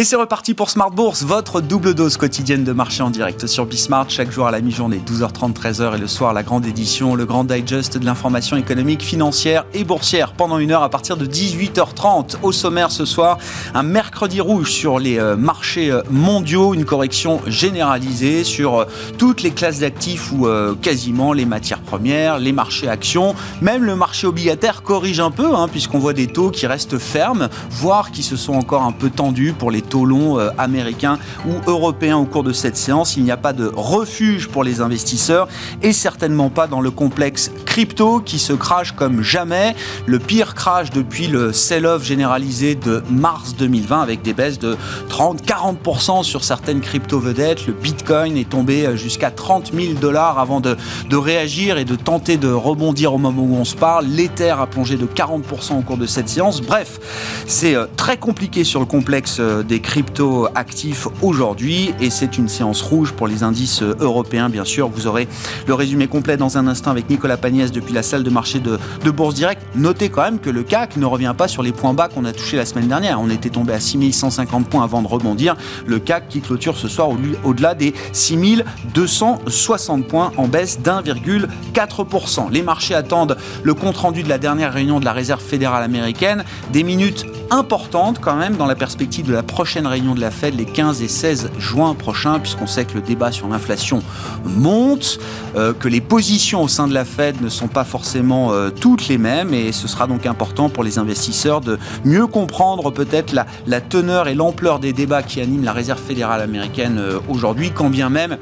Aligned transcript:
Et 0.00 0.04
c'est 0.04 0.16
reparti 0.16 0.54
pour 0.54 0.70
Smart 0.70 0.90
Bourse, 0.90 1.24
votre 1.24 1.60
double 1.60 1.92
dose 1.92 2.16
quotidienne 2.16 2.64
de 2.64 2.72
marché 2.72 3.02
en 3.02 3.10
direct 3.10 3.46
sur 3.46 3.66
Bismart, 3.66 4.08
chaque 4.08 4.32
jour 4.32 4.46
à 4.46 4.50
la 4.50 4.62
mi-journée, 4.62 4.98
12h30, 5.06 5.52
13h 5.52 5.94
et 5.94 5.98
le 5.98 6.06
soir, 6.06 6.32
la 6.32 6.42
grande 6.42 6.64
édition, 6.64 7.14
le 7.14 7.26
grand 7.26 7.44
digest 7.44 7.98
de 7.98 8.06
l'information 8.06 8.56
économique, 8.56 9.02
financière 9.02 9.66
et 9.74 9.84
boursière 9.84 10.32
pendant 10.32 10.58
une 10.58 10.72
heure 10.72 10.82
à 10.82 10.88
partir 10.88 11.18
de 11.18 11.26
18h30. 11.26 12.36
Au 12.42 12.50
sommaire 12.50 12.90
ce 12.92 13.04
soir, 13.04 13.36
un 13.74 13.82
mercredi 13.82 14.40
rouge 14.40 14.70
sur 14.70 14.98
les 14.98 15.18
euh, 15.18 15.36
marchés 15.36 15.90
euh, 15.90 16.00
mondiaux, 16.10 16.72
une 16.72 16.86
correction 16.86 17.42
généralisée 17.46 18.42
sur 18.42 18.78
euh, 18.78 18.84
toutes 19.18 19.42
les 19.42 19.50
classes 19.50 19.80
d'actifs 19.80 20.32
ou 20.32 20.48
quasiment 20.80 21.34
les 21.34 21.44
matières 21.44 21.82
premières, 21.82 22.38
les 22.38 22.52
marchés 22.52 22.88
actions, 22.88 23.34
même 23.60 23.84
le 23.84 23.96
marché 23.96 24.26
obligataire 24.26 24.82
corrige 24.82 25.20
un 25.20 25.30
peu, 25.30 25.54
hein, 25.54 25.68
puisqu'on 25.68 25.98
voit 25.98 26.14
des 26.14 26.26
taux 26.26 26.50
qui 26.50 26.66
restent 26.66 26.96
fermes, 26.96 27.50
voire 27.68 28.12
qui 28.12 28.22
se 28.22 28.38
sont 28.38 28.54
encore 28.54 28.84
un 28.84 28.92
peu 28.92 29.10
tendus 29.10 29.52
pour 29.52 29.70
les 29.70 29.82
taux 29.90 30.38
euh, 30.38 30.50
américains 30.56 31.18
ou 31.46 31.70
européens 31.70 32.16
au 32.16 32.24
cours 32.24 32.44
de 32.44 32.52
cette 32.52 32.76
séance. 32.76 33.16
Il 33.16 33.24
n'y 33.24 33.30
a 33.30 33.36
pas 33.36 33.52
de 33.52 33.70
refuge 33.74 34.48
pour 34.48 34.64
les 34.64 34.80
investisseurs 34.80 35.48
et 35.82 35.92
certainement 35.92 36.48
pas 36.48 36.66
dans 36.66 36.80
le 36.80 36.90
complexe 36.90 37.50
crypto 37.66 38.20
qui 38.20 38.38
se 38.38 38.52
crache 38.52 38.92
comme 38.92 39.22
jamais. 39.22 39.74
Le 40.06 40.18
pire 40.18 40.54
crash 40.54 40.90
depuis 40.90 41.26
le 41.26 41.52
sell-off 41.52 42.04
généralisé 42.04 42.74
de 42.74 43.02
mars 43.10 43.54
2020 43.56 44.00
avec 44.00 44.22
des 44.22 44.32
baisses 44.32 44.58
de 44.58 44.76
30-40% 45.10 46.22
sur 46.22 46.44
certaines 46.44 46.80
crypto-vedettes. 46.80 47.66
Le 47.66 47.72
Bitcoin 47.72 48.36
est 48.36 48.48
tombé 48.48 48.96
jusqu'à 48.96 49.30
30 49.30 49.72
000 49.74 49.94
dollars 49.94 50.38
avant 50.38 50.60
de, 50.60 50.76
de 51.08 51.16
réagir 51.16 51.78
et 51.78 51.84
de 51.84 51.96
tenter 51.96 52.36
de 52.36 52.50
rebondir 52.50 53.12
au 53.12 53.18
moment 53.18 53.42
où 53.42 53.56
on 53.56 53.64
se 53.64 53.76
parle. 53.76 54.06
L'Ether 54.06 54.54
a 54.58 54.66
plongé 54.66 54.96
de 54.96 55.06
40% 55.06 55.78
au 55.78 55.82
cours 55.82 55.98
de 55.98 56.06
cette 56.06 56.28
séance. 56.28 56.62
Bref, 56.62 57.00
c'est 57.46 57.74
euh, 57.74 57.86
très 57.96 58.16
compliqué 58.16 58.64
sur 58.64 58.80
le 58.80 58.86
complexe 58.86 59.38
euh, 59.40 59.62
des 59.80 59.86
cryptos 59.86 60.46
actifs 60.54 61.08
aujourd'hui 61.22 61.94
et 62.00 62.10
c'est 62.10 62.36
une 62.36 62.48
séance 62.48 62.82
rouge 62.82 63.12
pour 63.12 63.26
les 63.26 63.42
indices 63.42 63.82
européens 63.82 64.50
bien 64.50 64.64
sûr. 64.64 64.88
Vous 64.88 65.06
aurez 65.06 65.26
le 65.66 65.74
résumé 65.74 66.06
complet 66.06 66.36
dans 66.36 66.58
un 66.58 66.66
instant 66.66 66.90
avec 66.90 67.08
Nicolas 67.08 67.38
Pagnès 67.38 67.72
depuis 67.72 67.94
la 67.94 68.02
salle 68.02 68.22
de 68.22 68.30
marché 68.30 68.60
de, 68.60 68.78
Bourse 69.10 69.34
Direct. 69.34 69.62
Notez 69.74 70.10
quand 70.10 70.22
même 70.22 70.38
que 70.38 70.50
le 70.50 70.62
CAC 70.64 70.96
ne 70.98 71.06
revient 71.06 71.34
pas 71.36 71.48
sur 71.48 71.62
les 71.62 71.72
points 71.72 71.94
bas 71.94 72.08
qu'on 72.08 72.26
a 72.26 72.32
touchés 72.32 72.58
la 72.58 72.66
semaine 72.66 72.88
dernière. 72.88 73.20
On 73.20 73.30
était 73.30 73.48
tombé 73.48 73.72
à 73.72 73.80
6150 73.80 74.68
points 74.68 74.84
avant 74.84 75.00
de 75.00 75.08
rebondir. 75.08 75.56
Le 75.86 75.98
CAC 75.98 76.28
qui 76.28 76.40
clôture 76.40 76.76
ce 76.76 76.88
soir 76.88 77.08
au-delà 77.44 77.74
des 77.74 77.94
6260 78.12 80.06
points 80.06 80.32
en 80.36 80.46
baisse 80.46 80.80
d'1,4%. 80.80 82.50
Les 82.50 82.62
marchés 82.62 82.94
attendent 82.94 83.36
le 83.62 83.74
compte-rendu 83.74 84.22
de 84.22 84.28
la 84.28 84.38
dernière 84.38 84.72
réunion 84.72 85.00
de 85.00 85.04
la 85.06 85.12
Réserve 85.12 85.42
fédérale 85.42 85.82
américaine. 85.82 86.44
Des 86.72 86.82
minutes 86.82 87.24
importantes 87.50 88.20
quand 88.20 88.36
même 88.36 88.56
dans 88.56 88.66
la 88.66 88.74
perspective 88.74 89.26
de 89.26 89.32
la 89.32 89.42
prochaine 89.42 89.86
réunion 89.86 90.14
de 90.14 90.20
la 90.20 90.30
Fed 90.30 90.54
les 90.54 90.64
15 90.64 91.02
et 91.02 91.08
16 91.08 91.50
juin 91.58 91.94
prochains, 91.94 92.38
puisqu'on 92.38 92.66
sait 92.66 92.84
que 92.84 92.94
le 92.94 93.00
débat 93.00 93.32
sur 93.32 93.48
l'inflation 93.48 94.02
monte, 94.44 95.18
euh, 95.56 95.72
que 95.72 95.88
les 95.88 96.00
positions 96.00 96.62
au 96.62 96.68
sein 96.68 96.88
de 96.88 96.94
la 96.94 97.04
Fed 97.04 97.40
ne 97.42 97.48
sont 97.48 97.68
pas 97.68 97.84
forcément 97.84 98.52
euh, 98.52 98.70
toutes 98.70 99.08
les 99.08 99.18
mêmes, 99.18 99.52
et 99.54 99.72
ce 99.72 99.88
sera 99.88 100.06
donc 100.06 100.26
important 100.26 100.68
pour 100.68 100.84
les 100.84 100.98
investisseurs 100.98 101.60
de 101.60 101.78
mieux 102.04 102.26
comprendre 102.26 102.90
peut-être 102.90 103.32
la, 103.32 103.46
la 103.66 103.80
teneur 103.80 104.28
et 104.28 104.34
l'ampleur 104.34 104.78
des 104.78 104.92
débats 104.92 105.22
qui 105.22 105.40
animent 105.40 105.64
la 105.64 105.72
Réserve 105.72 106.00
fédérale 106.00 106.40
américaine 106.40 106.98
euh, 106.98 107.18
aujourd'hui, 107.28 107.72
quand 107.72 107.90
bien 107.90 108.08
même 108.08 108.38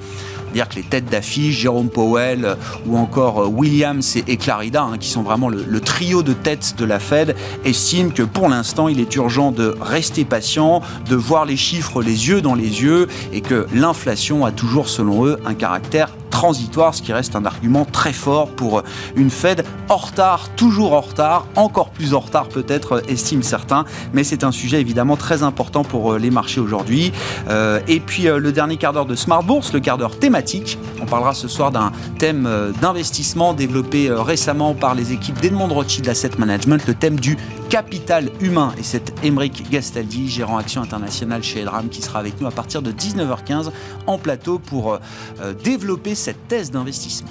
dire 0.53 0.69
que 0.69 0.77
les 0.77 0.83
têtes 0.83 1.07
d'affiche, 1.07 1.59
Jérôme 1.59 1.91
Powell 1.91 2.45
euh, 2.45 2.55
ou 2.87 2.97
encore 2.97 3.43
euh, 3.43 3.47
Williams 3.47 4.17
et, 4.17 4.37
Clarida, 4.37 4.83
hein, 4.83 4.99
qui 4.99 5.09
sont 5.09 5.23
vraiment 5.23 5.49
le, 5.49 5.81
trio 5.81 6.23
de 6.23 6.33
têtes 6.33 6.75
de 6.77 6.85
la 6.85 6.99
Fed, 6.99 7.35
estiment 7.65 8.11
que 8.11 8.23
pour 8.23 8.49
l'instant, 8.49 8.89
il 8.89 9.01
est 9.01 9.15
urgent 9.17 9.53
de 9.53 9.75
rester 9.81 10.25
patient, 10.25 10.83
de 11.09 11.17
voir 11.17 11.45
les 11.45 11.57
chiffres 11.57 12.03
les 12.03 12.29
yeux 12.29 12.41
dans 12.41 12.55
les 12.55 12.83
yeux 12.83 13.09
et 13.33 13.41
que 13.41 13.67
l'inflation 13.73 14.45
a 14.45 14.53
toujours, 14.53 14.89
selon 14.89 15.27
eux, 15.27 15.39
un 15.47 15.55
caractère 15.55 16.11
transitoire, 16.39 16.95
ce 16.95 17.03
qui 17.03 17.13
reste 17.13 17.35
un 17.35 17.45
argument 17.45 17.85
très 17.85 18.13
fort 18.13 18.47
pour 18.47 18.85
une 19.17 19.29
Fed 19.29 19.65
en 19.89 19.97
retard, 19.97 20.51
toujours 20.55 20.93
en 20.93 21.01
retard, 21.01 21.47
encore 21.57 21.91
plus 21.91 22.15
en 22.15 22.21
retard 22.21 22.49
peut-être, 22.49 23.03
estiment 23.09 23.43
certains, 23.43 23.85
mais 24.13 24.23
c'est 24.23 24.45
un 24.45 24.53
sujet 24.53 24.81
évidemment 24.81 25.17
très 25.17 25.43
important 25.43 25.83
pour 25.83 26.15
les 26.15 26.31
marchés 26.31 26.61
aujourd'hui. 26.61 27.11
Euh, 27.49 27.81
et 27.89 27.99
puis 27.99 28.29
le 28.29 28.53
dernier 28.53 28.77
quart 28.77 28.93
d'heure 28.93 29.05
de 29.05 29.17
Smart 29.17 29.43
Bourse, 29.43 29.73
le 29.73 29.81
quart 29.81 29.99
d'heure 29.99 30.17
thématique 30.17 30.79
on 31.01 31.07
parlera 31.07 31.35
ce 31.35 31.49
soir 31.49 31.71
d'un 31.71 31.93
thème 32.19 32.47
euh, 32.47 32.73
d'investissement 32.81 33.55
développé 33.55 34.09
euh, 34.09 34.21
récemment 34.21 34.75
par 34.75 34.95
les 34.95 35.13
équipes 35.13 35.41
d'Edmond 35.41 35.69
Rothschild 35.69 36.09
Asset 36.09 36.33
Management, 36.39 36.87
le 36.87 36.95
thème 36.95 37.19
du 37.19 37.37
capital 37.71 38.31
humain. 38.41 38.73
Et 38.79 38.83
c'est 38.83 39.13
Emeric 39.23 39.71
Gastaldi, 39.71 40.29
gérant 40.29 40.59
action 40.59 40.83
internationale 40.83 41.43
chez 41.43 41.61
Edram, 41.61 41.89
qui 41.89 42.03
sera 42.03 42.19
avec 42.19 42.41
nous 42.41 42.47
à 42.47 42.51
partir 42.51 42.83
de 42.83 42.93
19h15 42.93 43.71
en 44.07 44.19
plateau 44.19 44.59
pour 44.59 44.95
euh, 44.95 45.53
développer 45.65 46.15
cette 46.15 46.28
thèse 46.35 46.71
d'investissement. 46.71 47.31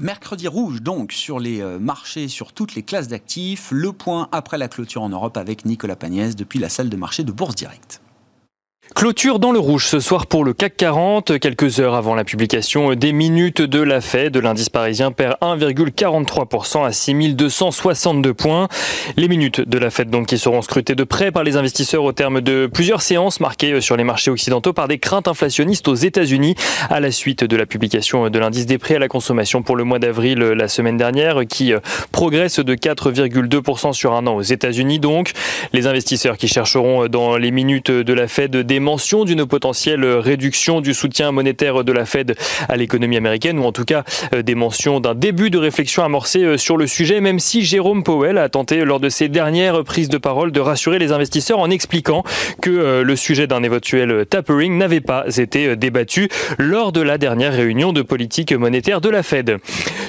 Mercredi 0.00 0.48
rouge 0.48 0.80
donc 0.80 1.12
sur 1.12 1.38
les 1.38 1.60
euh, 1.60 1.78
marchés, 1.78 2.28
sur 2.28 2.54
toutes 2.54 2.74
les 2.74 2.82
classes 2.82 3.08
d'actifs. 3.08 3.68
Le 3.70 3.92
point 3.92 4.28
après 4.32 4.56
la 4.56 4.66
clôture 4.66 5.02
en 5.02 5.10
Europe 5.10 5.36
avec 5.36 5.66
Nicolas 5.66 5.94
Pagnès 5.94 6.34
depuis 6.34 6.58
la 6.58 6.70
salle 6.70 6.88
de 6.88 6.96
marché 6.96 7.22
de 7.22 7.30
Bourse 7.32 7.54
Directe. 7.54 8.00
Clôture 8.94 9.38
dans 9.38 9.52
le 9.52 9.60
rouge 9.60 9.86
ce 9.86 10.00
soir 10.00 10.26
pour 10.26 10.44
le 10.44 10.52
CAC 10.52 10.76
40, 10.76 11.38
quelques 11.38 11.78
heures 11.78 11.94
avant 11.94 12.16
la 12.16 12.24
publication 12.24 12.94
des 12.94 13.12
minutes 13.12 13.62
de 13.62 13.80
la 13.80 14.00
Fed. 14.00 14.36
L'indice 14.36 14.68
parisien 14.68 15.12
perd 15.12 15.36
1,43% 15.40 16.84
à 16.84 16.92
6262 16.92 18.34
points. 18.34 18.68
Les 19.16 19.28
minutes 19.28 19.60
de 19.60 19.78
la 19.78 19.90
Fed 19.90 20.10
donc 20.10 20.26
qui 20.26 20.38
seront 20.38 20.60
scrutées 20.60 20.96
de 20.96 21.04
près 21.04 21.30
par 21.30 21.44
les 21.44 21.56
investisseurs 21.56 22.02
au 22.02 22.12
terme 22.12 22.40
de 22.40 22.66
plusieurs 22.66 23.00
séances 23.00 23.38
marquées 23.38 23.80
sur 23.80 23.96
les 23.96 24.02
marchés 24.04 24.30
occidentaux 24.30 24.72
par 24.72 24.88
des 24.88 24.98
craintes 24.98 25.28
inflationnistes 25.28 25.86
aux 25.86 25.94
États-Unis 25.94 26.56
à 26.90 26.98
la 26.98 27.12
suite 27.12 27.44
de 27.44 27.56
la 27.56 27.66
publication 27.66 28.28
de 28.28 28.38
l'indice 28.40 28.66
des 28.66 28.78
prix 28.78 28.96
à 28.96 28.98
la 28.98 29.08
consommation 29.08 29.62
pour 29.62 29.76
le 29.76 29.84
mois 29.84 30.00
d'avril 30.00 30.40
la 30.40 30.68
semaine 30.68 30.96
dernière 30.96 31.46
qui 31.48 31.72
progresse 32.10 32.58
de 32.58 32.74
4,2% 32.74 33.92
sur 33.92 34.14
un 34.14 34.26
an 34.26 34.34
aux 34.34 34.42
États-Unis 34.42 34.98
donc. 34.98 35.30
Les 35.72 35.86
investisseurs 35.86 36.36
qui 36.36 36.48
chercheront 36.48 37.06
dans 37.06 37.36
les 37.36 37.52
minutes 37.52 37.92
de 37.92 38.12
la 38.12 38.26
Fed 38.26 38.56
des 38.56 38.79
mention 38.80 39.24
d'une 39.24 39.46
potentielle 39.46 40.04
réduction 40.04 40.80
du 40.80 40.94
soutien 40.94 41.32
monétaire 41.32 41.84
de 41.84 41.92
la 41.92 42.04
Fed 42.04 42.36
à 42.68 42.76
l'économie 42.76 43.16
américaine, 43.16 43.58
ou 43.58 43.64
en 43.64 43.72
tout 43.72 43.84
cas 43.84 44.04
euh, 44.34 44.42
des 44.42 44.54
mentions 44.54 45.00
d'un 45.00 45.14
début 45.14 45.50
de 45.50 45.58
réflexion 45.58 46.04
amorcée 46.04 46.42
euh, 46.42 46.56
sur 46.56 46.76
le 46.76 46.86
sujet, 46.86 47.20
même 47.20 47.38
si 47.38 47.62
Jérôme 47.62 48.02
Powell 48.02 48.38
a 48.38 48.48
tenté 48.48 48.84
lors 48.84 49.00
de 49.00 49.08
ses 49.08 49.28
dernières 49.28 49.84
prises 49.84 50.08
de 50.08 50.18
parole 50.18 50.52
de 50.52 50.60
rassurer 50.60 50.98
les 50.98 51.12
investisseurs 51.12 51.58
en 51.58 51.70
expliquant 51.70 52.24
que 52.60 52.70
euh, 52.70 53.02
le 53.02 53.16
sujet 53.16 53.46
d'un 53.46 53.62
éventuel 53.62 54.26
tapering 54.28 54.78
n'avait 54.78 55.00
pas 55.00 55.24
été 55.36 55.76
débattu 55.76 56.28
lors 56.58 56.92
de 56.92 57.00
la 57.00 57.18
dernière 57.18 57.52
réunion 57.52 57.92
de 57.92 58.02
politique 58.02 58.52
monétaire 58.52 59.00
de 59.00 59.08
la 59.08 59.22
Fed. 59.22 59.58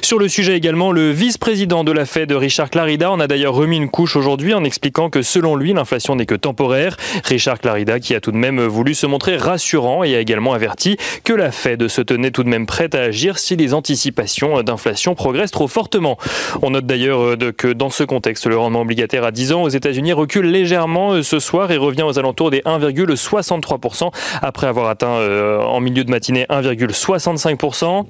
Sur 0.01 0.19
le 0.19 0.27
sujet 0.27 0.55
également, 0.55 0.91
le 0.91 1.11
vice-président 1.11 1.83
de 1.83 1.91
la 1.91 2.05
Fed, 2.05 2.31
Richard 2.31 2.69
Clarida, 2.69 3.11
en 3.11 3.19
a 3.19 3.27
d'ailleurs 3.27 3.53
remis 3.53 3.77
une 3.77 3.89
couche 3.89 4.15
aujourd'hui 4.15 4.53
en 4.53 4.63
expliquant 4.63 5.09
que 5.09 5.21
selon 5.21 5.55
lui, 5.55 5.73
l'inflation 5.73 6.15
n'est 6.15 6.25
que 6.25 6.35
temporaire. 6.35 6.97
Richard 7.23 7.59
Clarida 7.59 7.99
qui 7.99 8.15
a 8.15 8.19
tout 8.19 8.31
de 8.31 8.37
même 8.37 8.60
voulu 8.67 8.93
se 8.95 9.05
montrer 9.05 9.37
rassurant 9.37 10.03
et 10.03 10.15
a 10.15 10.19
également 10.19 10.53
averti 10.53 10.97
que 11.23 11.33
la 11.33 11.51
Fed 11.51 11.87
se 11.87 12.01
tenait 12.01 12.31
tout 12.31 12.43
de 12.43 12.49
même 12.49 12.65
prête 12.65 12.95
à 12.95 13.01
agir 13.01 13.39
si 13.39 13.55
les 13.55 13.73
anticipations 13.73 14.61
d'inflation 14.63 15.15
progressent 15.15 15.51
trop 15.51 15.67
fortement. 15.67 16.17
On 16.61 16.71
note 16.71 16.85
d'ailleurs 16.85 17.21
euh, 17.21 17.51
que 17.51 17.67
dans 17.67 17.89
ce 17.89 18.03
contexte, 18.03 18.45
le 18.47 18.57
rendement 18.57 18.81
obligataire 18.81 19.23
à 19.23 19.31
10 19.31 19.53
ans 19.53 19.63
aux 19.63 19.69
États-Unis 19.69 20.13
recule 20.13 20.45
légèrement 20.45 21.13
euh, 21.13 21.23
ce 21.23 21.39
soir 21.39 21.71
et 21.71 21.77
revient 21.77 22.03
aux 22.03 22.19
alentours 22.19 22.51
des 22.51 22.61
1,63% 22.61 24.11
après 24.41 24.67
avoir 24.67 24.89
atteint 24.89 25.15
euh, 25.15 25.61
en 25.61 25.79
milieu 25.79 26.03
de 26.03 26.09
matinée 26.09 26.45
1,65%. 26.49 28.05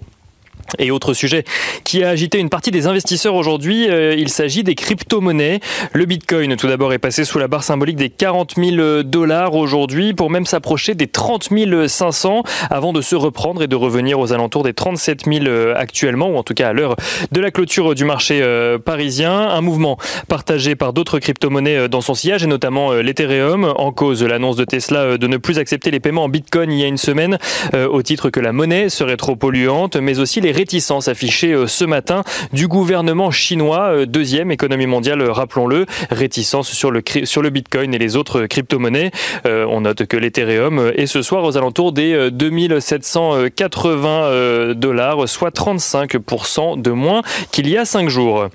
Et 0.80 0.92
autre 0.92 1.14
sujet 1.14 1.44
qui 1.84 2.04
a 2.04 2.10
agité 2.10 2.40
une 2.40 2.50
partie 2.50 2.72
des 2.72 2.88
investisseurs 2.88 3.36
aujourd'hui, 3.36 3.90
euh, 3.90 4.16
il 4.18 4.30
s'agit 4.30 4.64
des 4.64 4.76
crypto-monnaies. 4.76 5.60
Le 5.94 6.06
Bitcoin, 6.06 6.56
tout 6.56 6.68
d'abord, 6.68 6.94
est 6.94 7.00
passé 7.00 7.26
sous 7.26 7.40
la 7.40 7.48
barre 7.48 7.64
symbolique 7.64 7.98
des 7.98 8.10
40 8.10 8.54
000 8.58 9.04
dollars 9.04 9.56
aujourd'hui, 9.56 10.14
pour 10.14 10.30
même 10.30 10.46
s'approcher 10.46 10.96
des 10.96 11.08
30 11.08 11.50
500 11.88 12.44
avant 12.70 12.94
de 12.94 13.02
se 13.02 13.16
reprendre 13.16 13.64
et 13.64 13.68
de 13.68 13.76
revenir 13.76 14.20
aux 14.20 14.34
alentours 14.34 14.64
des 14.64 14.74
37 14.74 15.26
000 15.26 15.46
euh, 15.46 15.74
actuellement, 15.76 16.30
ou 16.30 16.38
en 16.38 16.44
tout 16.44 16.54
cas 16.54 16.70
à 16.70 16.74
l'heure 16.74 16.96
de 17.32 17.42
la 17.42 17.52
clôture 17.52 17.94
du 17.96 18.06
marché 18.06 18.40
euh, 18.42 18.78
parisien. 18.78 19.32
Un 19.32 19.62
mouvement 19.62 19.98
partagé 20.28 20.76
par 20.76 20.94
d'autres 20.94 21.20
crypto-monnaies 21.20 21.90
dans 21.90 22.02
son 22.02 22.14
sillage, 22.14 22.44
et 22.44 22.48
notamment 22.48 22.94
l'Ethereum, 22.94 23.74
en 23.76 23.92
cause 23.92 24.24
l'annonce 24.24 24.56
de 24.56 24.66
Tesla 24.66 25.18
de 25.18 25.28
ne 25.28 25.38
plus 25.38 25.60
accepter 25.60 25.92
les 25.92 26.00
paiements 26.00 26.24
en 26.24 26.30
Bitcoin 26.30 26.72
il 26.72 26.80
y 26.80 26.84
a 26.84 26.88
une 26.88 26.98
semaine, 26.98 27.38
au 27.74 28.02
titre 28.02 28.30
que 28.30 28.40
la 28.40 28.54
monnaie 28.54 28.90
serait 28.90 29.18
trop 29.18 29.36
polluante, 29.36 29.96
mais 29.96 30.20
aussi 30.20 30.42
les 30.42 30.52
réticence 30.62 31.08
affichée 31.08 31.56
ce 31.66 31.86
matin 31.86 32.24
du 32.54 32.68
gouvernement 32.68 33.32
chinois, 33.32 34.06
deuxième 34.06 34.52
économie 34.52 34.86
mondiale, 34.86 35.24
rappelons-le, 35.24 35.88
réticence 36.12 36.72
sur 36.72 36.92
le, 36.92 37.02
sur 37.24 37.42
le 37.42 37.50
Bitcoin 37.50 37.96
et 37.96 37.98
les 37.98 38.16
autres 38.16 38.46
crypto-monnaies. 38.46 39.10
on 39.46 39.82
note 39.82 40.06
que 40.06 40.18
l'Ethereum 40.18 40.92
est 40.96 41.08
ce 41.08 41.24
soir 41.24 41.44
aux 41.44 41.58
alentours 41.58 41.94
des 41.94 42.30
2780 42.30 44.76
dollars, 44.76 45.28
soit 45.28 45.50
35% 45.50 46.80
de 46.80 46.92
moins 46.92 47.24
qu'il 47.52 47.68
y 47.68 47.78
a 47.78 47.86
cinq 47.86 48.10
jours. 48.10 48.50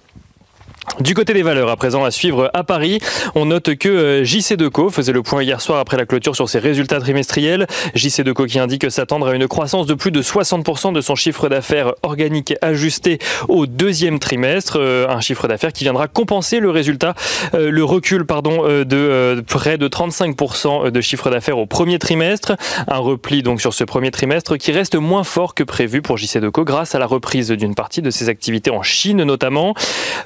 Du 1.00 1.12
côté 1.12 1.34
des 1.34 1.42
valeurs, 1.42 1.68
à 1.68 1.76
présent 1.76 2.04
à 2.04 2.10
suivre 2.10 2.50
à 2.54 2.64
Paris, 2.64 3.00
on 3.34 3.44
note 3.46 3.74
que 3.74 3.88
euh, 3.88 4.24
JC 4.24 4.54
Deco 4.56 4.88
faisait 4.88 5.12
le 5.12 5.22
point 5.22 5.42
hier 5.42 5.60
soir 5.60 5.78
après 5.78 5.98
la 5.98 6.06
clôture 6.06 6.34
sur 6.34 6.48
ses 6.48 6.58
résultats 6.58 7.00
trimestriels. 7.00 7.66
JC 7.94 8.22
Deco 8.22 8.46
qui 8.46 8.58
indique 8.58 8.90
s'attendre 8.90 9.28
à 9.28 9.34
une 9.34 9.46
croissance 9.46 9.86
de 9.86 9.92
plus 9.92 10.10
de 10.10 10.22
60% 10.22 10.94
de 10.94 11.02
son 11.02 11.14
chiffre 11.14 11.50
d'affaires 11.50 11.92
organique 12.02 12.54
ajusté 12.62 13.18
au 13.48 13.66
deuxième 13.66 14.18
trimestre, 14.18 14.78
euh, 14.80 15.06
un 15.08 15.20
chiffre 15.20 15.46
d'affaires 15.48 15.72
qui 15.72 15.84
viendra 15.84 16.08
compenser 16.08 16.60
le 16.60 16.70
résultat, 16.70 17.14
euh, 17.52 17.70
le 17.70 17.84
recul 17.84 18.24
pardon 18.24 18.62
de 18.66 19.44
près 19.46 19.76
de 19.76 19.88
35% 19.88 20.90
de 20.90 21.00
chiffre 21.02 21.28
d'affaires 21.28 21.58
au 21.58 21.66
premier 21.66 21.98
trimestre, 21.98 22.56
un 22.88 22.98
repli 22.98 23.42
donc 23.42 23.60
sur 23.60 23.74
ce 23.74 23.84
premier 23.84 24.10
trimestre 24.10 24.56
qui 24.56 24.72
reste 24.72 24.94
moins 24.94 25.24
fort 25.24 25.54
que 25.54 25.62
prévu 25.62 26.00
pour 26.00 26.16
JC 26.16 26.38
Deco 26.38 26.64
grâce 26.64 26.94
à 26.94 26.98
la 26.98 27.06
reprise 27.06 27.50
d'une 27.50 27.74
partie 27.74 28.00
de 28.00 28.10
ses 28.10 28.30
activités 28.30 28.70
en 28.70 28.82
Chine 28.82 29.24
notamment. 29.24 29.74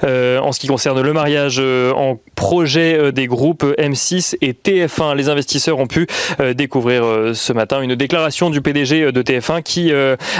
En 0.03 0.50
ce 0.51 0.59
qui 0.59 0.67
concerne 0.67 1.01
le 1.01 1.13
mariage 1.13 1.57
euh, 1.59 1.91
en 1.93 2.19
projet 2.35 2.97
euh, 2.97 3.11
des 3.11 3.27
groupes 3.27 3.63
M6 3.77 4.35
et 4.41 4.53
TF1, 4.53 5.15
les 5.15 5.29
investisseurs 5.29 5.79
ont 5.79 5.87
pu 5.87 6.07
euh, 6.39 6.53
découvrir 6.53 7.03
ce 7.33 7.53
matin 7.53 7.81
une 7.81 7.95
déclaration 7.95 8.49
du 8.49 8.61
PDG 8.61 9.11
de 9.11 9.21
TF1 9.21 9.63
qui 9.63 9.91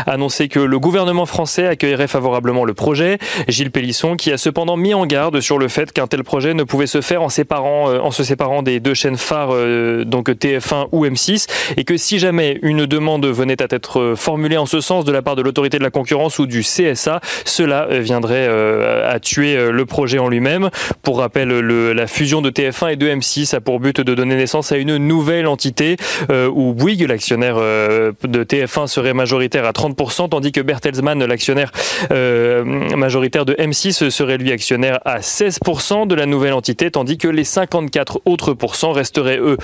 annonçait 0.05 0.47
que 0.47 0.59
le 0.59 0.79
gouvernement 0.79 1.25
français 1.25 1.67
accueillerait 1.67 2.07
favorablement 2.07 2.65
le 2.65 2.73
projet. 2.73 3.17
Gilles 3.47 3.71
Pélisson 3.71 4.15
qui 4.15 4.31
a 4.31 4.37
cependant 4.37 4.77
mis 4.77 4.93
en 4.93 5.05
garde 5.05 5.39
sur 5.39 5.57
le 5.57 5.67
fait 5.67 5.91
qu'un 5.91 6.07
tel 6.07 6.23
projet 6.23 6.53
ne 6.53 6.63
pouvait 6.63 6.87
se 6.87 7.01
faire 7.01 7.21
en, 7.21 7.27
en 7.27 8.11
se 8.11 8.23
séparant 8.23 8.63
des 8.63 8.79
deux 8.79 8.93
chaînes 8.93 9.17
phares, 9.17 9.53
donc 10.05 10.29
TF1 10.29 10.87
ou 10.91 11.05
M6, 11.05 11.47
et 11.77 11.83
que 11.83 11.97
si 11.97 12.19
jamais 12.19 12.59
une 12.61 12.85
demande 12.85 13.25
venait 13.25 13.61
à 13.61 13.67
être 13.69 14.13
formulée 14.15 14.57
en 14.57 14.65
ce 14.65 14.81
sens 14.81 15.05
de 15.05 15.11
la 15.11 15.21
part 15.21 15.35
de 15.35 15.41
l'autorité 15.41 15.77
de 15.77 15.83
la 15.83 15.91
concurrence 15.91 16.39
ou 16.39 16.45
du 16.45 16.61
CSA, 16.61 17.21
cela 17.45 17.87
viendrait 17.99 18.47
à 18.47 19.19
tuer 19.19 19.71
le 19.71 19.85
projet 19.85 20.00
projet 20.01 20.17
en 20.17 20.29
lui-même. 20.29 20.71
Pour 21.03 21.19
rappel, 21.19 21.49
la 21.49 22.07
fusion 22.07 22.41
de 22.41 22.49
TF1 22.49 22.93
et 22.93 22.95
de 22.95 23.07
M6 23.07 23.55
a 23.55 23.61
pour 23.61 23.79
but 23.79 24.01
de 24.01 24.15
donner 24.15 24.35
naissance 24.35 24.71
à 24.71 24.77
une 24.77 24.97
nouvelle 24.97 25.45
entité 25.45 25.95
euh, 26.31 26.49
où 26.51 26.73
Bouygues, 26.73 27.07
l'actionnaire 27.07 27.57
euh, 27.59 28.11
de 28.23 28.43
TF1, 28.43 28.87
serait 28.87 29.13
majoritaire 29.13 29.63
à 29.63 29.73
30%, 29.73 30.29
tandis 30.29 30.51
que 30.51 30.59
Bertelsmann, 30.59 31.23
l'actionnaire 31.23 31.71
euh, 32.09 32.63
majoritaire 32.95 33.45
de 33.45 33.53
M6, 33.53 34.09
serait 34.09 34.39
lui 34.39 34.51
actionnaire 34.51 34.97
à 35.05 35.19
16% 35.19 36.07
de 36.07 36.15
la 36.15 36.25
nouvelle 36.25 36.53
entité, 36.53 36.89
tandis 36.89 37.19
que 37.19 37.27
les 37.27 37.43
54 37.43 38.21
autres 38.25 38.55
pourcents 38.55 38.93
resteraient 38.93 39.37
eux 39.37 39.57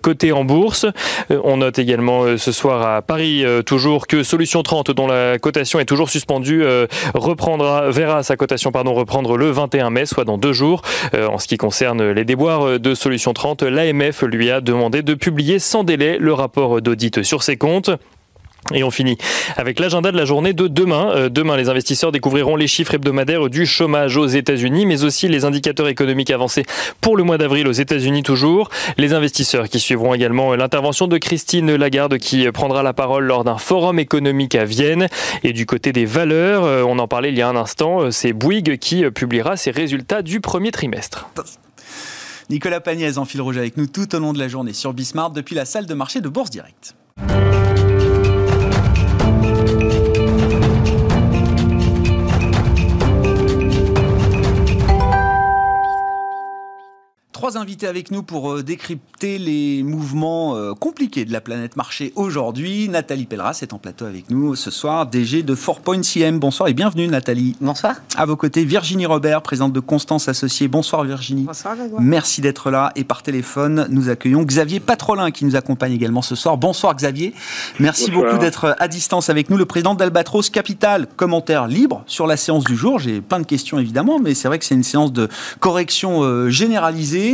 cotés 0.00 0.32
en 0.32 0.44
bourse. 0.44 0.86
on 1.28 1.58
note 1.58 1.78
également 1.78 2.38
ce 2.38 2.50
soir 2.50 2.96
à 2.96 3.02
Paris 3.02 3.44
toujours 3.66 4.06
que 4.06 4.22
Solution 4.22 4.62
30, 4.62 4.90
dont 4.92 5.06
la 5.06 5.38
cotation 5.38 5.80
est 5.80 5.84
toujours 5.84 6.08
suspendue, 6.08 6.64
reprendra 7.12 7.90
verra 7.90 8.22
sa 8.22 8.36
cotation 8.36 8.72
pardon 8.72 8.94
reprendre 8.94 9.36
le 9.36 9.50
21 9.50 9.81
mai, 9.90 10.06
soit 10.06 10.24
dans 10.24 10.38
deux 10.38 10.52
jours. 10.52 10.82
Euh, 11.14 11.26
en 11.26 11.38
ce 11.38 11.48
qui 11.48 11.56
concerne 11.56 12.10
les 12.10 12.24
déboires 12.24 12.78
de 12.78 12.94
Solution 12.94 13.32
30, 13.32 13.62
l'AMF 13.62 14.22
lui 14.22 14.50
a 14.50 14.60
demandé 14.60 15.02
de 15.02 15.14
publier 15.14 15.58
sans 15.58 15.84
délai 15.84 16.18
le 16.18 16.32
rapport 16.32 16.80
d'audit 16.80 17.22
sur 17.22 17.42
ses 17.42 17.56
comptes. 17.56 17.90
Et 18.72 18.84
on 18.84 18.90
finit 18.90 19.18
avec 19.56 19.80
l'agenda 19.80 20.12
de 20.12 20.16
la 20.16 20.24
journée 20.24 20.52
de 20.52 20.68
demain. 20.68 21.10
Euh, 21.14 21.28
demain, 21.28 21.56
les 21.56 21.68
investisseurs 21.68 22.12
découvriront 22.12 22.54
les 22.54 22.68
chiffres 22.68 22.94
hebdomadaires 22.94 23.50
du 23.50 23.66
chômage 23.66 24.16
aux 24.16 24.26
États-Unis, 24.26 24.86
mais 24.86 25.02
aussi 25.02 25.28
les 25.28 25.44
indicateurs 25.44 25.88
économiques 25.88 26.30
avancés 26.30 26.64
pour 27.00 27.16
le 27.16 27.24
mois 27.24 27.38
d'avril 27.38 27.66
aux 27.66 27.72
États-Unis 27.72 28.22
toujours. 28.22 28.70
Les 28.98 29.14
investisseurs 29.14 29.68
qui 29.68 29.80
suivront 29.80 30.14
également 30.14 30.54
l'intervention 30.54 31.08
de 31.08 31.18
Christine 31.18 31.74
Lagarde 31.74 32.18
qui 32.18 32.50
prendra 32.52 32.82
la 32.84 32.92
parole 32.92 33.24
lors 33.24 33.42
d'un 33.42 33.58
forum 33.58 33.98
économique 33.98 34.54
à 34.54 34.64
Vienne. 34.64 35.08
Et 35.42 35.52
du 35.52 35.66
côté 35.66 35.92
des 35.92 36.04
valeurs, 36.04 36.64
euh, 36.64 36.84
on 36.86 36.98
en 37.00 37.08
parlait 37.08 37.30
il 37.30 37.36
y 37.36 37.42
a 37.42 37.48
un 37.48 37.56
instant, 37.56 38.02
euh, 38.02 38.10
c'est 38.12 38.32
Bouygues 38.32 38.78
qui 38.78 39.04
publiera 39.10 39.56
ses 39.56 39.72
résultats 39.72 40.22
du 40.22 40.40
premier 40.40 40.70
trimestre. 40.70 41.28
Nicolas 42.48 42.80
Pagnès 42.80 43.18
en 43.18 43.24
fil 43.24 43.40
rouge 43.40 43.56
avec 43.56 43.76
nous 43.76 43.86
tout 43.86 44.14
au 44.14 44.18
long 44.18 44.32
de 44.32 44.38
la 44.38 44.48
journée 44.48 44.72
sur 44.72 44.92
Bismart 44.92 45.30
depuis 45.30 45.54
la 45.54 45.64
salle 45.64 45.86
de 45.86 45.94
marché 45.94 46.20
de 46.20 46.28
Bourse 46.28 46.50
Direct. 46.50 46.94
Trois 57.42 57.58
invités 57.58 57.88
avec 57.88 58.12
nous 58.12 58.22
pour 58.22 58.52
euh, 58.52 58.62
décrypter 58.62 59.36
les 59.36 59.82
mouvements 59.82 60.54
euh, 60.54 60.74
compliqués 60.74 61.24
de 61.24 61.32
la 61.32 61.40
planète 61.40 61.74
marché 61.74 62.12
aujourd'hui. 62.14 62.88
Nathalie 62.88 63.26
Pelleras 63.26 63.58
est 63.62 63.72
en 63.72 63.78
plateau 63.78 64.04
avec 64.04 64.30
nous 64.30 64.54
ce 64.54 64.70
soir, 64.70 65.06
DG 65.06 65.42
de 65.42 65.56
4.cm. 65.56 66.38
Bonsoir 66.38 66.68
et 66.68 66.72
bienvenue 66.72 67.08
Nathalie. 67.08 67.56
Bonsoir. 67.60 67.96
À 68.14 68.26
vos 68.26 68.36
côtés, 68.36 68.64
Virginie 68.64 69.06
Robert, 69.06 69.42
présidente 69.42 69.72
de 69.72 69.80
Constance 69.80 70.28
Associée. 70.28 70.68
Bonsoir 70.68 71.02
Virginie. 71.02 71.42
Bonsoir 71.42 71.74
Grégoire. 71.74 72.00
Merci 72.00 72.42
d'être 72.42 72.70
là. 72.70 72.92
Et 72.94 73.02
par 73.02 73.24
téléphone, 73.24 73.88
nous 73.90 74.08
accueillons 74.08 74.44
Xavier 74.44 74.78
Patrolin 74.78 75.32
qui 75.32 75.44
nous 75.44 75.56
accompagne 75.56 75.94
également 75.94 76.22
ce 76.22 76.36
soir. 76.36 76.56
Bonsoir 76.56 76.94
Xavier. 76.94 77.34
Merci 77.80 78.12
beaucoup 78.12 78.38
d'être 78.38 78.76
à 78.78 78.86
distance 78.86 79.30
avec 79.30 79.50
nous. 79.50 79.56
Le 79.56 79.66
président 79.66 79.96
d'Albatros 79.96 80.48
Capital, 80.48 81.08
commentaire 81.16 81.66
libre 81.66 82.04
sur 82.06 82.28
la 82.28 82.36
séance 82.36 82.62
du 82.62 82.76
jour. 82.76 83.00
J'ai 83.00 83.20
plein 83.20 83.40
de 83.40 83.46
questions 83.46 83.80
évidemment, 83.80 84.20
mais 84.20 84.34
c'est 84.34 84.46
vrai 84.46 84.60
que 84.60 84.64
c'est 84.64 84.76
une 84.76 84.84
séance 84.84 85.12
de 85.12 85.28
correction 85.58 86.22
euh, 86.22 86.48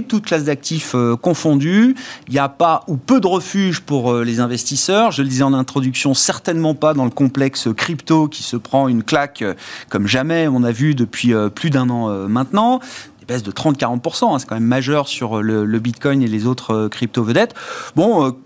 toutes 0.03 0.27
classes 0.27 0.45
d'actifs 0.45 0.95
euh, 0.95 1.17
confondues. 1.17 1.95
Il 2.27 2.33
n'y 2.33 2.39
a 2.39 2.49
pas 2.49 2.85
ou 2.87 2.97
peu 2.97 3.21
de 3.21 3.27
refuge 3.27 3.81
pour 3.81 4.13
euh, 4.13 4.25
les 4.25 4.41
investisseurs. 4.41 5.13
Je 5.13 5.23
le 5.23 5.29
disais 5.29 5.43
en 5.43 5.53
introduction, 5.55 6.15
certainement 6.15 6.75
pas 6.75 6.95
dans 6.95 7.05
le 7.05 7.11
complexe 7.11 7.69
crypto 7.77 8.29
qui 8.29 8.43
se 8.43 8.57
prend 8.57 8.89
une 8.89 9.03
claque 9.03 9.43
euh, 9.43 9.55
comme 9.89 10.07
jamais 10.07 10.49
on 10.49 10.63
a 10.65 10.73
vu 10.73 10.95
depuis 10.95 11.33
plus 11.55 11.71
d'un 11.71 11.91
an 11.91 12.09
maintenant 12.29 12.81
Des 13.21 13.27
baisses 13.27 13.43
de 13.43 13.51
30-40%, 13.51 14.35
hein, 14.35 14.39
c'est 14.39 14.47
quand 14.47 14.55
même 14.57 14.65
majeur 14.65 15.09
sur 15.09 15.43
le, 15.43 15.79
Bitcoin 15.79 16.23
et 16.23 16.27
les 16.27 16.47
autres 16.47 16.89
crypto-vedettes. 16.89 17.55
Bon, 17.97 18.37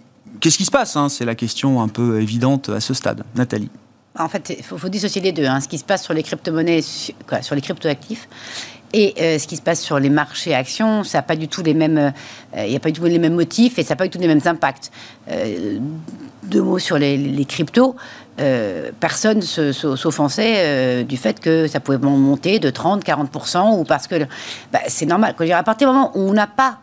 qu'est-ce 0.41 0.59
qui 0.59 0.65
se 0.65 0.71
passe 0.71 0.97
hein? 0.97 1.09
C'est 1.09 1.25
la 1.25 1.35
question 1.35 1.81
un 1.83 1.89
peu 1.89 2.21
évidente 2.21 2.69
à 2.69 2.81
ce 2.81 2.95
stade. 2.95 3.25
Nathalie 3.35 3.71
en 4.19 4.29
fait, 4.29 4.55
il 4.59 4.63
faut, 4.63 4.89
dissocier 4.89 5.23
les 5.23 5.33
deux. 5.33 5.47
Hein. 5.47 5.61
Ce 5.61 5.69
qui 5.69 5.79
se 5.79 5.85
passe 5.85 6.05
sur 6.05 6.13
les 6.13 6.23
crypto-monnaies, 6.23 6.83
sur 6.83 7.55
les 7.55 7.61
crypto-actifs, 7.63 8.29
et 8.93 9.15
euh, 9.21 9.39
ce 9.39 9.47
qui 9.47 9.57
se 9.57 9.63
passe 9.63 9.81
sur 9.81 9.99
les 9.99 10.11
marchés 10.11 10.55
actions, 10.55 11.03
ça 11.03 11.19
n'a 11.19 11.23
pas 11.23 11.37
du 11.37 11.49
tout 11.49 11.63
les 11.63 11.75
mêmes, 11.75 12.13
euh, 12.57 12.67
il 12.67 12.77
a 12.77 12.81
pas 12.81 12.91
du 12.91 13.01
tout 13.01 13.07
les 13.07 13.19
mêmes 13.19 13.35
motifs 13.35 13.79
et 13.79 13.83
ça 13.83 13.95
n'a 13.95 13.97
pas 13.97 14.05
du 14.05 14.11
tout 14.11 14.19
les 14.19 14.27
mêmes 14.27 14.41
impacts. 14.45 14.91
Euh, 15.31 15.79
deux 16.43 16.61
mots 16.61 16.79
sur 16.79 16.99
les, 16.99 17.47
cryptos. 17.47 17.97
personne 19.01 19.41
s'offensait 19.41 21.05
du 21.05 21.17
fait 21.17 21.41
que 21.41 21.67
ça 21.67 21.81
pouvait 21.81 21.99
monter 21.99 22.59
de 22.59 22.69
30-40% 22.69 23.79
ou 23.79 23.85
parce 23.85 24.07
que 24.07 24.27
bah, 24.73 24.81
c'est 24.89 25.07
normal. 25.07 25.35
à 25.39 25.63
partir 25.63 25.89
du 25.89 25.95
moment 25.95 26.11
où 26.15 26.21
on 26.21 26.33
n'a 26.33 26.49
pas, 26.49 26.79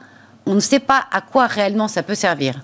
on 0.46 0.56
ne 0.56 0.60
sait 0.60 0.80
pas 0.80 1.06
à 1.12 1.22
quoi 1.22 1.46
réellement 1.46 1.88
ça 1.88 2.02
peut 2.02 2.16
servir, 2.16 2.56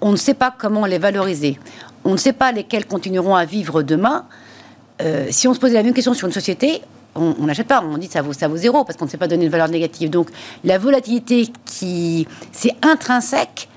on 0.00 0.12
ne 0.12 0.16
sait 0.16 0.34
pas 0.34 0.54
comment 0.56 0.86
les 0.86 0.98
valoriser, 0.98 1.58
on 2.04 2.12
ne 2.12 2.18
sait 2.18 2.34
pas 2.34 2.52
lesquels 2.52 2.86
continueront 2.86 3.34
à 3.34 3.44
vivre 3.46 3.82
demain. 3.82 4.26
si 5.30 5.48
on 5.48 5.54
se 5.54 5.58
posait 5.58 5.74
la 5.74 5.82
même 5.82 5.94
question 5.94 6.14
sur 6.14 6.28
une 6.28 6.34
société, 6.34 6.82
on 7.16 7.46
n'achète 7.46 7.68
pas, 7.68 7.82
on 7.82 7.98
dit 7.98 8.08
ça 8.08 8.22
vaut, 8.22 8.32
ça 8.32 8.48
vaut 8.48 8.56
zéro 8.56 8.84
parce 8.84 8.96
qu'on 8.96 9.06
ne 9.06 9.10
sait 9.10 9.16
pas 9.16 9.28
donner 9.28 9.44
une 9.44 9.50
valeur 9.50 9.68
négative. 9.68 10.10
Donc 10.10 10.28
la 10.64 10.78
volatilité 10.78 11.48
qui 11.64 12.26
c'est 12.52 12.74
intrinsèque 12.82 13.68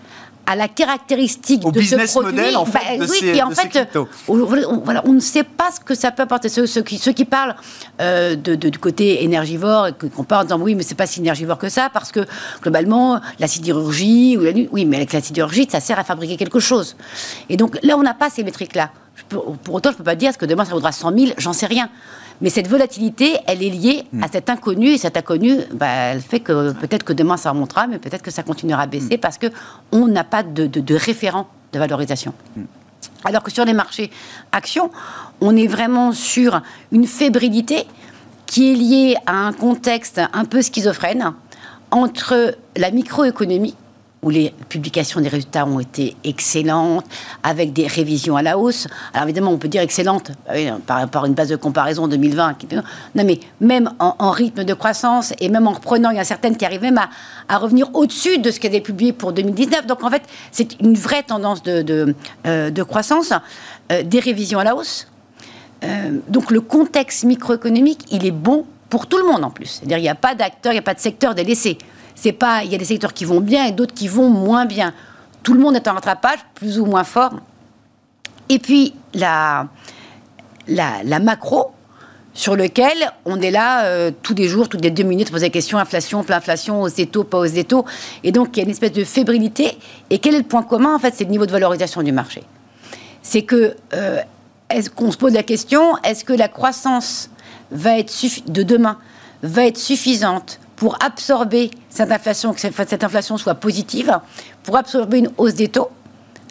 à 0.50 0.56
la 0.56 0.68
caractéristique 0.68 1.62
de 1.72 1.80
ce 1.80 1.96
produit. 2.12 2.36
Model, 2.36 2.58
en 2.58 2.66
fait, 2.66 2.98
bah, 2.98 3.06
oui, 3.08 3.42
en 3.44 3.52
fait, 3.52 3.88
on, 4.28 4.36
voilà, 4.84 5.04
on 5.06 5.14
ne 5.14 5.20
sait 5.20 5.44
pas 5.44 5.70
ce 5.72 5.80
que 5.80 5.94
ça 5.94 6.10
peut 6.10 6.24
apporter. 6.24 6.50
Ceux, 6.50 6.66
qui, 6.82 6.98
ceux 6.98 7.12
qui, 7.12 7.24
parlent 7.24 7.56
euh, 8.02 8.36
de, 8.36 8.56
du 8.56 8.80
côté 8.80 9.24
énergivore, 9.24 9.88
et 9.88 9.94
qu'on 9.94 10.24
parle 10.24 10.42
en 10.42 10.46
disant 10.46 10.60
oui, 10.60 10.74
mais 10.74 10.82
c'est 10.82 10.96
pas 10.96 11.06
si 11.06 11.20
énergivore 11.20 11.60
que 11.60 11.70
ça, 11.70 11.92
parce 11.94 12.12
que 12.12 12.22
globalement, 12.64 13.22
la 13.38 13.48
sidérurgie, 13.48 14.38
oui, 14.72 14.86
mais 14.86 14.98
avec 14.98 15.14
la 15.14 15.22
sidérurgie, 15.22 15.68
ça 15.70 15.82
sert 15.82 16.00
à 16.00 16.04
fabriquer 16.04 16.36
quelque 16.36 16.60
chose. 16.60 16.96
Et 17.50 17.56
donc 17.56 17.78
là, 17.84 17.96
on 17.96 18.02
n'a 18.02 18.16
pas 18.16 18.32
ces 18.32 18.44
métriques-là. 18.44 18.90
Pour 19.30 19.76
autant, 19.76 19.92
je 19.92 19.96
ne 19.96 19.98
peux 20.00 20.04
pas 20.04 20.16
dire 20.16 20.36
que 20.36 20.48
demain 20.48 20.66
ça 20.66 20.72
vaudra 20.72 20.92
100 20.92 21.16
000, 21.16 21.32
j'en 21.38 21.54
sais 21.54 21.68
rien. 21.68 21.92
Mais 22.42 22.50
cette 22.50 22.68
volatilité, 22.68 23.38
elle 23.48 23.64
est 23.64 23.70
liée 23.70 24.04
à 24.22 24.28
hmm. 24.28 24.30
cet 24.32 24.50
inconnu. 24.50 24.88
Et 24.90 24.98
cet 24.98 25.18
inconnu, 25.18 25.58
bah, 25.74 25.88
elle 25.88 26.22
fait 26.22 26.40
que 26.40 26.72
peut-être 26.74 27.04
que 27.04 27.14
demain 27.14 27.38
ça 27.38 27.52
remontera, 27.52 27.88
mais 27.88 28.00
peut-être 28.00 28.22
que 28.22 28.32
ça 28.32 28.44
continuera 28.44 28.84
à 28.84 28.88
baisser 28.88 29.18
hmm. 29.18 29.22
parce 29.22 29.38
qu'on 29.38 30.08
n'a 30.08 30.24
pas 30.24 30.44
de, 30.44 30.96
référent 30.96 31.48
de 31.74 31.80
valorisation. 31.80 32.34
Hmm. 32.56 32.64
Alors 33.26 33.44
que 33.44 33.52
sur 33.52 33.66
les 33.66 33.74
marchés 33.74 34.10
actions, 34.52 34.92
on 35.42 35.56
est 35.58 35.68
vraiment 35.68 36.14
sur 36.14 36.62
une 36.92 37.06
fébrilité 37.06 37.86
qui 38.46 38.72
est 38.72 38.76
liée 38.76 39.16
à 39.26 39.34
un 39.34 39.54
contexte 39.54 40.22
un 40.34 40.46
peu 40.46 40.62
schizophrène 40.62 41.34
entre 41.92 42.56
la 42.78 42.92
microéconomie 42.92 43.76
où 44.22 44.30
les 44.30 44.54
publications 44.68 45.22
des 45.22 45.30
résultats 45.30 45.66
ont 45.66 45.80
été 45.80 46.16
excellentes, 46.24 47.06
avec 47.44 47.72
des 47.72 47.88
révisions 47.88 48.36
à 48.36 48.42
la 48.42 48.58
hausse. 48.58 48.88
Alors 49.14 49.26
évidemment, 49.28 49.52
on 49.52 49.58
peut 49.58 49.68
dire 49.68 49.82
excellente 49.82 50.32
euh, 50.50 50.72
par 50.86 51.24
à 51.24 51.28
une 51.28 51.34
base 51.34 51.50
de 51.50 51.56
comparaison 51.56 52.08
2020. 52.08 52.58
Non, 52.74 52.84
mais 53.16 53.40
même 53.62 53.92
en, 54.00 54.32
rythme 54.32 54.64
de 54.64 54.74
croissance 54.74 55.34
et 55.40 55.50
même 55.50 55.68
en 55.68 55.72
reprenant, 55.72 56.12
il 56.12 56.18
y 56.18 56.20
a 56.20 56.26
certaines 56.26 56.58
qui 56.58 56.66
arrivent 56.66 56.82
même 56.82 57.00
à, 57.48 57.58
revenir 57.58 57.90
au-dessus 57.94 58.40
de 58.40 58.52
ce 58.52 58.60
qui 58.60 58.68
a 58.68 58.70
été 58.70 58.82
publié 58.82 59.14
pour 59.14 59.34
2019. 59.34 59.86
Donc 59.86 60.04
en 60.04 60.10
fait, 60.10 60.24
c'est 60.52 60.80
une 60.82 60.96
vraie 60.96 61.24
tendance 61.24 61.64
de, 61.64 62.16
euh, 62.46 62.72
croissance, 62.86 63.34
euh, 63.92 64.04
des 64.04 64.20
révisions 64.20 64.60
à 64.60 64.64
la 64.64 64.76
hausse. 64.76 65.08
donc 66.28 66.52
le 66.52 66.62
contexte 66.62 67.24
microéconomique, 67.24 68.02
il 68.12 68.26
est 68.26 68.32
bon 68.32 68.66
pour 68.90 69.08
tout 69.08 69.18
le 69.18 69.26
monde 69.26 69.44
en 69.44 69.50
plus. 69.50 69.68
C'est-à-dire 69.68 69.98
il 69.98 70.02
n'y 70.02 70.10
a 70.10 70.16
pas 70.16 70.36
d'acteur, 70.36 70.74
il 70.74 70.76
n'y 70.76 70.80
a 70.80 70.84
pas 70.84 70.94
de 70.94 71.00
secteur 71.00 71.36
délaissé 71.36 71.78
c'est 72.22 72.34
pas, 72.34 72.64
il 72.66 72.72
y 72.72 72.76
a 72.76 72.78
des 72.78 72.86
secteurs 72.86 73.14
qui 73.14 73.24
vont 73.24 73.40
bien 73.40 73.66
et 73.66 73.72
d'autres 73.72 73.94
qui 73.94 74.10
vont 74.10 74.30
moins 74.30 74.66
bien. 74.66 74.94
Tout 75.42 75.54
le 75.54 75.62
monde 75.62 75.78
est 75.78 75.88
en 75.88 75.94
rattrapage, 75.94 76.40
plus 76.54 76.78
ou 76.78 76.86
moins 76.86 77.06
fort. 77.06 77.32
Et 78.50 78.60
puis 78.60 78.94
la, 79.14 79.68
la, 80.68 81.20
macro, 81.20 81.72
sur 82.34 82.58
lequel 82.58 82.98
on 83.24 83.40
est 83.40 83.52
là 83.52 83.86
euh, 83.86 84.12
tous 84.22 84.36
les 84.36 84.50
jours, 84.50 84.68
toutes 84.68 84.84
les 84.84 84.92
deux 84.92 85.04
minutes, 85.04 85.32
poser 85.32 85.46
la 85.46 85.50
question 85.50 85.78
inflation, 85.78 86.26
plein 86.26 86.38
inflation, 86.38 86.82
hausse 86.82 86.96
des 86.96 87.06
taux, 87.06 87.24
pas 87.24 87.38
hausse 87.38 87.54
des 87.54 87.64
taux. 87.64 87.86
Et 88.26 88.34
donc, 88.34 88.50
il 88.52 88.58
y 88.58 88.62
a 88.62 88.66
une 88.66 88.72
espèce 88.72 88.92
de 88.92 89.06
fébrilité. 89.06 89.78
Et 90.10 90.20
quel 90.20 90.36
est 90.36 90.40
le 90.40 90.44
point 90.44 90.64
commun 90.64 90.94
En 90.94 91.00
fait, 91.00 91.14
c'est 91.16 91.24
le 91.24 91.30
niveau 91.30 91.46
de 91.46 91.52
valorisation 91.52 92.04
du 92.04 92.12
marché. 92.12 92.44
C'est 93.22 93.44
que, 93.44 93.78
euh, 93.94 94.20
est-ce 94.70 94.90
qu'on 94.90 95.12
se 95.12 95.18
pose 95.18 95.34
la 95.34 95.44
question, 95.44 95.96
est-ce 96.04 96.26
que 96.26 96.34
la 96.34 96.50
croissance 96.50 97.30
va 97.72 97.98
être 97.98 98.14
de 98.52 98.64
demain 98.64 98.98
va 99.42 99.66
être 99.66 99.78
suffisante 99.78 100.60
pour 100.80 100.98
absorber 101.04 101.72
cette 101.90 102.10
inflation, 102.10 102.54
que 102.54 102.62
cette 102.62 103.04
inflation 103.04 103.38
soit 103.38 103.56
positive, 103.56 104.18
pour 104.64 104.78
absorber 104.78 105.20
une 105.20 105.30
hausse 105.38 105.54
des 105.54 105.68
taux, 105.68 105.90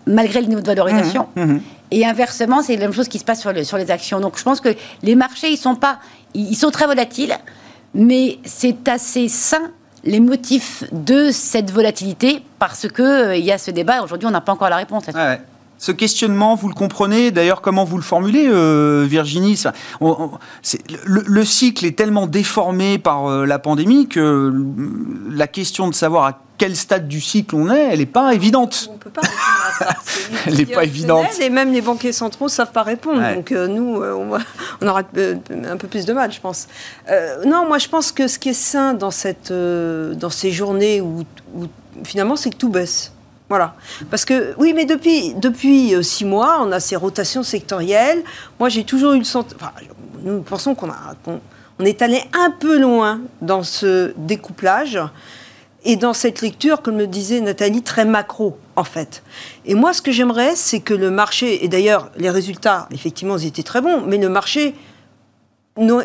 malgré 0.07 0.43
le 0.43 0.49
niveau 0.49 0.61
de 0.61 0.67
valorisation. 0.67 1.29
Mmh, 1.35 1.45
mmh. 1.45 1.61
Et 1.93 2.05
inversement, 2.05 2.61
c'est 2.63 2.75
la 2.75 2.83
même 2.83 2.93
chose 2.93 3.09
qui 3.09 3.19
se 3.19 3.25
passe 3.25 3.41
sur, 3.41 3.53
sur 3.65 3.79
les 3.79 3.91
actions. 3.91 4.21
Donc 4.21 4.39
je 4.39 4.43
pense 4.45 4.61
que 4.61 4.69
les 5.03 5.15
marchés, 5.15 5.51
ils 5.51 5.57
sont, 5.57 5.75
pas, 5.75 5.99
ils 6.35 6.57
sont 6.57 6.71
très 6.71 6.87
volatiles, 6.87 7.35
mais 7.95 8.39
c'est 8.45 8.87
assez 8.87 9.29
sain 9.29 9.71
les 10.05 10.21
motifs 10.21 10.85
de 10.93 11.31
cette 11.33 11.71
volatilité 11.71 12.43
parce 12.59 12.87
qu'il 12.87 13.05
euh, 13.05 13.35
il 13.35 13.47
y 13.47 13.51
a 13.51 13.57
ce 13.57 13.71
débat. 13.71 14.03
Aujourd'hui, 14.03 14.29
on 14.29 14.31
n'a 14.31 14.43
pas 14.43 14.53
encore 14.53 14.69
la 14.69 14.77
réponse. 14.77 15.05
Ce 15.79 15.93
questionnement, 15.93 16.57
vous 16.57 16.69
le 16.69 16.75
comprenez 16.75 17.31
D'ailleurs, 17.31 17.61
comment 17.61 17.85
vous 17.85 17.97
le 17.97 18.03
formulez, 18.03 18.49
euh, 18.49 19.07
Virginie? 19.09 19.63
Le, 21.05 21.45
cycle 21.45 21.87
est 21.87 21.97
tellement 21.97 22.27
déformé 22.27 22.99
par 22.99 23.27
euh, 23.27 23.47
la 23.47 23.61
pandémie 23.61 24.09
que 24.09 24.53
la 25.31 25.47
question 25.47 25.89
de 25.89 25.95
savoir 25.95 26.25
à 26.25 26.41
quel 26.59 26.75
stade 26.75 27.07
du 27.07 27.21
cycle 27.21 27.55
on 27.55 27.71
est, 27.71 27.91
elle 27.93 28.01
n'est 28.01 28.07
pas 28.07 28.35
évidente. 28.35 28.89
On 28.91 28.95
ne 28.95 28.99
peut 28.99 29.11
pas 29.11 29.21
répondre 29.21 29.39
à 29.69 29.73
ça. 29.73 29.89
elle 30.47 30.57
n'est 30.57 30.67
pas 30.67 30.83
évidente. 30.83 31.27
Et 31.41 31.49
même 31.49 31.73
les 31.73 31.81
banquiers 31.81 32.13
centraux 32.13 32.47
ne 32.47 32.51
savent 32.51 32.73
pas 32.73 32.83
répondre. 32.83 33.23
Donc 33.35 33.53
euh, 33.53 33.69
nous, 33.69 34.03
on, 34.03 34.87
aura 34.89 35.01
un 35.01 35.77
peu 35.77 35.89
plus 35.89 36.05
de 36.05 36.13
mal, 36.13 36.33
je 36.33 36.41
pense. 36.41 36.67
non, 37.47 37.69
moi 37.69 37.79
je 37.79 37.89
pense 37.89 38.11
que 38.11 38.27
ce 38.27 38.41
qui 38.41 38.49
est 38.49 38.53
sain 38.53 38.95
dans, 38.95 39.13
cette, 39.13 39.53
dans 39.53 40.31
ces 40.31 40.51
journées 40.51 41.01
où 41.01 41.25
finalement 42.03 42.35
c'est 42.35 42.51
que 42.51 42.57
tout 42.57 42.69
baisse. 42.69 43.13
Voilà. 43.49 43.75
Parce 44.11 44.25
que, 44.25 44.55
oui, 44.59 44.73
mais 44.75 44.85
depuis, 44.85 45.35
depuis 45.35 45.95
euh, 45.95 46.03
six 46.03 46.25
mois, 46.25 46.59
on 46.61 46.71
a 46.71 46.81
ces 46.81 46.97
rotations 46.97 47.43
sectorielles. 47.43 48.23
Moi, 48.61 48.69
j'ai 48.69 48.85
toujours 48.85 49.13
eu 49.13 49.19
le 49.19 49.25
sentiment. 49.25 49.71
nous 50.23 50.43
pensons 50.43 50.75
qu'on 50.75 50.91
on 51.81 51.85
est 51.85 52.03
allé 52.03 52.21
un 52.33 52.51
peu 52.51 52.79
loin 52.79 53.21
dans 53.41 53.63
ce 53.63 54.13
découplage 54.17 54.99
et 55.85 55.97
dans 55.97 56.13
cette 56.13 56.43
lecture, 56.43 56.83
comme 56.83 56.99
le 56.99 57.07
disait 57.07 57.41
Nathalie, 57.41 57.83
très 57.83 58.05
macro, 58.05 58.59
en 58.77 58.85
fait. 58.85 59.23
Et 59.65 59.75
moi, 59.75 59.93
ce 59.93 60.03
que 60.03 60.11
j'aimerais, 60.11 60.57
c'est 60.57 60.81
que 60.81 60.93
le 60.93 61.11
marché, 61.11 61.65
et 61.65 61.69
d'ailleurs, 61.69 62.11
les 62.17 62.31
résultats, 62.31 62.89
effectivement, 62.91 63.39
ils 63.39 63.47
étaient 63.47 63.63
très 63.63 63.81
bons, 63.81 64.03
mais 64.03 64.19
le 64.19 64.29
marché 64.29 64.75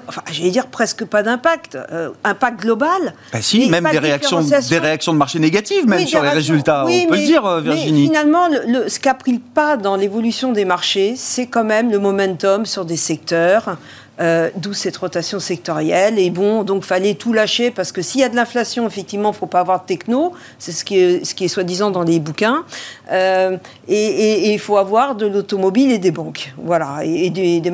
enfin, 0.07 0.21
j'allais 0.31 0.51
dire 0.51 0.67
presque 0.67 1.05
pas 1.05 1.23
d'impact, 1.23 1.75
euh, 1.91 2.09
impact 2.23 2.61
global. 2.61 3.13
Bah 3.31 3.41
si, 3.41 3.69
même 3.69 3.87
des 3.91 3.99
réactions, 3.99 4.41
des 4.41 4.77
réactions 4.77 5.13
de 5.13 5.17
marché 5.17 5.39
négatives, 5.39 5.87
même 5.87 6.05
sur 6.05 6.21
les 6.21 6.29
résultats, 6.29 6.85
on 6.87 7.07
peut 7.09 7.15
le 7.15 7.25
dire, 7.25 7.45
euh, 7.45 7.61
Virginie. 7.61 8.01
Mais 8.01 8.07
finalement, 8.07 8.47
le, 8.47 8.89
ce 8.89 8.99
qui 8.99 9.09
a 9.09 9.13
pris 9.13 9.33
le 9.33 9.39
pas 9.39 9.77
dans 9.77 9.95
l'évolution 9.95 10.51
des 10.51 10.65
marchés, 10.65 11.15
c'est 11.17 11.47
quand 11.47 11.63
même 11.63 11.91
le 11.91 11.99
momentum 11.99 12.65
sur 12.65 12.85
des 12.85 12.97
secteurs 12.97 13.77
euh, 14.19 14.49
d'où 14.55 14.73
cette 14.73 14.97
rotation 14.97 15.39
sectorielle. 15.39 16.19
Et 16.19 16.29
bon, 16.29 16.63
donc 16.63 16.83
fallait 16.83 17.15
tout 17.15 17.33
lâcher 17.33 17.71
parce 17.71 17.91
que 17.91 18.01
s'il 18.01 18.21
y 18.21 18.23
a 18.23 18.29
de 18.29 18.35
l'inflation, 18.35 18.85
effectivement, 18.87 19.31
il 19.31 19.35
faut 19.35 19.47
pas 19.47 19.59
avoir 19.59 19.81
de 19.81 19.85
techno. 19.85 20.33
C'est 20.59 20.71
ce 20.71 20.85
qui 20.85 20.99
est, 20.99 21.25
ce 21.25 21.33
qui 21.35 21.45
est 21.45 21.47
soi-disant 21.47 21.91
dans 21.91 22.03
les 22.03 22.19
bouquins. 22.19 22.63
Euh, 23.11 23.57
et 23.87 24.53
il 24.53 24.59
faut 24.59 24.77
avoir 24.77 25.15
de 25.15 25.25
l'automobile 25.25 25.91
et 25.91 25.97
des 25.97 26.11
banques, 26.11 26.53
voilà, 26.57 27.03
et, 27.03 27.29
des, 27.29 27.59
des 27.59 27.71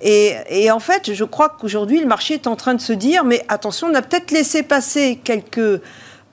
et, 0.00 0.70
en 0.70 0.80
fait, 0.80 1.12
je 1.12 1.24
crois 1.24 1.48
qu'aujourd'hui, 1.48 2.00
le 2.00 2.06
marché 2.06 2.34
est 2.34 2.46
en 2.46 2.56
train 2.56 2.74
de 2.74 2.80
se 2.80 2.92
dire, 2.92 3.24
mais 3.24 3.44
attention, 3.48 3.88
on 3.90 3.94
a 3.94 4.02
peut-être 4.02 4.30
laissé 4.30 4.62
passer 4.62 5.18
quelques 5.22 5.80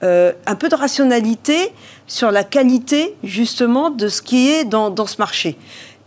euh, 0.01 0.31
un 0.45 0.55
peu 0.55 0.69
de 0.69 0.75
rationalité 0.75 1.73
sur 2.07 2.31
la 2.31 2.43
qualité 2.43 3.15
justement 3.23 3.89
de 3.89 4.07
ce 4.07 4.21
qui 4.21 4.49
est 4.49 4.63
dans, 4.63 4.89
dans 4.89 5.05
ce 5.05 5.17
marché. 5.19 5.57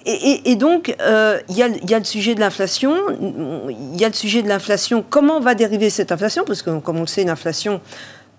Et, 0.05 0.57
donc, 0.57 0.95
euh, 1.01 1.39
il 1.49 1.57
y, 1.57 1.63
a 1.63 1.99
le 1.99 2.05
sujet 2.05 2.35
de 2.35 2.41
l'inflation. 2.41 2.95
Il 3.71 4.01
y 4.01 4.05
a 4.05 4.09
le 4.09 4.15
sujet 4.15 4.43
de 4.43 4.49
l'inflation. 4.49 5.05
Comment 5.09 5.41
va 5.41 5.55
dériver 5.55 5.91
cette 5.91 6.13
inflation? 6.13 6.45
Parce 6.45 6.63
que, 6.63 6.79
comme 6.81 6.97
on 6.97 7.03
le 7.03 7.07
sait, 7.07 7.25
l'inflation, 7.25 7.81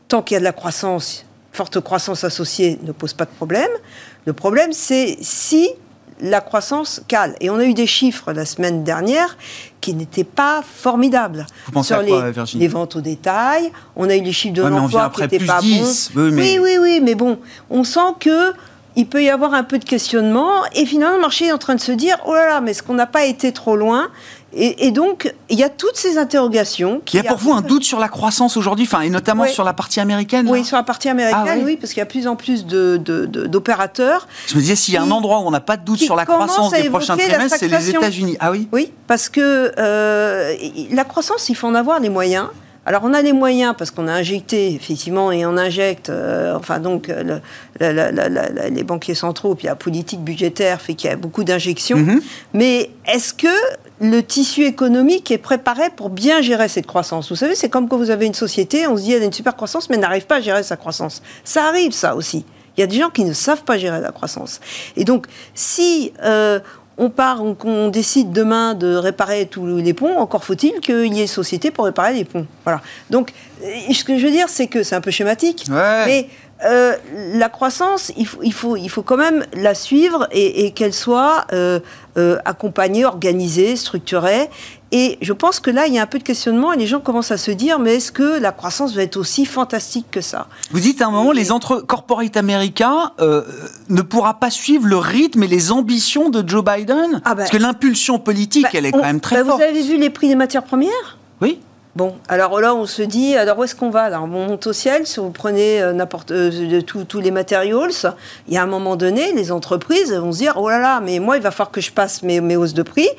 tant 0.07 0.21
qu'il 0.21 0.35
y 0.35 0.37
a 0.37 0.39
de 0.39 0.43
la 0.43 0.51
croissance, 0.51 1.25
forte 1.51 1.79
croissance 1.79 2.23
associée, 2.23 2.79
ne 2.83 2.91
pose 2.91 3.13
pas 3.13 3.25
de 3.25 3.31
problème. 3.31 3.69
Le 4.25 4.33
problème, 4.33 4.73
c'est 4.73 5.17
si 5.21 5.69
la 6.21 6.41
croissance 6.41 7.01
cale. 7.07 7.35
Et 7.39 7.49
on 7.49 7.57
a 7.57 7.65
eu 7.65 7.73
des 7.73 7.87
chiffres 7.87 8.31
la 8.33 8.45
semaine 8.45 8.83
dernière 8.83 9.37
qui 9.81 9.93
n'étaient 9.93 10.23
pas 10.23 10.63
formidables. 10.63 11.45
Vous 11.65 11.71
pensez 11.71 11.87
Sur 11.87 11.97
à 11.97 12.03
quoi, 12.03 12.31
les, 12.31 12.59
les, 12.59 12.67
ventes 12.67 12.95
au 12.95 13.01
détail, 13.01 13.71
on 13.95 14.09
a 14.09 14.15
eu 14.15 14.21
les 14.21 14.31
chiffres 14.31 14.55
de 14.55 14.61
l'emploi 14.63 15.11
qui 15.13 15.21
n'étaient 15.21 15.39
pas 15.39 15.59
10. 15.61 16.11
bons. 16.13 16.21
Oui, 16.21 16.59
oui, 16.61 16.77
oui, 16.79 16.99
mais 17.03 17.15
bon, 17.15 17.39
on 17.69 17.83
sent 17.83 17.99
que 18.19 18.53
il 18.95 19.07
peut 19.07 19.23
y 19.23 19.29
avoir 19.29 19.53
un 19.53 19.63
peu 19.63 19.79
de 19.79 19.85
questionnement. 19.85 20.51
Et 20.75 20.85
finalement, 20.85 21.15
le 21.15 21.21
marché 21.21 21.45
est 21.45 21.51
en 21.51 21.57
train 21.57 21.75
de 21.75 21.81
se 21.81 21.91
dire 21.91 22.17
oh 22.25 22.33
là 22.33 22.45
là, 22.47 22.61
mais 22.61 22.71
est-ce 22.71 22.83
qu'on 22.83 22.93
n'a 22.93 23.07
pas 23.07 23.25
été 23.25 23.51
trop 23.51 23.75
loin? 23.75 24.09
Et, 24.55 24.91
donc, 24.91 25.33
il 25.49 25.57
y 25.57 25.63
a 25.63 25.69
toutes 25.69 25.95
ces 25.95 26.19
interrogations. 26.19 27.01
il 27.11 27.15
y 27.15 27.19
a 27.19 27.23
pour 27.23 27.37
vous 27.37 27.53
un 27.53 27.61
doute 27.61 27.83
sur 27.83 27.99
la 27.99 28.07
croissance 28.07 28.55
aujourd'hui, 28.55 28.85
enfin, 28.85 29.01
et 29.01 29.09
notamment 29.09 29.47
sur 29.47 29.63
la 29.63 29.73
partie 29.73 29.99
américaine 29.99 30.47
Oui, 30.47 30.63
sur 30.63 30.77
la 30.77 30.83
partie 30.83 31.09
américaine, 31.09 31.59
ah 31.61 31.65
oui. 31.65 31.75
parce 31.75 31.91
qu'il 31.91 31.99
y 31.99 32.01
a 32.01 32.05
de 32.05 32.11
plus 32.11 32.27
en 32.27 32.35
plus 32.35 32.65
d'opérateurs. 32.65 34.27
Je 34.47 34.55
me 34.55 34.61
disais, 34.61 34.75
s'il 34.75 34.93
y 34.93 34.97
a 34.97 35.01
un 35.01 35.09
endroit 35.09 35.39
où 35.39 35.47
on 35.47 35.51
n'a 35.51 35.59
pas 35.59 35.75
de 35.75 35.83
doute 35.83 35.99
sur 35.99 36.15
la 36.15 36.25
croissance 36.25 36.71
des 36.71 36.89
prochains 36.89 37.17
trimestres, 37.17 37.57
c'est 37.57 37.67
les 37.67 37.89
États-Unis. 37.89 38.37
Ah 38.39 38.51
oui? 38.51 38.67
Oui, 38.71 38.91
parce 39.07 39.27
que 39.27 39.71
euh, 39.77 40.55
la 40.91 41.03
croissance, 41.03 41.49
il 41.49 41.55
faut 41.55 41.67
en 41.67 41.75
avoir 41.75 41.99
les 41.99 42.09
moyens. 42.09 42.47
Alors 42.85 43.01
on 43.05 43.13
a 43.13 43.21
les 43.21 43.31
moyens 43.31 43.75
parce 43.77 43.91
qu'on 43.91 44.07
a 44.07 44.13
injecté 44.13 44.73
effectivement 44.73 45.31
et 45.31 45.45
on 45.45 45.57
injecte, 45.57 46.09
euh, 46.09 46.55
enfin 46.55 46.79
donc 46.79 47.09
euh, 47.09 47.39
les 47.79 48.83
banquiers 48.83 49.15
centraux 49.15 49.55
puis 49.55 49.67
la 49.67 49.75
politique 49.75 50.21
budgétaire 50.21 50.81
fait 50.81 50.93
qu'il 50.93 51.09
y 51.09 51.13
a 51.13 51.15
beaucoup 51.15 51.43
d'injections. 51.45 51.97
Mhm. 51.97 52.21
Mais 52.53 52.89
est-ce 53.07 53.33
que 53.33 53.47
le 54.01 54.21
tissu 54.21 54.65
économique 54.65 55.31
est 55.31 55.37
préparé 55.37 55.89
pour 55.95 56.09
bien 56.09 56.41
gérer 56.41 56.67
cette 56.67 56.87
croissance? 56.87 57.29
Vous 57.29 57.37
savez, 57.37 57.55
c'est 57.55 57.69
comme 57.69 57.87
quand 57.87 57.97
vous 57.97 58.09
avez 58.09 58.25
une 58.25 58.33
société, 58.33 58.85
on 58.87 58.97
se 58.97 59.03
dit 59.03 59.13
elle 59.13 59.23
a 59.23 59.25
une 59.25 59.33
super 59.33 59.55
croissance 59.55 59.89
mais 59.89 59.97
n'arrive 59.97 60.25
pas 60.25 60.37
à 60.37 60.41
gérer 60.41 60.63
sa 60.63 60.75
croissance. 60.75 61.21
Ça 61.45 61.67
arrive 61.67 61.93
ça 61.93 62.15
aussi. 62.15 62.45
Il 62.75 62.81
y 62.81 62.83
a 62.83 62.87
des 62.87 62.97
gens 62.97 63.09
qui 63.09 63.23
ne 63.23 63.33
savent 63.33 63.63
pas 63.63 63.77
gérer 63.77 64.01
la 64.01 64.11
croissance. 64.11 64.59
Et 64.97 65.05
donc, 65.05 65.27
si 65.53 66.11
euh, 66.23 66.59
on 66.97 67.09
part, 67.09 67.41
on, 67.43 67.87
décide 67.89 68.31
demain 68.31 68.75
de 68.75 68.95
réparer 68.95 69.47
tous 69.47 69.77
les 69.77 69.93
ponts, 69.93 70.17
encore 70.17 70.43
faut-il 70.43 70.79
qu'il 70.79 71.13
y 71.13 71.21
ait 71.21 71.27
société 71.27 71.71
pour 71.71 71.85
réparer 71.85 72.13
les 72.13 72.25
ponts. 72.25 72.45
Voilà. 72.63 72.81
Donc, 73.09 73.33
euh, 73.63 73.93
ce 73.93 74.03
que 74.03 74.17
je 74.17 74.25
veux 74.25 74.31
dire, 74.31 74.49
c'est 74.49 74.67
que 74.67 74.83
c'est 74.83 74.95
un 74.95 75.01
peu 75.01 75.11
schématique, 75.11 75.65
mais 75.69 76.27
euh, 76.65 76.95
la 77.33 77.49
croissance, 77.49 78.11
il 78.15 78.25
faut, 78.25 78.41
il, 78.43 78.53
faut, 78.53 78.77
il 78.77 78.89
faut 78.89 79.01
quand 79.01 79.17
même 79.17 79.43
la 79.53 79.73
suivre 79.73 80.27
et, 80.31 80.71
qu'elle 80.71 80.93
soit 80.93 81.45
euh, 81.51 81.79
accompagnée, 82.45 83.05
organisée, 83.05 83.75
structurée. 83.75 84.49
Et 84.95 85.17
je 85.21 85.33
pense 85.33 85.59
que 85.59 85.71
là, 85.71 85.87
il 85.87 85.93
y 85.95 85.97
a 85.97 86.03
un 86.03 86.05
peu 86.05 86.19
de 86.19 86.23
questionnement 86.23 86.71
et 86.71 86.77
les 86.77 86.85
gens 86.85 86.99
commencent 86.99 87.31
à 87.31 87.37
se 87.37 87.49
dire, 87.49 87.79
mais 87.79 87.95
est-ce 87.95 88.11
que 88.11 88.39
la 88.39 88.51
croissance 88.51 88.93
va 88.93 89.01
être 89.01 89.17
aussi 89.17 89.47
fantastique 89.47 90.05
que 90.11 90.21
ça? 90.21 90.45
Vous 90.69 90.79
dites 90.79 91.01
à 91.01 91.07
un 91.07 91.09
moment, 91.09 91.31
les 91.31 91.51
entre 91.51 91.77
corporates 91.77 92.37
américains 92.37 93.11
euh, 93.19 93.41
ne 93.89 94.03
pourra 94.03 94.35
pas 94.35 94.51
suivre 94.51 94.85
le 94.85 94.97
rythme 94.97 95.41
et 95.41 95.47
les 95.47 95.71
ambitions 95.71 96.29
de 96.29 96.47
Joe 96.47 96.63
Biden 96.63 97.21
ah 97.25 97.29
ben, 97.33 97.37
Parce 97.37 97.49
que 97.49 97.57
l'impulsion 97.57 98.19
politique, 98.19 98.65
bah, 98.65 98.69
elle 98.75 98.85
est 98.85 98.91
quand 98.91 99.01
même 99.01 99.19
très 99.19 99.37
bah, 99.37 99.45
forte. 99.45 99.57
Vous 99.57 99.67
avez 99.67 99.81
vu 99.81 99.97
les 99.97 100.11
prix 100.11 100.27
des 100.27 100.35
matières 100.35 100.63
premières? 100.63 101.17
Oui. 101.41 101.59
Bon, 101.95 102.13
alors 102.27 102.61
là, 102.61 102.75
on 102.75 102.85
se 102.85 103.01
dit, 103.01 103.35
alors 103.35 103.57
où 103.57 103.63
est-ce 103.63 103.75
qu'on 103.75 103.89
va? 103.89 104.21
On 104.21 104.27
monte 104.27 104.67
au 104.67 104.73
ciel, 104.73 105.07
si 105.07 105.19
vous 105.19 105.31
prenez 105.31 105.81
euh, 105.81 105.93
n'importe 105.93 106.29
euh, 106.29 106.81
tous 106.81 107.19
les 107.19 107.31
matériaux, 107.31 107.87
il 108.47 108.53
y 108.53 108.57
a 108.57 108.63
un 108.63 108.67
moment 108.67 108.95
donné, 108.95 109.33
les 109.33 109.51
entreprises 109.51 110.13
vont 110.13 110.31
se 110.31 110.37
dire, 110.37 110.53
oh 110.57 110.69
là 110.69 110.77
là, 110.77 111.01
mais 111.01 111.17
moi, 111.17 111.37
il 111.37 111.41
va 111.41 111.49
falloir 111.49 111.71
que 111.71 111.81
je 111.81 111.91
passe 111.91 112.21
mes, 112.21 112.41
mes 112.41 112.55
hausses 112.55 112.75
de 112.75 112.83
prix 112.83 113.09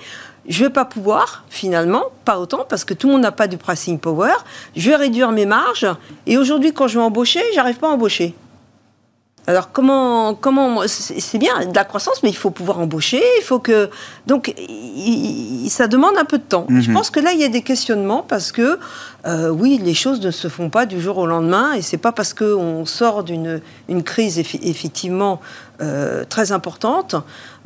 je 0.49 0.65
vais 0.65 0.71
pas 0.71 0.85
pouvoir, 0.85 1.45
finalement, 1.49 2.05
pas 2.25 2.39
autant, 2.39 2.67
parce 2.69 2.85
que 2.85 2.95
tout 2.95 3.07
le 3.07 3.15
monde 3.15 3.23
n'a 3.23 3.33
pas 3.33 3.47
du 3.47 3.57
pricing 3.57 3.99
power. 3.99 4.33
Je 4.77 4.91
vais 4.91 4.97
réduire 4.97 5.33
mes 5.33 5.47
marges. 5.47 5.87
Et 6.27 6.37
aujourd'hui, 6.39 6.73
quand 6.73 6.89
je 6.89 6.99
vais 6.99 7.05
embaucher, 7.05 7.41
j'arrive 7.55 7.77
pas 7.77 7.89
à 7.89 7.93
embaucher. 7.93 8.35
Alors 9.47 9.73
comment 9.73 10.35
comment 10.35 10.83
c'est 10.87 11.39
bien 11.39 11.67
de 11.67 11.75
la 11.75 11.85
croissance, 11.85 12.23
mais 12.23 12.31
il 12.31 12.37
faut 12.37 12.51
pouvoir 12.51 12.79
embaucher, 12.81 13.23
il 13.39 13.43
faut 13.43 13.59
que 13.59 13.91
donc 14.27 14.55
ça 15.69 15.87
demande 15.87 16.17
un 16.17 16.25
peu 16.25 16.39
de 16.39 16.43
temps. 16.45 16.67
Je 16.71 16.89
mhm. 16.89 16.95
pense 16.95 17.11
que 17.11 17.21
là 17.21 17.33
il 17.33 17.41
y 17.41 17.45
a 17.45 17.49
des 17.49 17.61
questionnements 17.61 18.25
parce 18.27 18.53
que 18.53 18.79
euh, 19.27 19.51
oui 19.51 19.79
les 19.83 19.93
choses 19.93 20.23
ne 20.23 20.31
se 20.31 20.49
font 20.49 20.71
pas 20.71 20.87
du 20.87 20.99
jour 20.99 21.19
au 21.19 21.27
lendemain 21.27 21.75
et 21.75 21.83
c'est 21.83 21.99
pas 21.99 22.13
parce 22.13 22.33
que 22.33 22.55
on 22.55 22.87
sort 22.87 23.23
d'une 23.23 23.61
une 23.91 24.03
crise 24.03 24.39
effectivement 24.39 25.43
euh, 25.83 26.25
très 26.25 26.53
importante, 26.53 27.17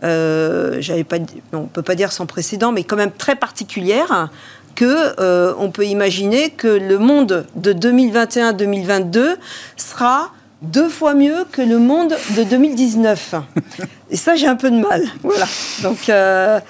euh, 0.04 0.76
j'avais 0.80 1.04
pas 1.04 1.16
on 1.52 1.64
peut 1.64 1.82
pas 1.82 1.94
dire 1.94 2.12
sans 2.12 2.26
précédent, 2.26 2.72
mais 2.72 2.84
quand 2.84 2.96
même 2.96 3.12
très 3.12 3.36
particulière 3.36 4.30
que 4.78 5.20
euh, 5.20 5.54
on 5.58 5.72
peut 5.72 5.86
imaginer 5.86 6.50
que 6.50 6.68
le 6.68 6.98
monde 6.98 7.46
de 7.56 7.72
2021-2022 7.72 9.34
sera 9.76 10.30
deux 10.62 10.88
fois 10.88 11.14
mieux 11.14 11.44
que 11.50 11.62
le 11.62 11.78
monde 11.78 12.14
de 12.36 12.44
2019. 12.44 13.34
Et 14.10 14.16
ça, 14.16 14.36
j'ai 14.36 14.46
un 14.46 14.54
peu 14.54 14.70
de 14.70 14.78
mal. 14.78 15.02
Voilà. 15.24 15.46
Donc, 15.82 16.08
euh, 16.08 16.60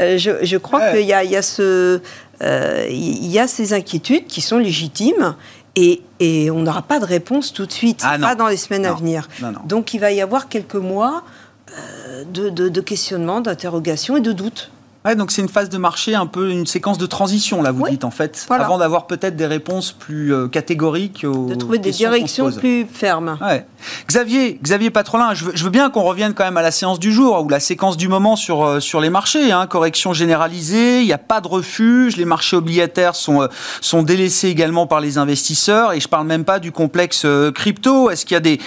euh, 0.00 0.18
je, 0.18 0.56
crois 0.56 0.90
qu'il 0.90 1.06
y 1.06 1.12
a, 1.12 1.22
il 1.22 1.30
y, 1.30 1.36
a 1.36 1.42
ce, 1.42 2.00
il 2.90 3.30
y 3.30 3.38
a 3.38 3.46
ces 3.46 3.74
inquiétudes 3.74 4.26
qui 4.26 4.40
sont 4.40 4.58
légitimes. 4.58 5.36
Et, 5.76 6.02
et 6.18 6.50
on 6.50 6.62
n'aura 6.62 6.82
pas 6.82 6.98
de 6.98 7.04
réponse 7.04 7.52
tout 7.52 7.64
de 7.64 7.72
suite, 7.72 8.02
ah 8.02 8.18
pas 8.18 8.34
dans 8.34 8.48
les 8.48 8.58
semaines 8.58 8.86
à 8.86 8.92
venir. 8.92 9.28
Donc 9.64 9.94
il 9.94 10.00
va 10.00 10.10
y 10.10 10.20
avoir 10.20 10.48
quelques 10.48 10.74
mois 10.74 11.22
de, 12.32 12.48
de, 12.48 12.68
de 12.68 12.80
questionnement, 12.80 13.40
d'interrogation 13.40 14.16
et 14.16 14.20
de 14.20 14.32
doute. 14.32 14.70
Ouais, 15.04 15.16
donc 15.16 15.32
c'est 15.32 15.42
une 15.42 15.48
phase 15.48 15.68
de 15.68 15.78
marché, 15.78 16.14
un 16.14 16.26
peu 16.26 16.50
une 16.50 16.64
séquence 16.64 16.96
de 16.96 17.06
transition, 17.06 17.60
là, 17.60 17.72
vous 17.72 17.88
dites, 17.88 18.04
en 18.04 18.12
fait, 18.12 18.46
avant 18.48 18.78
d'avoir 18.78 19.08
peut-être 19.08 19.34
des 19.34 19.46
réponses 19.46 19.90
plus 19.90 20.32
euh, 20.32 20.46
catégoriques. 20.46 21.24
Aux 21.24 21.46
de 21.46 21.56
trouver 21.56 21.78
des 21.78 21.90
directions 21.90 22.52
plus 22.52 22.86
fermes. 22.86 23.36
Ouais. 23.42 23.66
Xavier, 24.06 24.60
Xavier 24.62 24.90
Patrolin, 24.90 25.34
je 25.34 25.46
veux, 25.46 25.52
je 25.56 25.64
veux 25.64 25.70
bien 25.70 25.90
qu'on 25.90 26.04
revienne 26.04 26.34
quand 26.34 26.44
même 26.44 26.56
à 26.56 26.62
la 26.62 26.70
séance 26.70 27.00
du 27.00 27.12
jour, 27.12 27.42
ou 27.44 27.48
la 27.48 27.58
séquence 27.58 27.96
du 27.96 28.06
moment 28.06 28.36
sur, 28.36 28.64
euh, 28.64 28.78
sur 28.78 29.00
les 29.00 29.10
marchés. 29.10 29.50
Hein, 29.50 29.66
correction 29.66 30.12
généralisée, 30.12 31.00
il 31.00 31.06
n'y 31.06 31.12
a 31.12 31.18
pas 31.18 31.40
de 31.40 31.48
refuge, 31.48 32.16
les 32.16 32.24
marchés 32.24 32.54
obligataires 32.54 33.16
sont, 33.16 33.42
euh, 33.42 33.48
sont 33.80 34.04
délaissés 34.04 34.50
également 34.50 34.86
par 34.86 35.00
les 35.00 35.18
investisseurs, 35.18 35.94
et 35.94 35.98
je 35.98 36.06
parle 36.06 36.28
même 36.28 36.44
pas 36.44 36.60
du 36.60 36.70
complexe 36.70 37.26
crypto. 37.56 38.08
Est-ce 38.08 38.24
qu'il 38.24 38.34
y 38.34 38.36
a 38.36 38.40
des, 38.40 38.60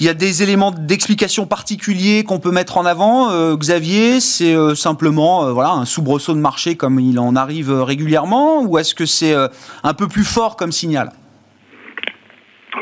il 0.00 0.06
y 0.06 0.08
a 0.08 0.14
des 0.14 0.42
éléments 0.42 0.70
d'explication 0.70 1.44
particuliers 1.44 2.24
qu'on 2.24 2.38
peut 2.38 2.52
mettre 2.52 2.78
en 2.78 2.86
avant 2.86 3.54
Xavier, 3.56 4.20
c'est 4.20 4.56
simplement, 4.74 5.52
voilà, 5.52 5.73
un 5.74 5.84
soubresaut 5.84 6.34
de 6.34 6.40
marché 6.40 6.76
comme 6.76 6.98
il 7.00 7.18
en 7.18 7.36
arrive 7.36 7.70
régulièrement 7.70 8.62
ou 8.62 8.78
est-ce 8.78 8.94
que 8.94 9.06
c'est 9.06 9.34
euh, 9.34 9.48
un 9.82 9.94
peu 9.94 10.08
plus 10.08 10.24
fort 10.24 10.56
comme 10.56 10.72
signal? 10.72 11.10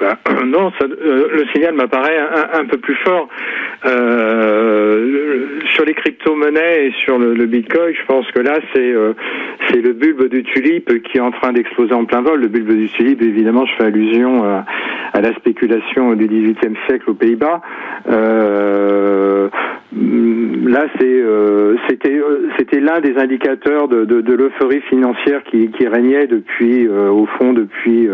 Bah, 0.00 0.16
non, 0.44 0.72
euh, 0.82 1.28
le 1.32 1.46
signal 1.52 1.75
m'apparaît 1.75 2.18
un, 2.54 2.64
peu 2.64 2.78
plus 2.78 2.96
fort. 3.04 3.28
Euh, 3.84 5.61
sur 5.75 5.85
les 5.85 5.95
crypto-monnaies 5.95 6.87
et 6.87 6.93
sur 7.05 7.19
le, 7.19 7.47
Bitcoin, 7.47 7.95
je 7.95 8.07
pense 8.07 8.31
que 8.31 8.41
là, 8.41 8.59
c'est 8.75 8.95
c'est 9.69 9.81
le 9.81 9.93
bulbe 9.93 10.29
du 10.29 10.43
tulipe 10.43 11.02
qui 11.02 11.19
est 11.19 11.21
en 11.21 11.31
train 11.31 11.52
d'exploser 11.52 11.93
en 11.95 12.05
plein 12.05 12.23
vol. 12.23 12.41
Le 12.41 12.49
bulbe 12.49 12.73
du 12.73 12.88
tulipe, 12.88 13.23
évidemment, 13.23 13.67
je 13.67 13.75
fais 13.76 13.85
allusion 13.85 14.45
à, 14.45 14.64
la 15.21 15.35
spéculation 15.35 16.14
du 16.14 16.26
XVIIIe 16.26 16.76
siècle 16.87 17.11
aux 17.11 17.14
Pays-Bas. 17.14 17.61
Là, 19.95 20.87
c'est, 20.99 21.05
euh, 21.05 21.76
c'était, 21.87 22.17
euh, 22.17 22.49
c'était 22.57 22.81
l'un 22.81 23.00
des 23.00 23.19
indicateurs 23.19 23.88
de, 23.88 24.07
de, 24.07 24.23
de 24.23 24.33
l'euphorie 24.33 24.81
financière 24.88 25.43
qui, 25.45 25.71
qui, 25.71 25.87
régnait 25.87 26.26
depuis, 26.26 26.87
euh, 26.88 27.11
au 27.11 27.26
fond, 27.26 27.52
depuis 27.52 28.09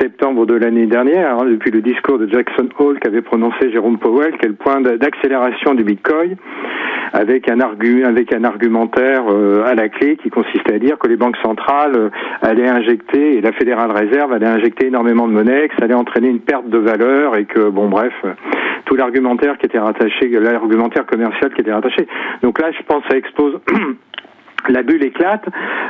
septembre 0.00 0.44
de 0.44 0.54
l'année 0.54 0.86
dernière, 0.86 1.38
hein, 1.38 1.46
depuis 1.46 1.70
le 1.70 1.80
discours 1.80 2.18
de 2.18 2.28
Jackson 2.28 2.68
Hole 2.78 2.98
qu'avait 2.98 3.22
prononcé 3.22 3.70
Jérôme 3.70 3.98
Powell, 3.98 4.34
quel 4.40 4.54
point 4.54 4.80
d'accélération 4.80 5.74
du 5.74 5.84
Bitcoin, 5.84 6.36
avec 7.12 7.50
un, 7.50 7.60
avec 7.60 8.32
un 8.32 8.44
argumentaire 8.44 9.24
à 9.66 9.74
la 9.74 9.88
clé 9.88 10.16
qui 10.16 10.30
consistait 10.30 10.74
à 10.74 10.78
dire 10.78 10.98
que 10.98 11.08
les 11.08 11.16
banques 11.16 11.36
centrales 11.44 12.10
allaient 12.40 12.68
injecter, 12.68 13.36
et 13.36 13.40
la 13.40 13.52
Fédérale 13.52 13.90
Réserve 13.90 14.32
allait 14.32 14.46
injecter 14.46 14.86
énormément 14.86 15.28
de 15.28 15.32
monnaie, 15.32 15.68
que 15.68 15.76
ça 15.76 15.84
allait 15.84 15.94
entraîner 15.94 16.28
une 16.28 16.40
perte 16.40 16.68
de 16.68 16.78
valeur, 16.78 17.36
et 17.36 17.44
que, 17.44 17.68
bon, 17.68 17.88
bref, 17.88 18.14
tout 18.86 18.94
l'argumentaire 18.94 19.58
qui 19.58 19.66
était 19.66 19.78
rattaché, 19.78 20.28
l'argumentaire 20.28 21.06
commercial 21.06 21.52
qui 21.52 21.60
était 21.60 21.72
rattaché. 21.72 22.06
Donc 22.42 22.60
là, 22.60 22.68
je 22.72 22.82
pense 22.84 23.02
que 23.04 23.10
ça 23.10 23.16
expose 23.16 23.60
la 24.68 24.82
bulle 24.82 25.04
éclate, 25.04 25.44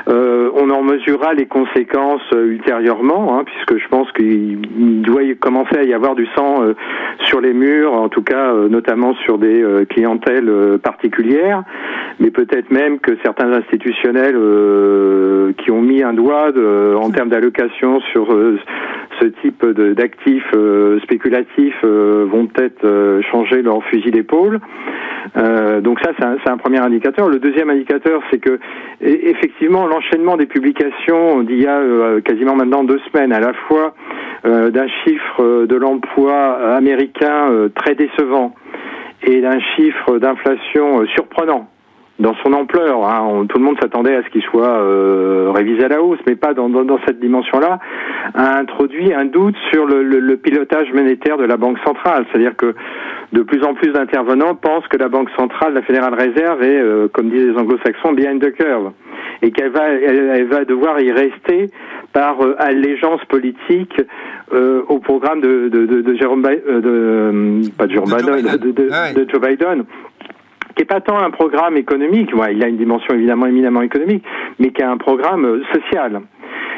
euh, 0.08 0.50
on 0.54 0.70
en 0.70 0.82
mesurera 0.82 1.35
les 1.35 1.46
conséquences 1.46 2.22
euh, 2.35 2.46
ultérieurement, 2.46 3.38
hein, 3.38 3.44
puisque 3.44 3.82
je 3.82 3.88
pense 3.88 4.11
qu'il 4.12 4.61
doit 5.02 5.22
commencer 5.38 5.76
à 5.76 5.85
y 5.85 5.92
avoir 5.92 6.14
du 6.14 6.26
sang 6.35 6.62
euh, 6.62 6.74
sur 7.26 7.40
les 7.40 7.52
murs, 7.52 7.92
en 7.92 8.08
tout 8.08 8.22
cas 8.22 8.52
notamment 8.68 9.14
sur 9.24 9.38
des 9.38 9.64
clientèles 9.88 10.50
particulières, 10.82 11.62
mais 12.20 12.30
peut-être 12.30 12.70
même 12.70 12.98
que 12.98 13.16
certains 13.22 13.52
institutionnels 13.52 14.37
qui 15.58 15.70
ont 15.70 15.80
mis 15.80 16.02
un 16.02 16.12
doigt 16.12 16.48
en 16.96 17.11
termes 17.11 17.28
d'allocation 17.28 18.00
sur 18.12 18.28
ce 19.20 19.26
type 19.42 19.64
d'actifs 19.66 20.50
spéculatifs 21.02 21.85
vont 21.85 22.46
peut-être 22.46 23.20
changer 23.30 23.62
leur 23.62 23.82
fusil 23.85 24.11
d'épaule. 24.11 24.61
donc 25.37 26.00
ça, 26.00 26.11
c'est 26.18 26.24
un, 26.24 26.37
un, 26.44 26.56
premier 26.56 26.78
indicateur. 26.78 27.28
Le 27.28 27.38
deuxième 27.38 27.70
indicateur, 27.70 28.20
c'est 28.30 28.38
que 28.38 28.58
effectivement, 29.01 29.87
l'enchaînement 29.87 30.37
des 30.37 30.46
publications 30.46 31.42
d'il 31.42 31.61
y 31.61 31.66
a 31.66 31.79
euh, 31.79 32.20
quasiment 32.20 32.55
maintenant 32.55 32.85
deux 32.85 33.01
semaines, 33.12 33.33
à 33.33 33.40
la 33.40 33.53
fois 33.53 33.94
euh, 34.44 34.70
d'un 34.70 34.87
chiffre 35.05 35.66
de 35.66 35.77
l'emploi 35.77 36.75
américain 36.77 37.51
euh, 37.51 37.68
très 37.68 37.94
décevant 37.94 38.55
et 39.25 39.40
d'un 39.40 39.61
chiffre 39.77 40.18
d'inflation 40.18 41.07
surprenant 41.14 41.68
dans 42.18 42.35
son 42.42 42.53
ampleur. 42.53 43.05
Hein. 43.05 43.46
tout 43.48 43.59
le 43.59 43.64
monde 43.64 43.77
s'attendait 43.81 44.14
à 44.14 44.22
ce 44.22 44.29
qu'il 44.29 44.42
soit 44.42 45.53
révisé 45.53 45.85
à 45.85 45.88
la 45.88 46.03
hausse, 46.03 46.18
mais 46.27 46.37
pas 46.37 46.55
dans, 46.55 46.98
cette 47.07 47.20
dimension-là, 47.20 47.79
a 48.35 48.59
introduit 48.59 49.12
un 49.12 49.25
doute 49.25 49.57
sur 49.70 49.87
le, 49.87 50.37
pilotage 50.37 50.92
monétaire 50.92 51.37
de 51.37 51.44
la 51.44 51.57
Banque 51.57 51.79
centrale. 51.85 52.25
C'est-à-dire 52.31 52.57
que 52.57 52.75
de 53.33 53.42
plus 53.42 53.64
en 53.64 53.75
plus 53.75 53.92
d'intervenants 53.92 54.55
pensent 54.55 54.87
que 54.88 54.96
la 54.96 55.09
Banque 55.09 55.31
centrale, 55.37 55.75
la 55.75 55.83
Fédérale 55.83 56.14
Réserve 56.14 56.62
est, 56.62 56.81
euh, 56.81 57.09
comme 57.09 57.31
disent 57.31 57.48
les 57.48 57.57
anglo-saxons, 57.57 58.12
behind 58.12 58.42
the 58.42 58.53
curve, 58.53 58.92
et 59.40 59.51
qu'elle 59.51 59.70
va, 59.70 59.88
elle, 59.88 60.46
va 60.46 60.64
devoir 60.64 61.01
y 61.01 61.11
rester 61.11 61.70
par 62.12 62.42
euh, 62.42 62.55
allégeance 62.59 63.25
politique 63.27 64.01
euh, 64.53 64.83
au 64.88 64.98
programme 64.98 65.40
de, 65.40 65.68
de, 65.68 65.87
de, 65.87 66.03
de 66.03 66.14
Jérôme 66.14 66.42
de, 66.42 67.70
pas 67.79 67.87
de 67.87 67.92
Jérôme 67.92 68.11
Biden, 68.11 68.57
de, 68.59 68.88
ah 68.92 69.12
de, 69.14 69.27
Joe 69.31 69.40
Biden 69.40 69.85
qui 70.74 70.82
est 70.82 70.87
pas 70.87 71.00
tant 71.00 71.18
un 71.18 71.30
programme 71.30 71.76
économique, 71.76 72.30
il 72.50 72.64
a 72.64 72.68
une 72.68 72.76
dimension 72.76 73.14
évidemment 73.14 73.46
éminemment 73.46 73.82
économique, 73.82 74.24
mais 74.58 74.70
qui 74.70 74.82
a 74.82 74.90
un 74.90 74.96
programme 74.96 75.62
social. 75.72 76.20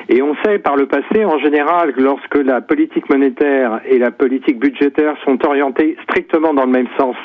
Et 0.09 0.21
on 0.23 0.35
sait 0.45 0.59
par 0.59 0.77
le 0.77 0.87
passé, 0.87 1.25
en 1.25 1.39
général, 1.39 1.93
que 1.95 2.01
lorsque 2.01 2.37
la 2.37 2.61
politique 2.61 3.09
monétaire 3.09 3.81
et 3.89 3.99
la 3.99 4.11
politique 4.11 4.59
budgétaire 4.59 5.17
sont 5.25 5.45
orientées 5.47 5.97
strictement 6.03 6.53
dans 6.53 6.67
le 6.67 6.73
même 6.73 6.89
sens, 6.99 7.17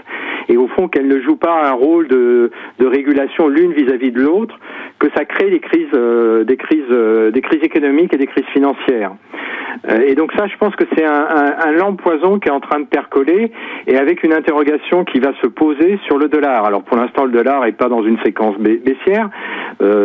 et 0.48 0.58
au 0.58 0.68
fond 0.68 0.88
qu'elles 0.88 1.08
ne 1.08 1.20
jouent 1.20 1.36
pas 1.36 1.68
un 1.70 1.74
rôle 1.74 2.08
de, 2.08 2.52
de 2.80 2.86
régulation 2.86 3.48
l'une 3.48 3.74
vis-à-vis 3.74 4.12
de 4.12 4.22
l'autre, 4.22 4.58
que 4.98 5.08
ça 5.16 5.26
crée 5.26 5.50
des 5.50 5.60
crises, 5.60 5.88
euh, 5.94 6.44
des 6.44 6.58
crises, 6.58 6.84
euh, 6.92 7.32
des 7.32 7.42
crises 7.42 7.64
économiques 7.64 8.14
et 8.14 8.18
des 8.18 8.28
crises 8.28 8.48
financières. 8.54 9.12
Euh, 9.88 10.02
et 10.08 10.16
donc 10.16 10.32
ça, 10.34 10.48
je 10.48 10.58
pense 10.58 10.76
que 10.76 10.84
c'est 10.96 11.06
un, 11.06 11.12
un, 11.14 11.68
un 11.68 11.72
lamp 11.72 11.94
poison 11.94 12.40
qui 12.40 12.50
est 12.50 12.52
en 12.52 12.60
train 12.60 12.80
de 12.80 12.86
percoler, 12.86 13.52
et 13.88 13.98
avec 13.98 14.24
une 14.24 14.34
interrogation 14.34 15.06
qui 15.06 15.20
va 15.20 15.34
se 15.42 15.48
poser 15.48 16.00
sur 16.06 16.18
le 16.18 16.28
dollar. 16.28 16.66
Alors 16.66 16.84
pour 16.84 16.98
l'instant, 16.98 17.26
le 17.26 17.32
dollar 17.32 17.66
est 17.66 17.74
pas 17.74 17.90
dans 17.90 18.04
une 18.04 18.20
séquence 18.24 18.58
baissière 18.58 19.30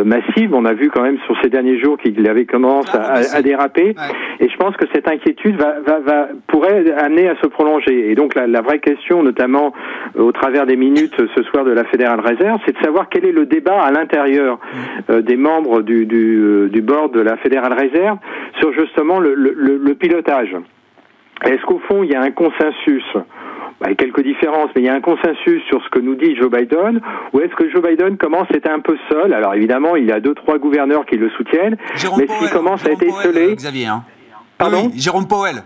massive. 0.05 0.55
On 0.55 0.65
a 0.65 0.73
vu 0.73 0.89
quand 0.91 1.03
même 1.03 1.19
sur 1.27 1.37
ces 1.43 1.49
derniers 1.49 1.79
jours 1.79 1.99
qu'il 1.99 2.15
avait 2.35 2.47
comme 2.47 2.65
à, 2.65 3.43
déraper. 3.43 3.95
Et 4.41 4.49
je 4.49 4.57
pense 4.57 4.77
que 4.77 4.85
cette 4.93 5.09
inquiétude 5.09 5.57
va, 5.57 5.81
va, 5.81 5.99
va, 6.01 6.29
pourrait 6.49 6.85
amener 6.99 7.29
à 7.29 7.37
se 7.37 7.47
prolonger. 7.47 8.11
Et 8.11 8.15
donc 8.15 8.35
la, 8.35 8.47
la, 8.47 8.61
vraie 8.61 8.81
question, 8.81 9.23
notamment 9.23 9.73
euh, 10.17 10.23
au 10.23 10.33
travers 10.33 10.67
des 10.67 10.77
minutes 10.77 11.15
ce 11.35 11.43
soir 11.45 11.65
de 11.65 11.73
la 11.73 11.85
Fédérale 11.85 12.21
Réserve, 12.21 12.61
c'est 12.67 12.77
de 12.77 12.83
savoir 12.83 13.09
quel 13.09 13.25
est 13.25 13.33
le 13.33 13.47
débat 13.47 13.81
à 13.83 13.91
l'intérieur 13.91 14.59
euh, 15.11 15.23
des 15.23 15.37
membres 15.37 15.83
du, 15.83 16.07
du, 16.07 16.39
euh, 16.39 16.69
du 16.69 16.83
board 16.83 17.13
de 17.13 17.21
la 17.21 17.37
Fédérale 17.37 17.73
Réserve 17.73 18.19
sur 18.61 18.73
justement 18.73 19.19
le, 19.21 19.35
le, 19.35 19.53
le 19.77 19.95
pilotage. 19.95 20.55
Est-ce 21.45 21.63
qu'au 21.67 21.81
fond, 21.89 22.03
il 22.03 22.11
y 22.11 22.15
a 22.15 22.23
un 22.23 22.31
consensus 22.31 23.05
bah, 23.81 23.95
quelques 23.95 24.23
différences, 24.23 24.71
mais 24.75 24.83
il 24.83 24.85
y 24.85 24.89
a 24.89 24.95
un 24.95 25.01
consensus 25.01 25.63
sur 25.69 25.83
ce 25.85 25.89
que 25.91 25.99
nous 25.99 26.15
dit 26.15 26.37
Joe 26.37 26.51
Biden, 26.51 27.01
ou 27.33 27.41
est-ce 27.41 27.55
que 27.55 27.69
Joe 27.71 27.83
Biden 27.83 28.17
commence 28.17 28.49
à 28.53 28.57
être 28.57 28.71
un 28.71 28.81
peu 28.81 28.97
seul? 29.09 29.33
Alors 29.33 29.55
évidemment, 29.55 29.97
il 29.97 30.07
y 30.07 30.13
a 30.13 30.21
deux, 30.21 30.35
trois 30.35 30.59
gouverneurs 30.59 31.07
qui 31.07 31.17
le 31.17 31.31
soutiennent, 31.31 31.77
mais 32.19 32.27
s'il 32.27 32.51
commence 32.51 32.87
à 32.87 32.93
être 32.93 33.03
esselé... 33.03 33.55
Xavier, 33.57 33.87
hein. 33.87 34.05
Pardon? 34.59 34.91
Jérôme 34.95 35.27
Powell. 35.27 35.63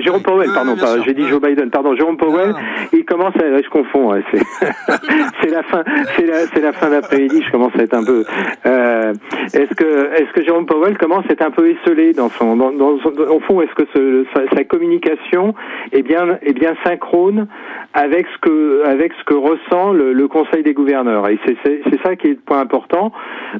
Jérôme 0.00 0.22
Powell, 0.22 0.50
pardon, 0.54 0.74
j'ai 1.04 1.12
dit 1.14 1.26
Joe 1.28 1.40
Biden, 1.40 1.70
pardon, 1.70 1.94
Jérôme 1.94 2.16
Powell, 2.16 2.54
il 2.92 3.04
commence 3.04 3.34
à, 3.36 3.62
je 3.62 3.68
confonds, 3.68 4.12
c'est 5.42 5.50
la 5.50 5.62
fin, 5.64 5.84
c'est 6.16 6.26
la, 6.26 6.60
la, 6.62 6.72
fin 6.72 6.88
d'après-midi, 6.88 7.42
je 7.44 7.50
commence 7.50 7.72
à 7.78 7.82
être 7.82 7.94
un 7.94 8.04
peu, 8.04 8.24
euh, 8.66 9.12
est-ce 9.52 9.74
que, 9.74 10.12
est-ce 10.14 10.32
que 10.32 10.42
Jérôme 10.44 10.66
Powell 10.66 10.96
commence 10.96 11.24
à 11.28 11.32
être 11.32 11.44
un 11.44 11.50
peu 11.50 11.68
esselé 11.70 12.12
dans 12.14 12.30
son, 12.30 12.56
dans, 12.56 12.72
dans 12.72 12.92
au 12.94 13.40
fond, 13.40 13.60
est-ce 13.60 13.74
que 13.74 13.86
ce, 13.94 14.24
sa, 14.54 14.64
communication 14.64 15.54
est 15.92 16.02
bien, 16.02 16.38
est 16.42 16.54
bien 16.54 16.74
synchrone 16.84 17.46
avec 17.92 18.26
ce 18.34 18.38
que, 18.40 18.84
avec 18.86 19.12
ce 19.18 19.24
que 19.24 19.34
ressent 19.34 19.92
le, 19.92 20.12
le 20.12 20.28
Conseil 20.28 20.62
des 20.62 20.72
gouverneurs? 20.72 21.28
Et 21.28 21.38
c'est, 21.44 21.56
c'est, 21.64 21.80
c'est 21.90 22.00
ça 22.02 22.16
qui 22.16 22.28
est 22.28 22.30
le 22.30 22.36
point 22.36 22.60
important 22.60 23.12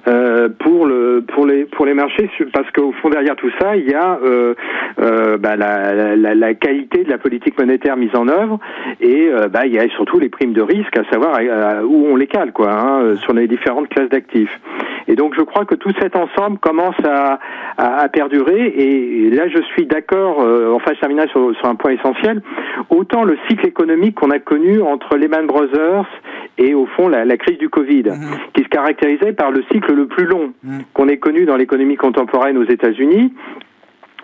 euh, 0.09 0.49
pour 0.61 0.87
le, 0.87 1.25
pour 1.35 1.47
les, 1.47 1.65
pour 1.65 1.87
les 1.87 1.95
marchés, 1.95 2.31
parce 2.53 2.71
qu'au 2.71 2.93
fond 2.93 3.11
derrière 3.11 3.37
tout 3.37 3.51
ça, 3.61 3.77
il 3.77 3.89
y 3.91 3.95
a 3.95 4.19
euh, 4.25 4.55
euh, 5.01 5.37
bah, 5.39 5.57
la, 5.57 5.93
la, 5.95 6.17
la, 6.23 6.55
qualité 6.55 7.05
de 7.05 7.11
la 7.11 7.19
politique 7.19 7.59
monétaire 7.59 7.97
mise 7.97 8.15
en 8.15 8.29
œuvre 8.29 8.59
et 9.01 9.29
euh, 9.29 9.49
bah, 9.49 9.67
il 9.67 9.73
y 9.73 9.79
a 9.79 9.89
surtout 9.91 10.19
les 10.19 10.29
primes 10.29 10.53
de 10.53 10.63
risque, 10.63 10.97
à 10.97 11.05
savoir 11.11 11.39
euh, 11.41 11.83
où 11.83 12.07
on 12.07 12.17
les 12.17 12.27
cale, 12.27 12.53
quoi, 12.53 12.73
hein, 12.73 13.17
sur 13.17 13.33
les 13.33 13.49
différentes 13.49 13.89
classes 13.89 14.09
d'actifs. 14.09 14.61
Et 15.09 15.17
donc 15.17 15.35
je 15.37 15.43
crois 15.43 15.65
que 15.65 15.75
tout 15.75 15.93
cet 16.01 16.17
ensemble 16.17 16.59
commence 16.59 16.97
à, 17.05 17.39
à, 17.77 18.09
perdurer. 18.09 18.67
Et 18.77 19.31
là, 19.31 19.49
je 19.49 19.61
suis 19.63 19.87
d'accord, 19.87 20.43
euh, 20.43 20.73
enfin 20.75 20.93
je 20.95 21.01
termine 21.01 21.27
sur, 21.29 21.55
sur 21.57 21.67
un 21.67 21.75
point 21.75 21.93
essentiel. 21.93 22.43
Autant 22.91 23.25
le 23.25 23.37
cycle 23.49 23.67
économique 23.67 24.15
qu'on 24.15 24.31
a 24.31 24.39
connu 24.39 24.81
entre 24.81 25.17
Lehman 25.17 25.47
Brothers 25.47 26.07
et 26.59 26.75
au 26.75 26.87
fond 26.87 27.09
la, 27.09 27.25
la 27.25 27.37
crise 27.37 27.59
du 27.59 27.69
Covid, 27.69 28.05
mhm. 28.05 28.39
qui 28.55 28.63
se 28.63 28.69
caractérisait 28.69 29.33
par 29.33 29.51
le 29.51 29.63
cycle 29.73 29.95
le 29.95 30.07
plus 30.07 30.27
long 30.27 30.53
mhm. 30.63 30.83
qu'on 30.95 31.09
ait 31.09 31.19
connu 31.19 31.45
dans 31.45 31.57
l'économie 31.57 31.97
contemporaine 31.97 32.57
aux 32.57 32.69
États-Unis, 32.69 33.33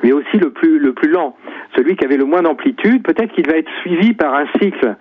mais 0.03 0.13
aussi 0.13 0.37
le 0.39 0.51
plus 0.51 0.79
le 0.79 0.93
plus 0.93 1.11
lent, 1.11 1.37
celui 1.77 1.97
qui 1.97 2.05
avait 2.05 2.17
le 2.17 2.25
moins 2.25 2.43
d'amplitude. 2.43 3.03
Peut-être 3.03 3.33
qu'il 3.33 3.47
va 3.47 3.57
être 3.57 3.71
suivi 3.83 4.15
par 4.15 4.35
un 4.35 4.47
cycle 4.61 4.97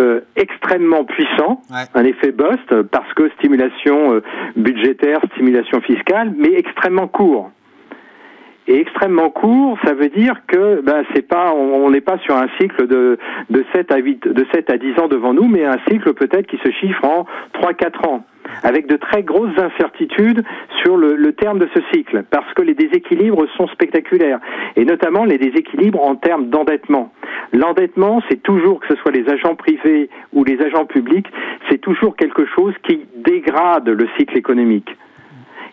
euh, 0.00 0.20
extrêmement 0.36 1.04
puissant, 1.04 1.60
un 1.94 2.04
effet 2.04 2.32
bust, 2.32 2.82
parce 2.90 3.12
que 3.14 3.28
stimulation 3.38 4.14
euh, 4.14 4.22
budgétaire, 4.56 5.20
stimulation 5.34 5.80
fiscale, 5.82 6.32
mais 6.36 6.52
extrêmement 6.54 7.08
court. 7.08 7.50
Et 8.68 8.80
extrêmement 8.80 9.28
court, 9.30 9.76
ça 9.84 9.92
veut 9.92 10.08
dire 10.08 10.40
que 10.46 10.80
ben, 10.82 11.04
c'est 11.14 11.28
pas, 11.28 11.52
on 11.52 11.90
n'est 11.90 12.00
pas 12.00 12.16
sur 12.18 12.36
un 12.36 12.46
cycle 12.60 12.86
de, 12.86 13.18
de 13.50 13.64
7 13.74 13.92
à 13.92 13.98
8, 13.98 14.28
de 14.28 14.46
7 14.54 14.70
à 14.70 14.78
10 14.78 15.00
ans 15.00 15.08
devant 15.08 15.34
nous, 15.34 15.48
mais 15.48 15.64
un 15.64 15.78
cycle 15.90 16.14
peut-être 16.14 16.46
qui 16.46 16.58
se 16.58 16.70
chiffre 16.70 17.04
en 17.04 17.26
3-4 17.60 18.08
ans 18.08 18.24
avec 18.62 18.86
de 18.86 18.96
très 18.96 19.22
grosses 19.22 19.56
incertitudes 19.58 20.44
sur 20.82 20.96
le, 20.96 21.32
terme 21.32 21.58
de 21.58 21.68
ce 21.74 21.80
cycle, 21.92 22.24
parce 22.30 22.52
que 22.54 22.62
les 22.62 22.74
déséquilibres 22.74 23.46
sont 23.56 23.66
spectaculaires, 23.68 24.40
et 24.76 24.84
notamment 24.84 25.24
les 25.24 25.38
déséquilibres 25.38 26.02
en 26.02 26.16
termes 26.16 26.48
d'endettement. 26.48 27.12
L'endettement, 27.52 28.22
c'est 28.28 28.42
toujours, 28.42 28.80
que 28.80 28.88
ce 28.88 28.96
soit 28.96 29.12
les 29.12 29.28
agents 29.28 29.54
privés 29.54 30.08
ou 30.32 30.44
les 30.44 30.60
agents 30.60 30.86
publics, 30.86 31.26
c'est 31.70 31.78
toujours 31.78 32.16
quelque 32.16 32.46
chose 32.46 32.74
qui 32.86 33.00
dégrade 33.16 33.88
le 33.88 34.06
cycle 34.18 34.36
économique. 34.36 34.90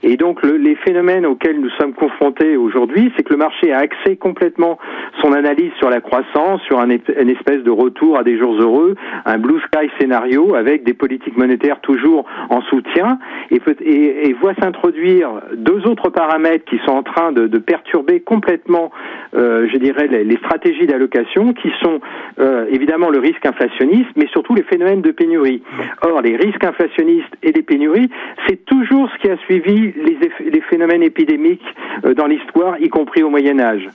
Et 0.04 0.16
donc 0.18 0.42
le, 0.44 0.58
les 0.58 0.76
phénomènes 0.76 1.26
auxquels 1.26 1.60
nous 1.60 1.70
sommes 1.72 1.94
confrontés 1.94 2.56
aujourd'hui, 2.56 3.12
c'est 3.16 3.24
que 3.24 3.34
le 3.34 3.38
marché 3.38 3.72
a 3.74 3.80
axé 3.80 4.16
complètement 4.16 4.78
son 5.22 5.34
analyse 5.34 5.72
sur 5.78 5.90
la 5.90 6.00
croissance, 6.00 6.62
sur 6.64 6.80
un, 6.80 6.90
une 6.90 7.30
espèce 7.30 7.64
de 7.64 7.72
retour 7.72 8.18
à 8.18 8.24
des 8.24 8.38
jours 8.38 8.56
heureux, 8.62 8.96
un 9.26 9.38
blue 9.38 9.60
sky 9.62 9.90
scénario 10.00 10.56
avec 10.56 10.84
des 10.84 10.94
politiques 10.94 11.38
monétaires 11.38 11.82
toujours 11.82 12.26
en 12.50 12.62
soutien, 12.62 13.20
et, 13.52 13.60
et, 13.82 14.30
et 14.30 14.34
voit 14.34 14.54
s'introduire 14.62 15.30
deux 15.56 15.86
autres 15.86 16.10
paramètres 16.10 16.66
qui 16.66 16.80
sont 16.86 16.94
en 16.94 17.04
train 17.04 17.32
de, 17.32 17.48
de 17.48 17.58
perturber 17.58 18.22
complètement, 18.22 18.92
euh, 19.36 19.68
je 19.72 19.78
dirais, 19.78 20.08
les, 20.08 20.24
les 20.24 20.38
stratégies 20.38 20.88
d'allocation, 20.88 21.54
qui 21.54 21.72
sont 21.82 22.00
euh, 22.40 22.66
évidemment 22.72 23.10
le 23.10 23.20
risque 23.20 23.46
inflationniste, 23.46 24.10
mais 24.16 24.28
surtout 24.28 24.56
les 24.56 24.64
phénomènes 24.64 25.02
de 25.02 25.12
pénurie. 25.12 25.62
Or, 26.02 26.22
les 26.22 26.36
risques 26.38 26.64
inflationnistes 26.64 27.36
et 27.44 27.52
les 27.52 27.62
pénuries, 27.62 28.10
c'est 28.48 28.64
toujours 28.66 29.10
ce 29.12 29.22
qui 29.22 29.30
a 29.30 29.38
suivi 29.46 29.89
les, 29.96 30.62
phénomènes 30.62 31.04
épidémiques 31.04 31.64
euh, 32.06 32.14
dans 32.14 32.28
l'histoire, 32.28 32.80
y 32.80 32.90
compris 32.90 33.24
au 33.24 33.30
Moyen 33.30 33.60
Âge. 33.60 33.88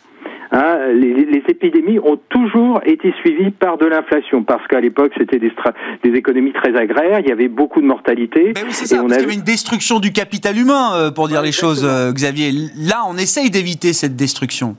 Hein, 0.53 0.93
les, 0.95 1.43
épidémies 1.49 1.99
ont 1.99 2.19
toujours 2.29 2.81
été 2.85 3.13
suivies 3.21 3.51
par 3.51 3.77
de 3.77 3.87
l'inflation, 3.87 4.45
parce 4.45 4.67
qu'à 4.69 4.81
l'époque, 4.81 5.13
c'était 5.17 5.39
des, 5.39 5.51
économies 6.05 6.53
très 6.53 6.77
agraires, 6.77 7.21
il 7.21 7.29
y 7.29 7.33
avait 7.33 7.49
beaucoup 7.49 7.81
de 7.81 7.87
mortalité. 7.87 8.53
Ben 8.55 8.63
oui, 8.65 8.73
c'est 8.73 8.87
ça, 8.87 9.03
parce 9.03 9.21
y 9.21 9.25
avait 9.25 9.35
une 9.35 9.43
destruction 9.43 9.99
du 9.99 10.13
capital 10.13 10.57
humain, 10.57 10.95
euh, 10.95 11.11
pour 11.11 11.29
dire 11.29 11.43
les 11.43 11.53
choses, 11.53 11.85
euh, 11.85 12.13
Xavier. 12.13 12.53
Là, 12.77 13.03
on 13.09 13.17
essaye 13.17 13.51
d'éviter 13.51 13.93
cette 13.93 14.17
destruction. 14.17 14.77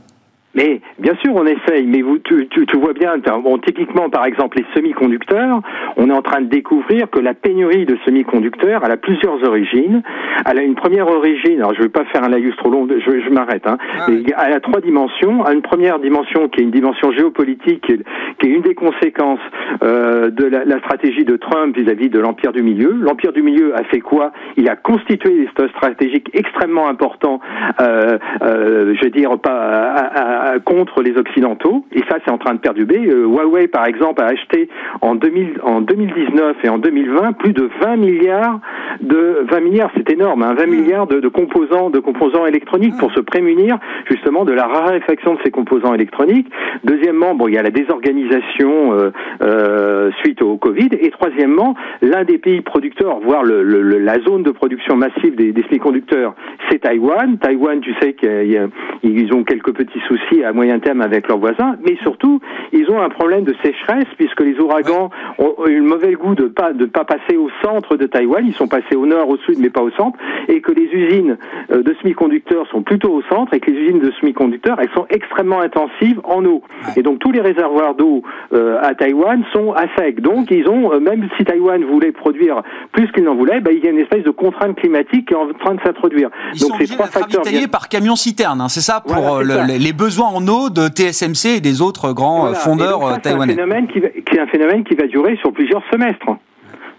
Mais 0.55 0.81
bien 0.99 1.13
sûr, 1.21 1.35
on 1.35 1.45
essaye, 1.45 1.85
mais 1.85 2.01
vous, 2.01 2.17
tu, 2.19 2.47
tu, 2.47 2.65
tu 2.65 2.77
vois 2.77 2.93
bien, 2.93 3.17
bon, 3.43 3.57
typiquement, 3.57 4.09
par 4.09 4.25
exemple, 4.25 4.57
les 4.57 4.65
semi-conducteurs, 4.73 5.59
on 5.97 6.09
est 6.09 6.13
en 6.13 6.21
train 6.21 6.41
de 6.41 6.47
découvrir 6.47 7.09
que 7.09 7.19
la 7.19 7.33
pénurie 7.33 7.85
de 7.85 7.97
semi-conducteurs, 8.05 8.81
elle 8.85 8.91
a 8.91 8.97
plusieurs 8.97 9.43
origines. 9.43 10.01
Elle 10.49 10.59
a 10.59 10.63
une 10.63 10.75
première 10.75 11.07
origine, 11.07 11.59
alors 11.59 11.73
je 11.73 11.79
ne 11.79 11.83
vais 11.83 11.89
pas 11.89 12.05
faire 12.05 12.23
un 12.23 12.29
laïus 12.29 12.55
trop 12.57 12.69
long, 12.69 12.87
je, 12.87 13.19
je 13.19 13.29
m'arrête, 13.29 13.67
hein, 13.67 13.77
ah 13.99 14.07
elle 14.09 14.53
a 14.53 14.59
trois 14.59 14.81
dimensions. 14.81 15.45
Une 15.49 15.61
première 15.61 15.99
dimension 15.99 16.47
qui 16.49 16.61
est 16.61 16.63
une 16.63 16.71
dimension 16.71 17.11
géopolitique, 17.11 17.85
qui 17.85 17.93
est, 17.93 18.49
une 18.49 18.61
des 18.61 18.75
conséquences 18.75 19.39
euh, 19.83 20.29
de 20.29 20.45
la, 20.45 20.65
la, 20.65 20.79
stratégie 20.79 21.25
de 21.25 21.35
Trump 21.35 21.75
vis-à-vis 21.75 22.09
de 22.09 22.19
l'Empire 22.19 22.53
du 22.53 22.61
Milieu. 22.61 22.91
L'Empire 22.91 23.33
du 23.33 23.41
Milieu 23.41 23.75
a 23.75 23.83
fait 23.85 23.99
quoi? 23.99 24.31
Il 24.55 24.69
a 24.69 24.75
constitué 24.75 25.31
des 25.31 25.47
stocks 25.47 25.71
stratégiques 25.71 26.29
extrêmement 26.33 26.87
importants, 26.87 27.39
euh, 27.81 28.17
euh, 28.41 28.93
je 28.95 29.03
veux 29.03 29.11
dire, 29.11 29.37
pas... 29.39 29.51
À, 29.95 30.05
à, 30.05 30.44
contre 30.63 31.01
les 31.01 31.17
Occidentaux, 31.17 31.85
et 31.91 32.01
ça 32.09 32.17
c'est 32.23 32.31
en 32.31 32.37
train 32.37 32.53
de 32.53 32.59
perdurer. 32.59 33.07
Euh, 33.07 33.25
Huawei, 33.25 33.67
par 33.67 33.85
exemple, 33.85 34.21
a 34.21 34.27
acheté 34.27 34.69
en, 35.01 35.15
2000, 35.15 35.59
en 35.63 35.81
2019 35.81 36.57
et 36.63 36.69
en 36.69 36.77
2020 36.77 37.33
plus 37.33 37.53
de 37.53 37.69
20 37.81 37.95
milliards 37.97 38.59
de 39.01 39.45
20 39.49 39.59
milliards, 39.61 39.91
c'est 39.95 40.09
énorme, 40.11 40.43
hein, 40.43 40.53
20 40.57 40.65
milliards 40.67 41.07
de, 41.07 41.19
de, 41.19 41.27
composants 41.27 41.89
de 41.89 41.99
composants 41.99 42.45
électroniques 42.45 42.95
pour 42.97 43.11
se 43.11 43.19
prémunir 43.19 43.77
justement 44.09 44.45
de 44.45 44.53
la 44.53 44.67
raréfaction 44.67 45.33
de 45.35 45.39
ces 45.43 45.51
composants 45.51 45.93
électroniques. 45.93 46.47
Deuxièmement, 46.83 47.35
bon, 47.35 47.47
il 47.47 47.55
y 47.55 47.57
a 47.57 47.63
la 47.63 47.71
désorganisation 47.71 48.93
euh, 48.93 49.11
euh, 49.41 50.11
suite 50.23 50.41
au 50.41 50.57
Covid, 50.57 50.89
et 50.99 51.09
troisièmement, 51.11 51.75
l'un 52.01 52.23
des 52.23 52.37
pays 52.37 52.61
producteurs, 52.61 53.19
voire 53.19 53.43
le, 53.43 53.63
le, 53.63 53.81
la 53.99 54.19
zone 54.19 54.43
de 54.43 54.51
production 54.51 54.95
massive 54.95 55.35
des, 55.35 55.51
des 55.51 55.63
semi-conducteurs, 55.63 56.35
c'est 56.69 56.79
Taïwan. 56.79 57.37
Taïwan, 57.37 57.79
tu 57.81 57.93
sais 58.01 58.13
qu'ils 58.13 59.33
ont 59.33 59.43
quelques 59.43 59.73
petits 59.73 60.01
soucis 60.07 60.34
à 60.43 60.53
moyen 60.53 60.79
terme 60.79 61.01
avec 61.01 61.27
leurs 61.27 61.37
voisins, 61.37 61.75
mais 61.85 61.97
surtout, 62.01 62.39
ils 62.71 62.89
ont 62.89 63.01
un 63.01 63.09
problème 63.09 63.43
de 63.43 63.55
sécheresse 63.63 64.07
puisque 64.17 64.41
les 64.41 64.59
ouragans 64.59 65.09
ont 65.37 65.67
eu 65.67 65.77
le 65.77 65.83
mauvais 65.83 66.13
goût 66.13 66.35
de 66.35 66.45
pas 66.47 66.73
de 66.73 66.85
pas 66.85 67.05
passer 67.05 67.37
au 67.37 67.49
centre 67.63 67.97
de 67.97 68.05
Taïwan, 68.05 68.43
ils 68.45 68.53
sont 68.53 68.67
passés 68.67 68.95
au 68.95 69.05
nord, 69.05 69.29
au 69.29 69.37
sud, 69.37 69.59
mais 69.59 69.69
pas 69.69 69.81
au 69.81 69.91
centre, 69.91 70.17
et 70.47 70.61
que 70.61 70.71
les 70.71 70.85
usines 70.85 71.37
euh, 71.71 71.83
de 71.83 71.95
semi-conducteurs 72.01 72.67
sont 72.71 72.81
plutôt 72.81 73.13
au 73.13 73.21
centre, 73.23 73.53
et 73.53 73.59
que 73.59 73.71
les 73.71 73.77
usines 73.77 73.99
de 73.99 74.11
semi-conducteurs, 74.19 74.77
elles 74.79 74.89
sont 74.95 75.05
extrêmement 75.09 75.61
intensives 75.61 76.19
en 76.23 76.43
eau. 76.45 76.61
Et 76.95 77.03
donc 77.03 77.19
tous 77.19 77.31
les 77.31 77.41
réservoirs 77.41 77.95
d'eau 77.95 78.23
euh, 78.53 78.77
à 78.81 78.95
Taïwan 78.95 79.43
sont 79.53 79.73
à 79.73 79.85
sec. 79.97 80.21
Donc 80.21 80.51
ils 80.51 80.67
ont, 80.67 80.93
euh, 80.93 80.99
même 80.99 81.27
si 81.37 81.45
Taïwan 81.45 81.83
voulait 81.83 82.11
produire 82.11 82.61
plus 82.91 83.11
qu'il 83.11 83.23
n'en 83.23 83.35
voulait, 83.35 83.59
bah, 83.61 83.71
il 83.71 83.83
y 83.83 83.87
a 83.87 83.91
une 83.91 83.99
espèce 83.99 84.23
de 84.23 84.31
contrainte 84.31 84.75
climatique 84.77 85.27
qui 85.27 85.33
est 85.33 85.37
en 85.37 85.47
train 85.53 85.75
de 85.75 85.81
s'introduire. 85.81 86.29
donc 86.59 86.71
ces 86.79 86.87
trois 86.87 87.07
facteurs 87.07 87.43
par 87.71 87.89
camion 87.89 88.15
citerne, 88.15 88.61
hein, 88.61 88.69
c'est 88.69 88.81
ça 88.81 89.01
pour 89.05 89.39
les 89.39 89.93
besoins 89.93 90.14
en 90.23 90.47
eau 90.47 90.69
de 90.69 90.87
TSMC 90.87 91.57
et 91.57 91.61
des 91.61 91.81
autres 91.81 92.13
grands 92.13 92.53
fondeurs 92.53 93.05
euh, 93.05 93.17
taïwanais. 93.21 93.53
C'est 93.53 94.39
un 94.39 94.47
phénomène 94.47 94.83
qui 94.83 94.95
va 94.95 95.07
durer 95.07 95.37
sur 95.37 95.51
plusieurs 95.53 95.83
semestres. 95.91 96.37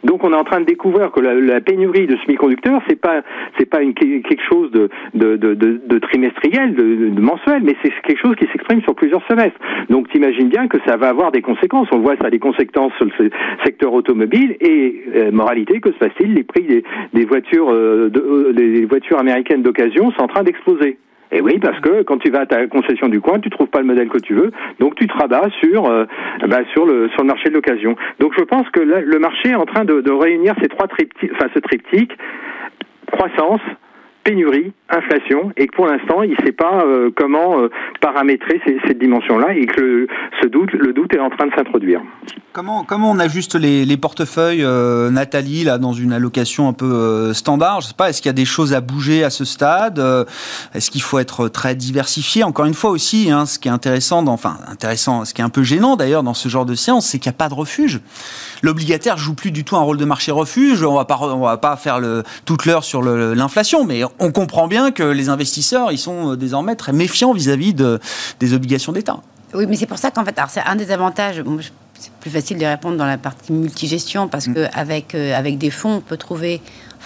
Donc 0.07 0.23
on 0.23 0.33
est 0.33 0.37
en 0.37 0.45
train 0.45 0.61
de 0.61 0.67
découvrir 0.67 1.11
que 1.11 1.21
la, 1.21 1.61
pénurie 1.61 2.07
de 2.07 2.17
semi-conducteurs 2.19 2.81
c'est 2.89 3.01
pas 3.01 3.23
c'est 3.59 3.67
pas 3.67 3.83
une, 3.83 3.93
quelque 3.93 4.43
chose 4.49 4.71
de 4.71 4.89
de, 5.15 5.37
de, 5.37 5.55
de, 5.55 5.99
trimestriel, 5.99 6.75
de, 6.75 7.11
de, 7.11 7.21
mensuel, 7.21 7.63
mais 7.65 7.75
c'est 7.83 7.91
quelque 8.03 8.21
chose 8.21 8.37
qui 8.37 8.47
s'exprime 8.53 8.83
sur 8.83 8.95
plusieurs 8.95 9.27
semestres. 9.27 9.59
Donc 9.91 10.09
t'imagines 10.11 10.49
bien 10.49 10.69
que 10.69 10.79
ça 10.87 10.97
va 10.97 11.09
avoir 11.09 11.33
des 11.33 11.43
conséquences. 11.43 11.89
On 11.93 11.99
voit 11.99 12.17
ça 12.21 12.29
a 12.29 12.31
des 12.31 12.39
conséquences 12.39 12.93
sur 12.99 13.07
le 13.07 13.31
secteur 13.65 13.93
automobile 13.93 14.57
et 14.61 15.03
euh, 15.17 15.33
moralité 15.33 15.81
que 15.81 15.91
se 15.91 15.99
passe-t-il? 15.99 16.35
Les 16.35 16.45
prix 16.45 16.63
des, 16.63 16.85
des 17.13 17.25
voitures 17.25 17.71
euh, 17.71 18.09
de, 18.09 18.53
des 18.53 18.85
voitures 18.85 19.19
américaines 19.19 19.63
d'occasion 19.63 20.13
sont 20.13 20.23
en 20.23 20.29
train 20.29 20.45
d'exploser. 20.45 20.99
Et 21.33 21.41
oui, 21.41 21.59
parce 21.59 21.81
que 21.81 22.03
quand 22.03 22.19
tu 22.19 22.31
vas 22.31 22.41
à 22.41 22.47
ta 22.47 22.67
concession 22.67 23.09
du 23.09 23.21
coin, 23.21 23.41
tu 23.41 23.51
trouves 23.51 23.69
pas 23.69 23.81
le 23.81 23.87
modèle 23.87 24.09
que 24.09 24.19
tu 24.19 24.35
veux, 24.35 24.53
donc 24.79 24.95
tu 24.95 25.07
te 25.07 25.17
rabats 25.17 25.49
sur 25.61 25.87
euh, 25.87 26.05
bah, 26.47 26.61
sur 26.73 26.87
le 26.87 27.09
sur 27.11 27.23
le 27.23 27.27
marché 27.27 27.49
de 27.49 27.55
l'occasion. 27.55 27.97
Donc 28.21 28.33
je 28.39 28.45
pense 28.45 28.69
que 28.71 28.81
le 28.81 29.19
marché 29.19 29.51
est 29.51 29.55
en 29.57 29.67
train 29.67 29.85
de, 29.85 30.01
de 30.01 30.11
réunir 30.11 30.55
ces 30.63 30.69
trois 30.69 30.87
triptyques, 30.87 31.31
enfin 31.35 31.49
ce 31.53 31.59
triptyque 31.59 32.13
croissance, 33.11 33.61
pénurie, 34.25 34.73
inflation, 34.89 35.53
et 35.57 35.67
que 35.67 35.75
pour 35.75 35.87
l'instant, 35.87 36.23
il 36.23 36.31
ne 36.31 36.47
sait 36.47 36.53
pas 36.53 36.85
euh, 36.85 37.11
comment 37.17 37.61
euh, 37.61 37.71
paramétrer 38.01 38.61
cette 38.87 38.99
dimension-là, 38.99 39.55
et 39.55 39.67
que 39.67 39.81
le, 39.81 40.09
ce 40.43 40.49
doute, 40.49 40.73
le 40.73 40.93
doute 40.93 41.13
est 41.15 41.19
en 41.19 41.31
train 41.31 41.47
de 41.47 41.53
s'introduire. 41.55 42.01
Comment, 42.53 42.85
comment 42.85 43.11
on 43.11 43.19
ajuste 43.19 43.55
les, 43.57 43.85
les 43.85 43.97
portefeuilles, 43.97 44.65
euh, 44.65 45.11
Nathalie, 45.11 45.65
là, 45.65 45.79
dans 45.79 45.93
une 45.93 46.13
allocation 46.13 46.69
un 46.69 46.73
peu 46.73 47.33
standard? 47.35 47.81
Je 47.81 47.89
sais 47.89 47.95
pas, 47.95 48.11
est-ce 48.11 48.23
qu'il 48.23 48.29
y 48.29 48.31
a 48.31 48.35
des 48.35 48.45
choses 48.45 48.73
à 48.75 48.81
bouger 48.81 49.25
à 49.25 49.31
ce 49.31 49.45
stade? 49.45 49.99
Est-ce 50.75 50.91
qu'il 50.91 51.03
faut 51.03 51.19
être 51.19 51.49
très 51.49 51.75
diversifié? 51.75 52.45
Encore 52.45 52.65
une 52.65 52.75
fois 52.75 52.91
aussi, 52.91 53.31
hein, 53.31 53.45
ce 53.45 53.59
qui 53.59 53.69
est 53.69 53.73
intéressant, 53.73 54.23
dans, 54.23 54.33
enfin 54.33 54.57
intéressant, 54.69 55.25
ce 55.25 55.35
qui 55.35 55.43
est 55.43 55.45
un 55.45 55.51
peu 55.51 55.63
gênant 55.63 55.97
d'ailleurs 55.97 56.23
dans 56.23 56.35
ce 56.35 56.49
genre 56.49 56.65
de 56.65 56.75
séance, 56.75 57.07
c'est 57.07 57.19
qu'il 57.19 57.31
n'y 57.31 57.35
a 57.35 57.39
pas 57.39 57.49
de 57.49 57.55
refuge. 57.55 58.01
L'obligataire 58.63 59.19
joue 59.19 59.35
plus 59.35 59.51
du 59.51 59.65
tout 59.65 59.77
un 59.77 59.81
rôle 59.81 59.99
de 59.99 60.05
marché 60.05 60.33
refuge. 60.33 60.83
On 60.83 60.95
va 60.95 61.05
pas, 61.05 61.19
on 61.21 61.41
va 61.41 61.59
pas 61.59 61.77
faire 61.77 62.01
toute 62.47 62.65
l'heure 62.65 62.85
sur 62.85 63.03
l'inflation, 63.03 63.85
mais 63.85 64.03
on 64.19 64.33
comprend 64.33 64.67
bien 64.67 64.76
que 64.93 65.03
les 65.03 65.29
investisseurs, 65.29 65.93
ils 65.93 65.99
sont 65.99 66.33
euh, 66.33 66.37
désormais 66.37 66.77
très 66.77 66.93
méfiants 66.93 67.33
vis-à-vis 67.33 67.75
de, 67.75 68.01
des 68.41 68.55
obligations 68.55 68.93
d'État. 68.93 69.19
Oui, 69.55 69.67
mais 69.69 69.77
c'est 69.77 69.87
pour 69.87 69.99
ça 69.99 70.11
qu'en 70.11 70.25
fait, 70.25 70.37
alors 70.39 70.51
c'est 70.51 70.61
un 70.61 70.77
des 70.77 70.91
avantages. 70.91 71.43
c'est 71.99 72.13
plus 72.21 72.31
facile 72.31 72.59
de 72.59 72.67
répondre 72.67 72.97
dans 72.97 73.07
la 73.07 73.19
partie 73.19 73.53
multigestion 73.53 74.29
parce 74.29 74.49
mm. 74.49 74.55
qu'avec 74.55 75.15
avec 75.15 75.59
des 75.59 75.71
fonds, 75.71 75.97
on 75.97 76.01
peut 76.01 76.17
trouver 76.17 76.61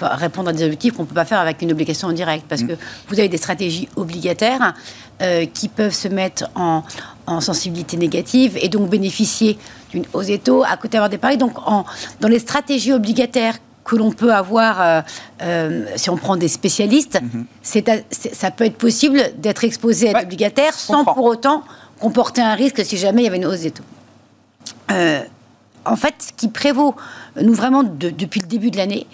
répondre 0.07 0.49
à 0.49 0.53
des 0.53 0.65
objectifs 0.65 0.95
qu'on 0.95 1.03
ne 1.03 1.09
peut 1.09 1.15
pas 1.15 1.25
faire 1.25 1.41
avec 1.41 1.63
une 1.63 1.73
obligation 1.73 2.09
en 2.09 2.13
direct. 2.13 2.45
Parce 2.49 2.63
mm. 2.63 2.69
que 2.69 2.73
vous 3.09 3.19
avez 3.19 3.29
des 3.29 3.37
stratégies 3.37 3.89
obligataires 3.97 4.75
euh, 5.23 5.47
qui 5.47 5.69
peuvent 5.69 5.95
se 5.95 6.09
mettre 6.09 6.49
en, 6.55 6.83
sensibilité 7.41 7.97
négative 7.97 8.59
et 8.61 8.69
donc 8.69 8.91
bénéficier 8.91 9.57
d'une 9.93 10.05
hausse 10.13 10.27
des 10.27 10.41
taux 10.41 10.65
à 10.65 10.77
côté 10.77 10.95
d'avoir 10.95 11.09
des 11.09 11.19
paris. 11.19 11.37
Donc, 11.37 11.53
en, 11.65 11.85
dans 12.21 12.27
les 12.27 12.41
stratégies 12.41 12.93
obligataires 12.93 13.55
que 13.91 13.97
l'on 13.97 14.13
peut 14.13 14.33
avoir, 14.33 14.81
euh, 14.81 15.01
euh, 15.43 15.85
si 15.97 16.11
on 16.11 16.17
prend 16.17 16.37
des 16.37 16.47
spécialistes, 16.47 17.21
mm-hmm. 17.21 18.03
ça 18.33 18.51
peut 18.53 18.65
être 18.65 18.79
possible 18.79 19.21
d'être 19.39 19.65
exposé 19.65 20.15
à 20.15 20.21
l'obligataire 20.21 20.75
sans 20.75 21.05
pour 21.05 21.25
autant 21.25 21.65
comporter 21.99 22.41
un 22.41 22.55
risque 22.55 22.85
si 22.85 22.97
jamais 22.97 23.23
il 23.23 23.25
y 23.25 23.29
avait 23.29 23.39
une 23.39 23.47
hausse 23.47 23.63
des 23.63 23.73
taux. 23.73 23.83
en 24.91 25.97
fait, 25.97 26.15
ce 26.19 26.33
qui 26.37 26.47
prévaut, 26.49 26.95
nous 27.43 27.53
vraiment 27.53 27.83
depuis 27.83 28.41
le 28.41 28.47
début 28.47 28.71
de 28.71 28.77
l'année, 28.77 29.09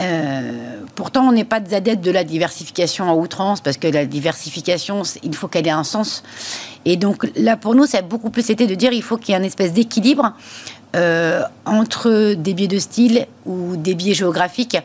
euh, 0.00 0.80
pourtant, 0.94 1.26
on 1.26 1.32
n'est 1.32 1.44
pas 1.44 1.60
des 1.60 1.74
adeptes 1.74 2.04
de 2.04 2.10
la 2.10 2.24
diversification 2.24 3.08
à 3.08 3.14
outrance, 3.14 3.60
parce 3.60 3.78
que 3.78 3.88
la 3.88 4.04
diversification, 4.04 5.02
il 5.22 5.34
faut 5.34 5.48
qu'elle 5.48 5.66
ait 5.66 5.70
un 5.70 5.84
sens. 5.84 6.22
Et 6.84 6.96
donc 6.96 7.30
là, 7.34 7.56
pour 7.56 7.74
nous, 7.74 7.86
ça 7.86 7.98
a 7.98 8.02
beaucoup 8.02 8.30
plus 8.30 8.50
été 8.50 8.66
de 8.66 8.74
dire 8.74 8.92
il 8.92 9.02
faut 9.02 9.16
qu'il 9.16 9.30
y 9.30 9.32
ait 9.32 9.40
un 9.40 9.44
espèce 9.44 9.72
d'équilibre 9.72 10.34
euh, 10.94 11.42
entre 11.64 12.34
des 12.34 12.54
biais 12.54 12.68
de 12.68 12.78
style 12.78 13.26
ou 13.44 13.76
des 13.76 13.94
biais 13.94 14.14
géographiques. 14.14 14.78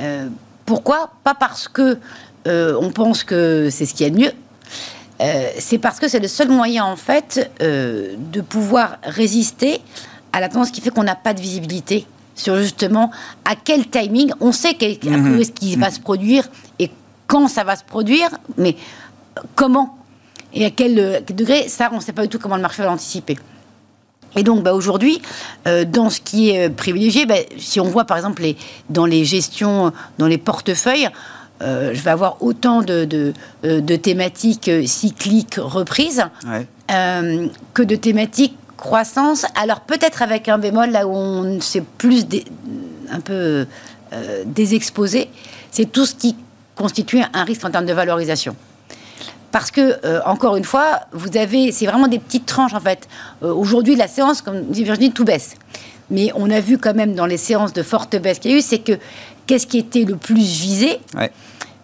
Euh, 0.00 0.28
pourquoi? 0.66 1.10
Pas 1.24 1.34
parce 1.34 1.68
que 1.68 1.98
on 2.46 2.90
pense 2.90 3.22
que 3.22 3.68
c'est 3.70 3.86
ce 3.86 3.94
qui 3.94 4.02
est 4.02 4.10
de 4.10 4.18
mieux. 4.18 4.32
c'est 5.58 5.78
parce 5.78 6.00
que 6.00 6.08
c'est 6.08 6.18
le 6.18 6.26
seul 6.26 6.48
moyen, 6.48 6.84
en 6.84 6.96
fait, 6.96 7.50
de 7.60 8.40
pouvoir 8.40 8.96
résister 9.04 9.80
à 10.32 10.40
la 10.40 10.48
tendance 10.48 10.70
qui 10.70 10.80
fait 10.80 10.90
qu'on 10.90 11.04
n'a 11.04 11.14
pas 11.14 11.34
de 11.34 11.40
visibilité 11.40 12.06
sur 12.34 12.56
justement 12.56 13.10
à 13.44 13.54
quel 13.54 13.86
timing, 13.88 14.32
on 14.40 14.52
sait 14.52 14.72
mhm. 14.72 15.44
ce 15.44 15.50
qui 15.50 15.76
va 15.76 15.90
se 15.90 16.00
produire 16.00 16.48
et 16.78 16.90
quand 17.26 17.46
ça 17.48 17.62
va 17.62 17.76
se 17.76 17.84
produire, 17.84 18.30
mais 18.56 18.74
comment 19.54 19.98
et 20.52 20.64
à 20.64 20.70
quel 20.70 21.24
degré, 21.28 21.68
ça, 21.68 21.90
on 21.92 21.96
ne 21.96 22.00
sait 22.00 22.12
pas 22.12 22.22
du 22.22 22.28
tout 22.28 22.38
comment 22.38 22.56
le 22.56 22.62
marché 22.62 22.82
va 22.82 22.88
l'anticiper. 22.88 23.38
Et 24.36 24.42
donc 24.42 24.62
bah, 24.62 24.74
aujourd'hui, 24.74 25.20
euh, 25.66 25.84
dans 25.84 26.10
ce 26.10 26.20
qui 26.20 26.50
est 26.50 26.70
privilégié, 26.70 27.26
bah, 27.26 27.36
si 27.58 27.80
on 27.80 27.84
voit 27.84 28.04
par 28.04 28.16
exemple 28.16 28.42
les, 28.42 28.56
dans 28.88 29.06
les 29.06 29.24
gestions, 29.24 29.92
dans 30.18 30.26
les 30.26 30.38
portefeuilles, 30.38 31.08
euh, 31.62 31.90
je 31.92 32.00
vais 32.00 32.10
avoir 32.10 32.42
autant 32.42 32.80
de, 32.80 33.04
de, 33.04 33.34
euh, 33.64 33.80
thématiques 33.98 34.70
cycliques 34.86 35.56
reprises 35.58 36.24
que 36.88 37.82
de 37.82 37.96
thématiques 37.96 38.56
croissance. 38.80 39.44
Alors 39.54 39.80
peut-être 39.80 40.22
avec 40.22 40.48
un 40.48 40.58
bémol 40.58 40.90
là 40.90 41.06
où 41.06 41.12
on 41.12 41.60
s'est 41.60 41.84
plus 41.98 42.26
un 43.10 43.20
peu 43.20 43.66
euh, 44.12 44.42
désexposé, 44.46 45.28
c'est 45.70 45.92
tout 45.92 46.06
ce 46.06 46.14
qui 46.14 46.34
constitue 46.74 47.20
un 47.32 47.44
risque 47.44 47.64
en 47.64 47.70
termes 47.70 47.86
de 47.86 47.92
valorisation. 47.92 48.56
Parce 49.52 49.70
que, 49.70 50.04
euh, 50.04 50.20
encore 50.26 50.56
une 50.56 50.64
fois, 50.64 51.00
vous 51.12 51.36
avez, 51.36 51.72
c'est 51.72 51.86
vraiment 51.86 52.08
des 52.08 52.18
petites 52.18 52.46
tranches 52.46 52.74
en 52.74 52.80
fait. 52.80 53.08
Euh, 53.42 53.52
aujourd'hui, 53.52 53.96
la 53.96 54.08
séance, 54.08 54.42
comme 54.42 54.62
dit 54.66 54.84
Virginie, 54.84 55.12
tout 55.12 55.24
baisse. 55.24 55.56
Mais 56.10 56.30
on 56.34 56.50
a 56.50 56.60
vu 56.60 56.78
quand 56.78 56.94
même 56.94 57.14
dans 57.14 57.26
les 57.26 57.36
séances 57.36 57.72
de 57.72 57.82
forte 57.82 58.16
baisse 58.16 58.38
qu'il 58.38 58.50
y 58.50 58.54
a 58.54 58.56
eu, 58.58 58.62
c'est 58.62 58.78
que 58.78 58.98
qu'est-ce 59.46 59.66
qui 59.66 59.78
était 59.78 60.04
le 60.04 60.16
plus 60.16 60.34
visé? 60.34 61.00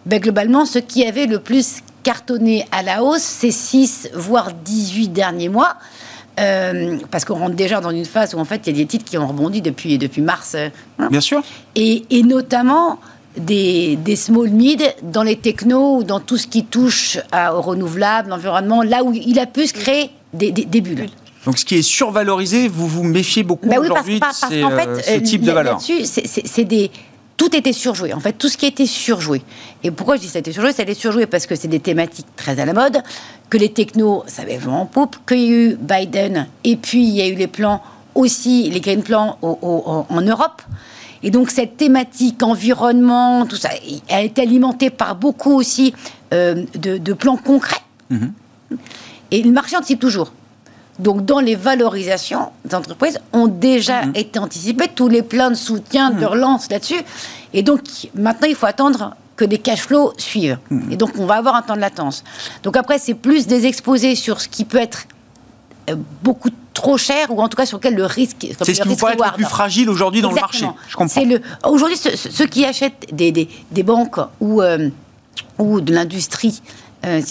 Ben, 0.05 0.19
Globalement, 0.21 0.65
ce 0.65 0.79
qui 0.79 1.05
avait 1.05 1.25
le 1.25 1.39
plus 1.39 1.77
cartonné 2.03 2.65
à 2.71 2.83
la 2.83 3.03
hausse 3.03 3.21
ces 3.21 3.51
6, 3.51 4.09
voire 4.13 4.53
18 4.53 5.09
derniers 5.09 5.49
mois, 5.49 5.75
euh, 6.39 6.97
parce 7.11 7.25
qu'on 7.25 7.35
rentre 7.35 7.55
déjà 7.55 7.81
dans 7.81 7.89
une 7.89 8.05
phase 8.05 8.33
où 8.33 8.39
en 8.39 8.45
fait 8.45 8.61
il 8.67 8.77
y 8.77 8.79
a 8.79 8.83
des 8.83 8.85
titres 8.85 9.03
qui 9.05 9.17
ont 9.17 9.27
rebondi 9.27 9.61
depuis, 9.61 9.97
depuis 9.97 10.21
mars. 10.21 10.55
Euh, 10.55 10.69
Bien 11.09 11.19
sûr. 11.19 11.41
Et, 11.75 12.05
et 12.09 12.23
notamment 12.23 12.99
des, 13.37 13.95
des, 13.95 14.15
small 14.15 14.49
mid 14.49 14.81
dans 15.03 15.23
les 15.23 15.35
technos 15.35 15.97
ou 15.97 16.03
dans 16.03 16.19
tout 16.19 16.37
ce 16.37 16.47
qui 16.47 16.65
touche 16.65 17.19
à, 17.31 17.55
au 17.55 17.61
renouvelable, 17.61 18.29
l'environnement, 18.29 18.83
là 18.83 19.03
où 19.03 19.13
il 19.13 19.39
a 19.39 19.45
pu 19.45 19.67
se 19.67 19.73
créer 19.73 20.09
des, 20.33 20.51
des, 20.51 20.81
bulles. 20.81 21.09
Donc 21.45 21.57
ce 21.57 21.65
qui 21.65 21.75
est 21.75 21.81
survalorisé, 21.81 22.67
vous 22.67 22.87
vous 22.87 23.03
méfiez 23.03 23.43
beaucoup 23.43 23.69
bah 23.69 23.79
aujourd'hui 23.79 24.19
de 24.19 24.25
ces, 24.33 24.61
fait, 24.61 25.19
ce 25.19 25.19
type 25.23 25.41
de 25.41 25.51
valeur. 25.51 25.79
C'est 25.81 26.65
des 26.65 26.91
tout 27.37 27.55
était 27.55 27.73
surjoué. 27.73 28.13
En 28.13 28.19
fait, 28.19 28.33
tout 28.33 28.49
ce 28.49 28.57
qui 28.57 28.65
était 28.65 28.87
surjoué. 28.87 29.43
Et 29.83 29.91
pourquoi 29.91 30.15
je 30.15 30.21
dis 30.21 30.27
ça 30.27 30.37
a 30.37 30.39
été 30.39 30.51
surjoué? 30.51 30.73
Ça 30.73 30.81
a 30.81 30.83
été 30.83 30.95
surjoué 30.95 31.27
parce 31.27 31.45
que 31.45 31.55
c'est 31.55 31.67
des 31.67 31.79
thématiques 31.79 32.25
très 32.35 32.59
à 32.59 32.65
la 32.65 32.73
mode, 32.73 33.03
que 33.51 33.57
les 33.57 33.69
technos, 33.69 34.23
ça 34.25 34.41
avait 34.41 34.57
vraiment 34.57 34.81
en 34.81 34.85
poupe, 34.87 35.17
qu'il 35.27 35.39
y 35.39 35.45
a 35.45 35.49
eu 35.49 35.77
Biden, 35.79 36.47
et 36.63 36.75
puis 36.75 37.03
il 37.03 37.13
y 37.13 37.21
a 37.21 37.27
eu 37.27 37.35
les 37.35 37.47
plans 37.47 37.83
aussi, 38.15 38.69
les 38.71 38.81
green 38.81 39.03
plans 39.03 39.37
en 39.41 40.21
Europe. 40.21 40.63
Et 41.23 41.31
donc 41.31 41.49
cette 41.49 41.77
thématique 41.77 42.43
environnement, 42.43 43.45
tout 43.45 43.55
ça, 43.55 43.69
a 44.09 44.21
été 44.21 44.41
alimentée 44.41 44.89
par 44.89 45.15
beaucoup 45.15 45.53
aussi 45.53 45.93
euh, 46.33 46.63
de, 46.75 47.13
plans 47.13 47.37
concrets. 47.37 47.81
Mm-hmm. 48.11 48.77
Et 49.31 49.41
le 49.43 49.51
marché 49.51 49.75
anticipe 49.75 49.99
toujours. 49.99 50.31
Donc, 50.99 51.25
dans 51.25 51.39
les 51.39 51.55
valorisations 51.55 52.49
des 52.65 52.75
entreprises, 52.75 53.19
ont 53.31 53.47
déjà 53.47 54.05
mhm. 54.05 54.15
été 54.15 54.39
anticipées 54.39 54.87
tous 54.93 55.09
les 55.09 55.21
plans 55.21 55.49
de 55.49 55.55
soutien, 55.55 56.09
de 56.09 56.21
mhm. 56.21 56.25
relance 56.25 56.69
là-dessus. 56.69 57.01
Et 57.53 57.61
donc, 57.61 57.81
maintenant, 58.15 58.47
il 58.47 58.55
faut 58.55 58.65
attendre 58.65 59.15
que 59.35 59.45
des 59.45 59.59
cash 59.59 59.81
flows 59.81 60.13
suivent. 60.17 60.57
Mhm. 60.71 60.91
Et 60.91 60.97
donc, 60.97 61.11
on 61.19 61.25
va 61.25 61.35
avoir 61.35 61.55
un 61.55 61.61
temps 61.61 61.75
de 61.75 61.81
latence. 61.81 62.23
Donc, 62.63 62.77
après, 62.77 62.97
c'est 62.97 63.13
plus 63.13 63.45
des 63.45 63.67
exposés 63.67 64.15
sur 64.15 64.41
ce 64.41 64.47
qui 64.47 64.65
peut 64.65 64.79
être 64.79 65.03
euh, 65.89 65.95
beaucoup 66.23 66.49
trop 66.77 66.97
cher 66.97 67.31
ou 67.31 67.41
en 67.41 67.49
tout 67.49 67.57
cas 67.57 67.65
sur 67.65 67.79
lequel 67.79 67.95
le 67.95 68.05
risque. 68.05 68.47
C'est 68.61 68.73
ce 68.75 68.81
qui 68.81 68.87
vous 68.87 68.95
paraît 68.95 69.15
le 69.15 69.33
plus 69.33 69.45
fragile 69.45 69.89
aujourd'hui 69.89 70.21
dans 70.21 70.29
le 70.29 70.35
marché. 70.35 70.67
Je 70.87 70.95
comprends. 70.95 71.23
Aujourd'hui, 71.65 71.97
ceux, 71.97 72.45
qui 72.45 72.65
achètent 72.65 73.07
des, 73.11 73.31
des, 73.31 73.83
banques 73.83 74.19
ou, 74.39 74.61
euh, 74.61 74.89
ou 75.57 75.81
de 75.81 75.91
l'industrie 75.91 76.61
euh, 77.05 77.21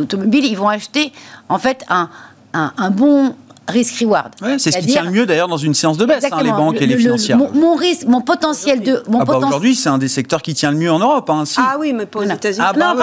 automobile, 0.00 0.44
ils 0.44 0.56
vont 0.56 0.68
acheter 0.68 1.12
en 1.48 1.58
fait 1.58 1.84
un, 1.88 2.10
un, 2.52 2.90
bon 2.90 3.34
risk-reward. 3.68 4.32
c'est 4.58 4.70
ce 4.70 4.78
qui 4.78 4.86
tient 4.86 5.04
le 5.04 5.10
mieux 5.10 5.26
d'ailleurs 5.26 5.48
dans 5.48 5.56
une 5.56 5.74
séance 5.74 5.96
de 5.96 6.04
baisse, 6.04 6.24
hein, 6.30 6.42
les 6.42 6.50
banques 6.50 6.80
et 6.80 6.86
les 6.86 6.96
financières. 6.96 7.38
mon, 7.38 7.74
risque, 7.74 8.06
mon 8.06 8.20
potentiel 8.20 8.82
de. 8.82 9.02
Mon 9.08 9.20
ah 9.20 9.24
bah 9.24 9.38
aujourd'hui, 9.38 9.74
c'est 9.74 9.88
un 9.88 9.98
des 9.98 10.08
secteurs 10.08 10.42
qui 10.42 10.54
tient 10.54 10.70
le 10.70 10.76
mieux 10.76 10.92
en 10.92 10.98
Europe. 10.98 11.28
Hein, 11.30 11.44
Ah 11.56 11.76
oui, 11.78 11.92
mais 11.92 12.06
pas 12.06 12.20
aux 12.20 12.22
États-Unis. 12.22 12.64
Ah 12.66 12.72
bah 12.72 12.94
non, 12.94 13.02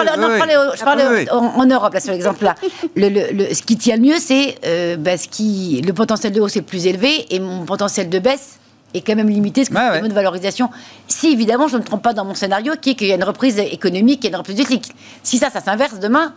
je 0.74 0.84
parlais, 0.84 1.30
en, 1.30 1.66
Europe, 1.66 1.94
là, 1.94 2.00
sur 2.00 2.12
l'exemple-là. 2.12 2.54
le, 2.96 3.54
ce 3.54 3.62
qui 3.62 3.76
tient 3.76 3.96
le 3.96 4.02
mieux, 4.02 4.18
c'est 4.18 4.56
euh, 4.64 4.96
bah, 4.96 5.16
qui, 5.16 5.82
le 5.84 5.92
potentiel 5.92 6.32
de 6.32 6.40
hausse 6.40 6.56
est 6.56 6.62
plus 6.62 6.86
élevé 6.86 7.26
et 7.34 7.40
mon 7.40 7.64
potentiel 7.64 8.08
de 8.08 8.18
baisse 8.18 8.58
est 8.94 9.00
quand 9.00 9.16
même 9.16 9.28
limité, 9.28 9.64
ce 9.64 9.70
que 9.70 9.74
ouais, 9.74 10.06
de 10.06 10.12
valorisation. 10.12 10.70
Si 11.08 11.28
évidemment, 11.28 11.66
je 11.68 11.76
ne 11.76 11.80
me 11.80 11.84
trompe 11.84 12.02
pas 12.02 12.12
dans 12.12 12.24
mon 12.24 12.34
scénario, 12.34 12.74
qui 12.80 12.90
est 12.90 12.94
qu'il 12.94 13.08
y 13.08 13.12
a 13.12 13.14
une 13.14 13.24
reprise 13.24 13.58
économique 13.58 14.24
et 14.24 14.28
une 14.28 14.36
reprise 14.36 14.56
du 14.56 14.64
clic. 14.64 14.92
Si 15.22 15.38
ça, 15.38 15.50
ça 15.50 15.60
s'inverse 15.60 15.98
demain, 15.98 16.34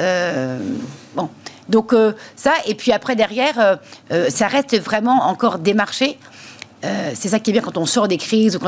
euh, 0.00 0.58
bon. 1.14 1.28
Donc 1.70 1.92
euh, 1.92 2.12
ça, 2.36 2.52
et 2.66 2.74
puis 2.74 2.92
après 2.92 3.16
derrière, 3.16 3.58
euh, 3.58 3.76
euh, 4.12 4.28
ça 4.28 4.48
reste 4.48 4.78
vraiment 4.78 5.28
encore 5.28 5.58
des 5.58 5.72
marchés. 5.74 6.18
c'est 7.14 7.28
ça 7.28 7.38
qui 7.38 7.50
est 7.50 7.52
bien 7.52 7.62
quand 7.62 7.76
on 7.76 7.86
sort 7.86 8.08
des 8.08 8.16
crises, 8.16 8.58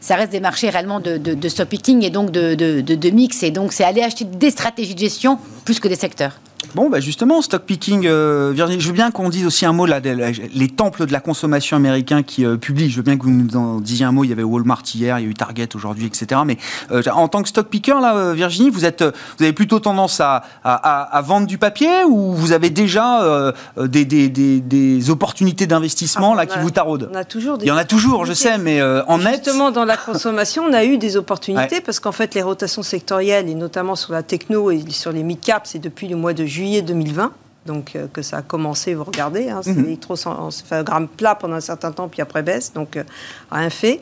ça 0.00 0.16
reste 0.16 0.32
des 0.32 0.40
marchés 0.40 0.68
réellement 0.68 1.00
de, 1.00 1.16
de, 1.16 1.48
stop 1.48 1.68
picking 1.68 2.02
et 2.02 2.10
donc 2.10 2.30
de, 2.30 2.54
de, 2.56 3.10
mix. 3.10 3.42
Et 3.42 3.52
donc 3.52 3.72
c'est 3.72 3.84
aller 3.84 4.02
acheter 4.02 4.24
des 4.24 4.50
stratégies 4.50 4.94
de 4.94 4.98
gestion 4.98 5.38
plus 5.64 5.78
que 5.78 5.88
des 5.88 5.96
secteurs. 5.96 6.34
Bon, 6.74 6.88
bah 6.88 7.00
justement, 7.00 7.42
stock 7.42 7.64
picking, 7.64 8.06
euh, 8.06 8.52
Virginie, 8.54 8.80
je 8.80 8.86
veux 8.86 8.94
bien 8.94 9.10
qu'on 9.10 9.28
dise 9.28 9.44
aussi 9.44 9.66
un 9.66 9.74
mot 9.74 9.84
là, 9.84 10.00
les 10.00 10.68
temples 10.68 11.04
de 11.04 11.12
la 11.12 11.20
consommation 11.20 11.76
américains 11.76 12.22
qui 12.22 12.46
euh, 12.46 12.56
publient. 12.56 12.88
Je 12.88 12.96
veux 12.96 13.02
bien 13.02 13.18
que 13.18 13.24
vous 13.24 13.30
nous 13.30 13.56
en 13.56 13.78
disiez 13.78 14.06
un 14.06 14.12
mot. 14.12 14.24
Il 14.24 14.30
y 14.30 14.32
avait 14.32 14.42
Walmart 14.42 14.82
hier, 14.94 15.18
il 15.18 15.24
y 15.24 15.26
a 15.26 15.30
eu 15.30 15.34
Target 15.34 15.68
aujourd'hui, 15.74 16.06
etc. 16.06 16.40
Mais 16.46 16.56
euh, 16.90 17.02
en 17.12 17.28
tant 17.28 17.42
que 17.42 17.50
stock 17.50 17.68
picker, 17.68 18.00
là, 18.00 18.32
Virginie, 18.32 18.70
vous 18.70 18.86
êtes, 18.86 19.02
vous 19.02 19.44
avez 19.44 19.52
plutôt 19.52 19.80
tendance 19.80 20.20
à, 20.20 20.44
à, 20.64 21.20
vendre 21.22 21.46
du 21.46 21.58
papier 21.58 22.04
ou 22.08 22.32
vous 22.32 22.52
avez 22.52 22.70
déjà 22.70 23.52
des, 23.76 24.04
des, 24.06 24.28
des, 24.30 25.10
opportunités 25.10 25.66
d'investissement 25.66 26.32
ah, 26.32 26.36
là 26.36 26.46
qui 26.46 26.58
vous 26.58 26.70
taraudent 26.70 27.08
On 27.12 27.16
a 27.16 27.24
toujours. 27.24 27.58
Il 27.60 27.66
y 27.66 27.70
en 27.70 27.76
a 27.76 27.84
toujours, 27.84 28.24
je 28.24 28.32
sais, 28.32 28.56
mais 28.56 28.82
en 28.82 29.18
net. 29.18 29.44
Justement, 29.44 29.70
dans 29.70 29.84
la 29.84 29.98
consommation, 29.98 30.64
on 30.68 30.72
a 30.72 30.84
eu 30.84 30.96
des 30.96 31.18
opportunités 31.18 31.82
parce 31.82 32.00
qu'en 32.00 32.12
fait, 32.12 32.34
les 32.34 32.42
rotations 32.42 32.82
sectorielles 32.82 33.48
et 33.50 33.54
notamment 33.54 33.94
sur 33.94 34.12
la 34.12 34.22
techno 34.22 34.70
et 34.70 34.82
sur 34.88 35.12
les 35.12 35.22
mid 35.22 35.40
caps, 35.40 35.70
c'est 35.70 35.78
depuis 35.78 36.08
le 36.08 36.16
mois 36.16 36.32
de 36.32 36.46
juillet 36.46 36.61
2020 36.82 37.32
donc 37.66 37.94
euh, 37.94 38.06
que 38.12 38.22
ça 38.22 38.38
a 38.38 38.42
commencé, 38.42 38.94
vous 38.94 39.04
regardez, 39.04 39.48
hein, 39.48 39.60
c'est 39.62 39.74
l'électrocéphalogramme 39.74 41.08
plat 41.08 41.34
pendant 41.34 41.54
un 41.54 41.60
certain 41.60 41.92
temps, 41.92 42.08
puis 42.08 42.20
après 42.20 42.42
baisse, 42.42 42.72
donc 42.72 42.96
euh, 42.96 43.04
rien 43.50 43.70
fait. 43.70 44.00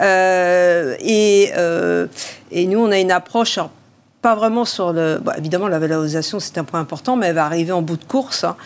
Euh, 0.00 0.96
et, 1.00 1.50
et, 2.52 2.66
nous, 2.66 2.78
on 2.78 2.90
a 2.90 2.98
une 2.98 3.10
approche, 3.10 3.58
pas 4.22 4.34
vraiment 4.34 4.64
sur 4.64 4.92
le... 4.92 5.20
évidemment, 5.36 5.68
la 5.68 5.78
valorisation, 5.78 6.40
c'est 6.40 6.58
un 6.58 6.64
point 6.64 6.80
important, 6.80 7.16
mais 7.16 7.28
elle 7.28 7.34
va 7.34 7.46
arriver 7.46 7.72
en 7.72 7.82
bout 7.82 7.96
de 7.96 8.04
course, 8.04 8.44
hein, 8.44 8.56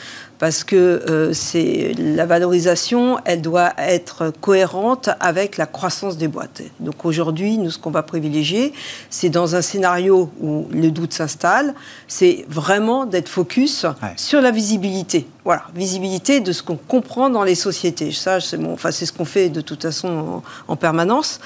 parce 0.45 0.63
que 0.63 0.77
euh, 0.77 1.33
c'est 1.33 1.95
la 1.97 2.27
valorisation, 2.27 3.17
elle 3.25 3.41
doit 3.41 3.73
être 3.79 4.31
cohérente 4.43 5.09
avec 5.19 5.57
la 5.57 5.65
croissance 5.65 6.19
des 6.19 6.29
boîtes. 6.29 6.61
Donc 6.81 7.07
aujourd'hui, 7.07 7.57
nous, 7.57 7.71
ce 7.71 7.79
qu'on 7.79 7.91
va 7.91 8.03
privilégier, 8.03 8.75
c'est 9.09 9.31
dans 9.31 9.57
un 9.57 9.63
scénario 9.63 10.31
où 10.43 10.67
le 10.71 10.91
doute 10.91 11.15
s'installe, 11.15 11.73
c'est 12.09 12.45
vraiment 12.47 13.07
d'être 13.07 13.31
focus 13.31 13.87
sur 14.19 14.43
la 14.43 14.51
visibilité. 14.51 15.27
Voilà, 15.45 15.65
visibilité 15.75 16.41
de 16.41 16.53
ce 16.53 16.63
qu'on 16.63 16.77
comprend 16.77 17.29
dans 17.29 17.45
les 17.45 17.55
sociétés. 17.55 18.13
Ça, 18.13 18.41
c'est 18.41 18.57
bon, 18.57 18.73
enfin, 18.73 18.91
c'est 18.91 19.05
ce 19.05 19.13
qu'on 19.13 19.27
fait 19.27 19.51
de 19.51 19.61
toute 19.61 19.83
façon 19.83 20.43
en, 20.69 20.77
permanence. 20.77 21.39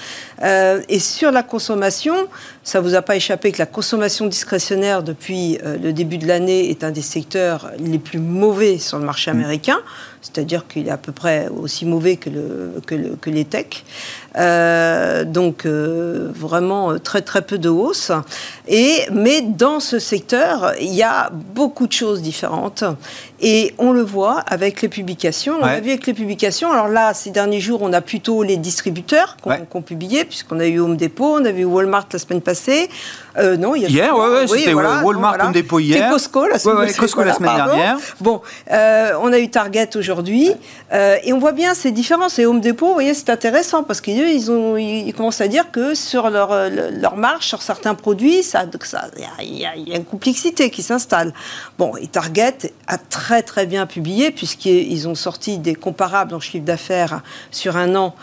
Euh, 0.43 0.81
et 0.89 1.01
sur 1.01 1.33
la 1.33 1.43
consommation, 1.43 2.15
ça 2.63 2.81
vous 2.81 2.95
a 2.95 3.03
pas 3.03 3.17
échappé 3.17 3.51
que 3.51 3.59
la 3.59 3.67
consommation 3.67 4.27
discrétionnaire 4.27 5.03
depuis 5.03 5.59
euh, 5.65 5.77
le 5.79 5.93
début 5.93 6.19
de 6.19 6.29
l'année 6.29 6.71
est 6.71 6.85
un 6.85 6.93
des 6.93 7.03
secteurs 7.03 7.73
les 7.81 7.99
plus 7.99 8.21
mauvais 8.21 8.79
sur 8.79 9.01
le 9.01 9.05
marché 9.05 9.33
mm. 9.33 9.35
américain 9.35 9.79
c'est-à-dire 10.21 10.67
qu'il 10.67 10.89
est 10.89 10.93
à 10.93 10.97
peu 10.97 11.13
près 11.13 11.49
aussi 11.49 11.85
mauvais 11.87 12.17
que, 12.17 12.31
le, 12.31 12.81
que, 12.87 13.31
les 13.31 13.45
techs. 13.45 13.85
Euh, 14.37 15.25
donc 15.25 15.65
euh, 15.65 16.31
vraiment 16.35 16.99
très 16.99 17.23
très 17.23 17.43
peu 17.43 17.59
de 17.59 17.69
hausse. 17.69 18.13
Et, 18.69 19.01
mais 19.11 19.41
dans 19.41 19.81
ce 19.81 19.99
secteur, 19.99 20.73
il 20.81 20.95
y 20.95 21.03
a 21.03 21.31
beaucoup 21.33 21.87
de 21.87 21.93
choses 21.93 22.23
différentes. 22.23 22.85
Et 23.41 23.75
on 23.79 23.93
le 23.93 24.03
voit 24.03 24.41
avec 24.41 24.83
les 24.83 24.89
publications. 24.89 25.59
On 25.61 25.65
a 25.65 25.81
vu 25.81 25.91
avec 25.91 26.07
les 26.07 26.15
publications. 26.15 26.73
Alors 26.73 26.89
là, 26.89 27.15
ces 27.15 27.31
derniers 27.31 27.61
jours, 27.61 27.83
on 27.83 27.93
a 27.93 28.01
plutôt 28.01 28.43
les 28.43 28.57
distributeurs 28.57 29.37
qui 29.37 29.49
ont, 29.77 29.83
publié, 29.83 30.25
puisqu'on 30.25 30.59
a 30.59 30.67
eu 30.67 30.81
Home 30.81 30.97
Depot, 30.97 31.37
on 31.39 31.45
a 31.45 31.53
vu 31.53 31.65
Walmart 31.65 32.09
la 32.13 32.19
semaine 32.19 32.41
passée. 32.41 32.91
Euh, 33.39 33.57
non, 33.57 33.77
il 33.77 33.83
y 33.83 33.87
a 33.87 33.89
hier, 33.89 34.17
ouais, 34.17 34.29
ouais, 34.29 34.47
c'était 34.49 34.75
Walmart, 34.75 35.37
Home 35.41 35.53
Depot 35.53 35.79
hier. 35.79 36.11
Costco 36.11 36.49
la 36.49 36.59
semaine, 36.59 36.93
Costco, 36.93 37.23
la 37.23 37.35
semaine 37.35 37.55
dernière. 37.55 37.97
Bon, 38.21 38.41
on 38.71 39.33
a 39.33 39.39
eu 39.39 39.49
Target 39.49 39.91
aujourd'hui. 39.97 40.53
Euh, 40.93 41.17
et 41.23 41.33
on 41.33 41.39
voit 41.39 41.53
bien 41.53 41.75
ces 41.75 41.91
différences. 41.91 42.39
Et 42.39 42.47
Home 42.47 42.61
Depot, 42.61 42.89
vous 42.89 42.95
voyez, 42.95 43.15
c'est 43.15 43.31
intéressant 43.31 43.83
parce 43.83 44.01
ils 44.35 44.51
ont, 44.51 44.77
ils 44.77 45.13
commencent 45.15 45.41
à 45.41 45.49
dire 45.49 45.71
que 45.71 45.95
sur 45.95 46.31
leur, 46.31 46.53
euh, 46.53 46.91
leur 46.91 47.15
sur 47.41 47.63
certains 47.63 47.95
produits, 47.95 48.39
il 48.39 48.43
ça, 48.43 48.65
y, 49.41 49.65
a, 49.65 49.97
une 49.97 50.05
complexité 50.05 50.71
qui 50.71 50.83
s'installe. 50.83 51.33
Bon, 51.79 51.97
et 51.97 52.07
Target 52.07 52.73
a 52.87 52.99
très 52.99 53.43
très 53.43 53.67
bien 53.67 53.87
publié 53.87 54.31
puisqu'ils 54.31 55.09
ont 55.09 55.15
sorti 55.15 55.59
des 55.59 55.75
comparables 55.75 56.35
en 56.35 56.41
chiffre 56.41 56.65
d'affaires 56.65 57.23
sur 57.51 57.77
un 57.77 57.95
an. 57.97 58.15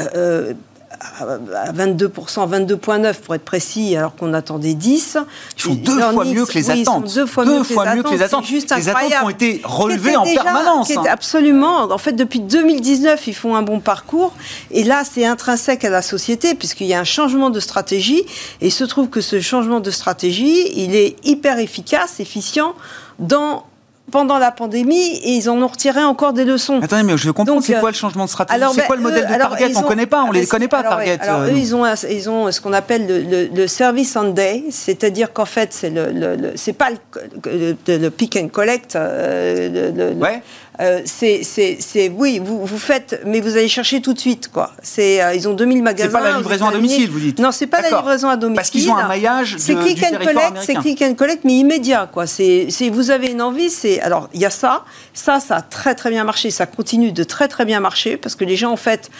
Euh, 0.00 0.54
à 1.00 1.72
22%, 1.72 2.66
22,9% 2.66 3.14
pour 3.20 3.34
être 3.34 3.44
précis, 3.44 3.96
alors 3.96 4.14
qu'on 4.16 4.32
attendait 4.34 4.74
10. 4.74 5.18
Ils 5.56 5.62
font 5.62 5.74
deux 5.74 6.00
fois 6.00 6.24
mieux 6.24 6.46
que 6.46 6.52
les 6.52 6.70
attentes. 6.70 7.14
deux 7.14 7.26
fois, 7.26 7.44
mieux, 7.44 7.62
que 7.62 8.10
les 8.10 8.22
attentes. 8.22 8.44
Juste 8.44 8.74
les 8.76 8.88
attentes 8.88 9.12
ont 9.22 9.30
été 9.30 9.60
relevées 9.64 10.16
en 10.16 10.24
permanence. 10.24 10.90
Hein. 10.90 11.02
Absolument. 11.08 11.90
En 11.90 11.98
fait, 11.98 12.12
depuis 12.12 12.40
2019, 12.40 13.26
ils 13.26 13.34
font 13.34 13.54
un 13.56 13.62
bon 13.62 13.80
parcours. 13.80 14.34
Et 14.70 14.84
là, 14.84 15.02
c'est 15.04 15.24
intrinsèque 15.24 15.84
à 15.84 15.90
la 15.90 16.02
société, 16.02 16.54
puisqu'il 16.54 16.86
y 16.86 16.94
a 16.94 17.00
un 17.00 17.04
changement 17.04 17.50
de 17.50 17.60
stratégie. 17.60 18.22
Et 18.60 18.66
il 18.66 18.72
se 18.72 18.84
trouve 18.84 19.08
que 19.08 19.20
ce 19.20 19.40
changement 19.40 19.80
de 19.80 19.90
stratégie, 19.90 20.70
il 20.74 20.94
est 20.94 21.16
hyper 21.26 21.58
efficace, 21.58 22.20
efficient 22.20 22.74
dans 23.18 23.64
pendant 24.10 24.38
la 24.38 24.50
pandémie 24.50 25.16
et 25.24 25.32
ils 25.32 25.48
en 25.48 25.60
ont 25.60 25.66
retiré 25.66 26.02
encore 26.04 26.32
des 26.32 26.44
leçons. 26.44 26.80
Attendez, 26.82 27.02
mais 27.02 27.16
je 27.16 27.26
veux 27.26 27.32
comprendre, 27.32 27.62
c'est 27.62 27.80
quoi 27.80 27.90
le 27.90 27.96
changement 27.96 28.24
de 28.24 28.30
stratégie 28.30 28.60
C'est 28.74 28.86
quoi 28.86 28.96
le 28.96 29.02
ben, 29.02 29.08
modèle 29.08 29.26
de 29.26 29.34
Target 29.34 29.72
On 29.76 29.80
ne 29.80 29.86
connaît 29.86 30.06
pas, 30.06 30.24
on 30.24 30.28
ne 30.28 30.34
les 30.34 30.46
connaît 30.46 30.68
pas, 30.68 30.82
Target. 30.82 31.18
alors, 31.20 31.42
eux, 31.42 31.56
ils 31.56 31.74
ont, 31.74 31.84
ils 32.10 32.30
ont 32.30 32.52
ce 32.52 32.60
qu'on 32.60 32.72
appelle 32.72 33.06
le, 33.06 33.48
le, 33.52 33.66
service 33.66 34.16
on 34.16 34.30
day, 34.30 34.64
c'est-à-dire 34.70 35.32
qu'en 35.32 35.46
fait, 35.46 35.72
c'est 35.72 35.90
le, 35.90 36.72
pas 36.72 36.90
le, 36.90 38.08
pick 38.10 38.36
and 38.36 38.48
collect. 38.48 38.94
Euh, 38.96 40.12
ouais. 40.14 40.42
Euh, 40.80 41.02
c'est, 41.04 42.12
oui, 42.16 42.40
vous, 42.42 42.66
vous 42.66 42.78
faites, 42.78 43.22
mais 43.24 43.40
vous 43.40 43.56
allez 43.56 43.68
chercher 43.68 44.00
tout 44.00 44.12
de 44.12 44.18
suite, 44.18 44.50
quoi. 44.50 44.72
C'est, 44.82 45.22
euh, 45.22 45.34
ils 45.34 45.48
ont 45.48 45.54
2000 45.54 45.82
magasins. 45.82 46.08
C'est 46.08 46.12
pas 46.12 46.28
la 46.28 46.36
livraison 46.36 46.66
à 46.66 46.72
domicile, 46.72 47.10
vous 47.10 47.20
dites 47.20 47.38
Non, 47.38 47.52
c'est 47.52 47.68
pas 47.68 47.80
la 47.80 47.90
livraison 47.90 48.28
à 48.28 48.36
domicile. 48.36 48.56
Parce 48.56 48.70
qu'ils 48.70 48.90
ont 48.90 48.96
un 48.96 49.06
maillage 49.06 49.56
c'est 49.58 49.76
click 49.76 50.02
and 50.02 50.18
collect, 50.18 50.56
C'est 50.62 50.74
click 50.74 51.02
and 51.02 51.14
collect, 51.14 51.44
mais 51.44 51.54
immédiat, 51.54 52.08
quoi. 52.12 52.26
C'est, 52.26 52.68
vous 52.92 53.10
avez 53.10 53.28
une 53.28 53.42
envie, 53.42 53.70
c'est, 53.70 54.00
alors, 54.00 54.28
il 54.34 54.40
y 54.40 54.46
a 54.46 54.50
ça. 54.50 54.84
Ça, 55.12 55.38
ça 55.38 55.56
a 55.56 55.62
très, 55.62 55.94
très 55.94 56.10
bien 56.10 56.24
marché. 56.24 56.50
Ça 56.50 56.66
continue 56.66 57.12
de 57.12 57.24
très, 57.24 57.46
très 57.46 57.64
bien 57.64 57.78
marcher 57.80 58.16
parce 58.16 58.34
que 58.34 58.44
les 58.44 58.56
gens, 58.56 58.72
en 58.72 58.76
fait, 58.76 59.10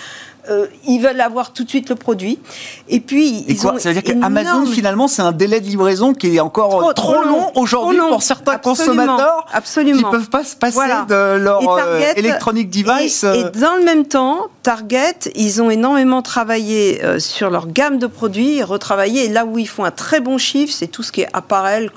euh, 0.51 0.67
ils 0.87 1.01
veulent 1.01 1.21
avoir 1.21 1.53
tout 1.53 1.65
de 1.65 1.69
suite 1.69 1.89
le 1.89 1.95
produit. 1.95 2.39
Et 2.89 3.01
puis, 3.01 3.45
et 3.49 3.57
quoi 3.57 3.79
Ça 3.79 3.91
veut 3.91 4.01
dire 4.01 4.15
qu'Amazon, 4.15 4.67
finalement, 4.67 5.09
c'est 5.09 5.23
un 5.23 5.33
délai 5.33 5.61
de 5.61 5.67
livraison 5.67 6.13
qui 6.13 6.37
est 6.37 6.41
encore 6.41 6.93
trop, 6.95 7.23
long, 7.23 7.51
aujourd'hui 7.55 7.99
pour 8.09 8.23
certains 8.23 8.59
consommateurs 8.59 9.47
absolument. 9.53 9.99
qui 9.99 10.05
ne 10.05 10.11
peuvent 10.11 10.31
pas 10.31 10.45
se 10.45 10.57
passer 10.57 10.79
de 11.09 11.37
leur 11.39 11.63
euh, 11.79 12.13
électronique 12.17 12.71
device. 12.71 13.25
Et, 13.25 13.41
et, 13.41 13.45
dans 13.59 13.77
le 13.77 13.85
même 13.85 14.07
temps, 14.07 14.49
Target, 14.63 15.31
ils 15.35 15.63
ont 15.63 15.71
énormément 15.71 16.21
travaillé 16.21 17.03
euh, 17.05 17.19
sur 17.19 17.49
leur 17.49 17.69
gamme 17.69 17.99
de 17.99 18.07
produits, 18.07 18.63
retravaillé. 18.63 19.27
Et 19.27 19.29
là 19.29 19.47
où 19.47 19.59
ils 19.59 19.69
font 19.69 19.85
un 19.85 19.91
très 19.91 20.21
bon 20.21 20.37
chiffre, 20.37 20.75
c'est 20.77 20.89
tout 20.89 21.03
ce 21.03 21.13
qui 21.13 21.23
est 21.23 21.29
apparel, 21.33 21.91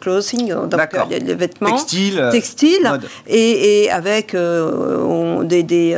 clothing, 0.00 0.52
donc 0.52 0.80
les 1.08 1.34
vêtements, 1.34 1.70
textile, 1.70 2.28
textile 2.30 3.00
et, 3.26 3.84
et, 3.84 3.90
avec 3.90 4.36
des, 5.44 5.62
des 5.62 5.96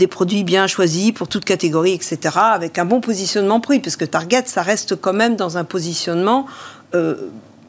produits 0.07 0.43
bien 0.43 0.67
choisis 0.67 1.11
pour 1.11 1.27
toute 1.27 1.45
catégorie, 1.45 1.93
etc., 1.93 2.17
avec 2.35 2.77
un 2.77 2.85
bon 2.85 3.01
positionnement 3.01 3.59
prix, 3.59 3.79
parce 3.79 3.95
que 3.95 4.05
Target, 4.05 4.43
ça 4.45 4.61
reste 4.61 4.95
quand 4.95 5.13
même 5.13 5.35
dans 5.35 5.57
un 5.57 5.63
positionnement 5.63 6.45
euh, 6.93 7.15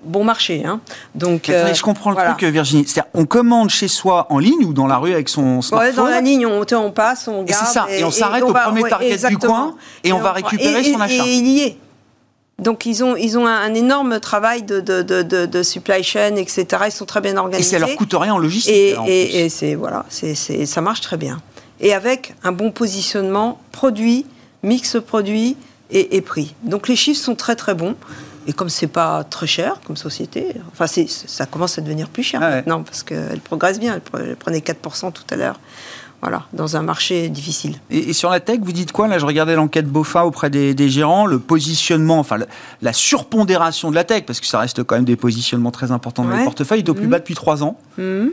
bon 0.05 0.25
marché. 0.25 0.65
Hein. 0.65 0.81
Donc, 1.15 1.49
euh, 1.49 1.73
je 1.75 1.83
comprends 1.83 2.11
le 2.11 2.17
truc, 2.17 2.43
Virginie. 2.45 2.85
C'est-à-dire, 2.87 3.11
on 3.15 3.25
commande 3.25 3.71
chez 3.71 3.89
soi 3.89 4.27
en 4.31 4.39
ligne 4.39 4.65
ou 4.65 4.73
dans 4.73 4.87
la 4.87 4.99
rue 4.99 5.13
avec 5.13 5.29
son 5.29 5.63
smartphone 5.63 5.95
Dans 5.97 6.07
la 6.07 6.21
ligne, 6.21 6.47
on, 6.47 6.65
on 6.73 6.91
passe, 6.91 7.29
on 7.29 7.43
garde. 7.43 7.51
Et 7.51 7.53
c'est 7.53 7.73
ça. 7.73 7.87
Et, 7.91 8.05
on 8.05 8.11
s'arrête 8.11 8.43
au 8.43 8.53
premier 8.53 8.83
Target 8.83 9.29
du 9.29 9.39
coin 9.39 9.75
et, 10.05 10.13
on, 10.13 10.19
va 10.19 10.33
récupérer 10.33 10.85
son 10.85 11.01
achat. 11.01 11.25
Et 11.27 11.35
il 11.35 11.47
y 11.47 11.63
est. 11.63 11.77
Donc 12.59 12.87
ils 12.87 13.03
ont, 13.03 13.17
ils 13.17 13.39
ont 13.39 13.47
un, 13.47 13.75
énorme 13.75 14.21
travail 14.21 14.63
de, 14.63 14.79
de, 14.81 15.03
de, 15.03 15.23
de, 15.23 15.63
supply 15.63 16.05
chain, 16.05 16.37
etc. 16.37 16.67
Ils 16.87 16.93
sont 16.93 17.07
très 17.07 17.21
bien 17.21 17.37
organisés. 17.37 17.77
Et 17.77 17.81
ça 17.81 17.85
leur 17.85 17.97
coûte 17.97 18.15
rien 18.15 18.35
en 18.35 18.39
logistique. 18.39 18.75
Et, 19.07 19.45
et 19.45 19.49
c'est 19.49 19.75
voilà, 19.75 20.05
c'est, 20.09 20.35
ça 20.35 20.81
marche 20.81 21.01
très 21.01 21.17
bien 21.17 21.41
et 21.83 21.93
avec 21.93 22.35
un 22.43 22.53
bon 22.53 22.71
positionnement 22.71 23.61
produit, 23.73 24.25
mix 24.63 24.97
produit 25.07 25.57
et, 25.91 26.23
prix. 26.23 26.55
Donc 26.63 26.89
les 26.89 26.97
chiffres 26.97 27.21
sont 27.21 27.35
très 27.35 27.57
très 27.57 27.75
bons. 27.75 27.97
Et 28.47 28.53
comme 28.53 28.71
c'est 28.71 28.89
pas 28.89 29.23
très 29.23 29.47
cher 29.47 29.77
comme 29.85 29.97
société, 29.97 30.49
enfin 30.73 30.87
ça 30.87 31.47
commence 31.47 31.79
à 31.79 31.81
devenir 31.81 32.09
plus 32.09 32.25
cher 32.25 32.41
ah 32.43 32.51
maintenant 32.51 32.83
parce 32.83 33.03
qu'elle 33.03 33.41
progresse 33.41 33.79
bien. 33.79 34.01
Elle 34.15 34.37
prenait 34.37 34.59
4% 34.59 35.13
tout 35.13 35.23
à 35.31 35.37
l'heure. 35.37 35.61
Voilà, 36.23 36.45
dans 36.53 36.77
un 36.77 36.83
marché 36.83 37.29
difficile. 37.29 37.81
Et, 37.91 38.13
sur 38.13 38.31
la 38.31 38.39
tech, 38.39 38.61
vous 38.63 38.71
dites 38.71 38.93
quoi 38.93 39.09
Là, 39.09 39.19
je 39.19 39.27
regardais 39.27 39.57
l'enquête 39.57 39.89
BOFA 39.89 40.25
auprès 40.25 40.51
des, 40.51 40.89
gérants, 40.89 41.27
le 41.27 41.41
positionnement, 41.41 42.21
enfin 42.21 42.39
la, 42.81 42.93
surpondération 42.93 43.91
de 43.91 43.97
la 43.97 44.05
tech, 44.05 44.23
parce 44.25 44.39
que 44.39 44.47
ça 44.47 44.61
reste 44.61 44.85
quand 44.85 44.95
même 44.95 45.05
des 45.05 45.17
positionnements 45.17 45.73
très 45.73 45.91
importants 45.91 46.25
dans 46.25 46.37
les 46.37 46.45
portefeuilles, 46.45 46.79
est 46.79 46.89
au 46.89 46.95
plus 46.95 47.09
mmh. 47.09 47.11
bas 47.11 47.19
depuis 47.19 47.35
trois 47.35 47.65
ans. 47.65 47.77
Mmh. 47.99 48.27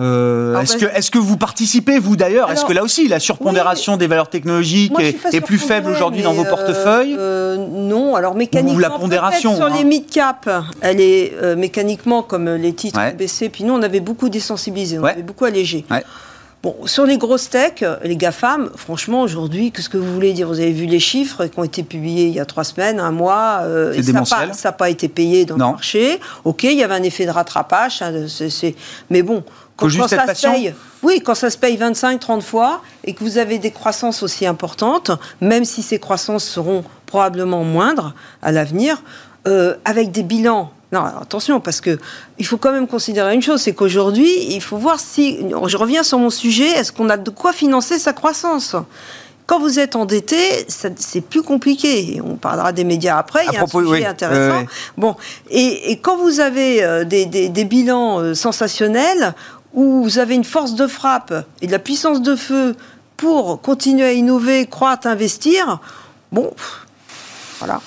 Euh, 0.00 0.60
est-ce 0.60 0.76
que, 0.76 0.86
est 0.86 1.10
que 1.10 1.18
vous 1.18 1.36
participez, 1.36 1.98
vous 1.98 2.16
d'ailleurs? 2.16 2.50
Est-ce 2.50 2.64
que 2.64 2.72
là 2.72 2.82
aussi, 2.82 3.08
la 3.08 3.20
surpondération 3.20 3.96
des 3.96 4.06
valeurs 4.06 4.28
technologiques 4.28 4.92
est, 4.98 5.40
plus 5.40 5.58
faible 5.58 5.90
aujourd'hui 5.90 6.22
dans 6.22 6.32
vos 6.32 6.44
euh, 6.44 6.48
portefeuilles? 6.50 7.16
euh, 7.18 7.56
Non, 7.56 8.14
alors 8.16 8.34
mécaniquement, 8.34 8.76
Ou 8.76 8.80
la 8.80 8.90
pondération 8.90 9.56
sur 9.56 9.68
les 9.68 9.80
hein. 9.80 9.84
mid-cap, 9.84 10.48
elle 10.80 11.00
est 11.00 11.32
mécaniquement 11.56 12.22
comme 12.22 12.48
les 12.48 12.72
titres 12.72 13.00
baissés. 13.16 13.48
Puis 13.48 13.64
nous, 13.64 13.74
on 13.74 13.82
avait 13.82 14.00
beaucoup 14.00 14.28
désensibilisé, 14.28 14.98
on 14.98 15.04
avait 15.04 15.22
beaucoup 15.22 15.44
allégé. 15.44 15.84
Bon, 16.60 16.74
sur 16.86 17.06
les 17.06 17.18
grosses 17.18 17.50
tech, 17.50 17.84
les 18.02 18.16
GAFAM, 18.16 18.70
franchement, 18.74 19.22
aujourd'hui, 19.22 19.70
qu'est-ce 19.70 19.88
que 19.88 19.96
vous 19.96 20.12
voulez 20.12 20.32
dire? 20.32 20.48
Vous 20.48 20.58
avez 20.58 20.72
vu 20.72 20.86
les 20.86 20.98
chiffres 20.98 21.46
qui 21.46 21.56
ont 21.56 21.62
été 21.62 21.84
publiés 21.84 22.26
il 22.26 22.32
y 22.32 22.40
a 22.40 22.44
trois 22.46 22.64
semaines, 22.64 22.98
un 22.98 23.12
mois. 23.12 23.62
ça 24.24 24.52
n'a 24.64 24.72
pas, 24.72 24.90
été 24.90 25.06
payé 25.06 25.44
dans 25.44 25.54
le 25.54 25.60
marché. 25.60 26.18
OK, 26.44 26.64
il 26.64 26.72
y 26.72 26.82
avait 26.82 26.96
un 26.96 27.04
effet 27.04 27.26
de 27.26 27.30
rattrapage. 27.30 28.02
mais 29.08 29.22
bon, 29.22 29.44
quand 29.78 30.08
ça 30.08 30.34
se 30.34 30.46
paye, 30.46 30.74
oui, 31.02 31.22
quand 31.24 31.34
ça 31.34 31.50
se 31.50 31.56
paye 31.56 31.78
25-30 31.78 32.42
fois 32.42 32.82
et 33.04 33.14
que 33.14 33.22
vous 33.22 33.38
avez 33.38 33.58
des 33.58 33.70
croissances 33.70 34.22
aussi 34.22 34.44
importantes, 34.44 35.12
même 35.40 35.64
si 35.64 35.82
ces 35.82 35.98
croissances 35.98 36.44
seront 36.44 36.84
probablement 37.06 37.64
moindres 37.64 38.14
à 38.42 38.52
l'avenir, 38.52 39.02
euh, 39.46 39.76
avec 39.84 40.10
des 40.10 40.22
bilans 40.22 40.72
non, 40.90 41.04
attention, 41.04 41.60
parce 41.60 41.82
que 41.82 41.98
il 42.38 42.46
faut 42.46 42.56
quand 42.56 42.72
même 42.72 42.86
considérer 42.86 43.34
une 43.34 43.42
chose, 43.42 43.60
c'est 43.60 43.74
qu'aujourd'hui, 43.74 44.30
il 44.54 44.62
faut 44.62 44.78
voir 44.78 44.98
si, 44.98 45.38
je 45.66 45.76
reviens 45.76 46.02
sur 46.02 46.18
mon 46.18 46.30
sujet, 46.30 46.66
est-ce 46.66 46.92
qu'on 46.92 47.10
a 47.10 47.18
de 47.18 47.28
quoi 47.28 47.52
financer 47.52 47.98
sa 47.98 48.14
croissance? 48.14 48.74
Quand 49.48 49.60
vous 49.60 49.78
êtes 49.78 49.96
endetté, 49.96 50.66
c'est 50.68 51.22
plus 51.22 51.42
compliqué. 51.42 52.20
On 52.22 52.36
parlera 52.36 52.72
des 52.72 52.84
médias 52.84 53.16
après. 53.16 53.46
Il 53.46 53.54
y 53.54 53.56
a 53.56 53.62
un 53.62 53.66
sujet 53.66 54.04
intéressant. 54.04 54.66
Bon, 54.98 55.16
et, 55.50 55.98
quand 56.02 56.18
vous 56.18 56.40
avez 56.40 56.84
euh, 56.84 57.04
des, 57.04 57.24
des, 57.24 57.64
bilans 57.64 58.20
euh, 58.20 58.34
sensationnels, 58.34 59.34
où 59.78 60.02
vous 60.02 60.18
avez 60.18 60.34
une 60.34 60.42
force 60.42 60.74
de 60.74 60.88
frappe 60.88 61.32
et 61.62 61.68
de 61.68 61.72
la 61.72 61.78
puissance 61.78 62.20
de 62.20 62.34
feu 62.34 62.74
pour 63.16 63.62
continuer 63.62 64.06
à 64.06 64.12
innover, 64.12 64.66
croître, 64.66 65.06
investir, 65.06 65.78
bon, 66.32 66.52
voilà 67.60 67.80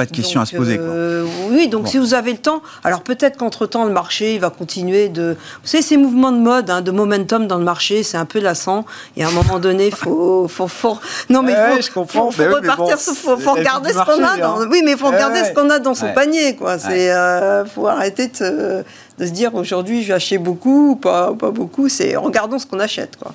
pas 0.00 0.06
de 0.06 0.16
questions 0.16 0.40
à 0.40 0.46
se 0.46 0.56
poser. 0.56 0.78
Euh, 0.80 1.26
oui, 1.50 1.68
donc 1.68 1.86
si 1.88 1.98
vous 1.98 2.14
avez 2.14 2.32
le 2.32 2.38
temps, 2.38 2.62
alors 2.84 3.02
peut-être 3.02 3.36
qu'entre-temps, 3.36 3.84
le 3.84 3.92
marché 3.92 4.34
il 4.34 4.40
va 4.40 4.48
continuer 4.48 5.08
de... 5.10 5.36
Vous 5.62 5.68
savez, 5.68 5.82
ces 5.82 5.98
mouvements 5.98 6.32
de 6.32 6.38
mode, 6.38 6.70
hein, 6.70 6.80
de 6.80 6.90
momentum 6.90 7.46
dans 7.46 7.58
le 7.58 7.64
marché, 7.64 8.02
c'est 8.02 8.16
un 8.16 8.24
peu 8.24 8.40
lassant. 8.40 8.86
Et 9.18 9.24
à 9.24 9.28
un 9.28 9.30
moment 9.30 9.58
donné, 9.58 9.88
il 9.88 9.94
faut, 9.94 10.48
faut, 10.56 10.68
faut, 10.68 10.98
Non, 11.28 11.42
mais 11.42 11.52
Ouais, 11.52 11.76
faut, 11.76 11.82
je 11.82 11.90
comprends. 11.90 12.30
faut, 12.30 12.42
Mais 12.42 12.48
oui, 12.48 12.54
mais 12.62 12.70
repartir, 12.70 12.96
bon, 13.26 13.36
faut, 13.38 13.52
regarder 13.52 13.90
ce 13.92 13.98
qu'on 13.98 14.24
a 14.24 14.36
dans... 14.38 14.60
hein. 14.62 14.68
Oui, 14.70 14.80
mais 14.84 14.92
il 14.92 14.96
faut 14.98 15.08
regarder 15.08 15.40
ouais. 15.40 15.48
ce 15.48 15.52
qu'on 15.52 15.68
a 15.68 15.78
dans 15.78 15.94
son 15.94 16.06
Ouais. 16.06 16.14
panier, 16.14 16.56
quoi. 16.56 16.78
C'est... 16.78 17.12
euh, 17.12 17.66
faut 17.66 17.86
arrêter 17.86 18.28
de, 18.28 18.36
se- 18.36 18.82
de 19.18 19.26
se 19.26 19.30
dire, 19.32 19.54
aujourd'hui, 19.54 20.02
je 20.02 20.08
vais 20.08 20.14
acheter 20.14 20.38
beaucoup 20.38 20.92
ou 20.92 20.96
pas, 20.96 21.32
ou 21.32 21.34
pas 21.36 21.50
beaucoup. 21.50 21.90
C'est... 21.90 22.16
Regardons 22.16 22.58
ce 22.58 22.64
qu'on 22.66 22.80
achète, 22.80 23.16
quoi. 23.20 23.34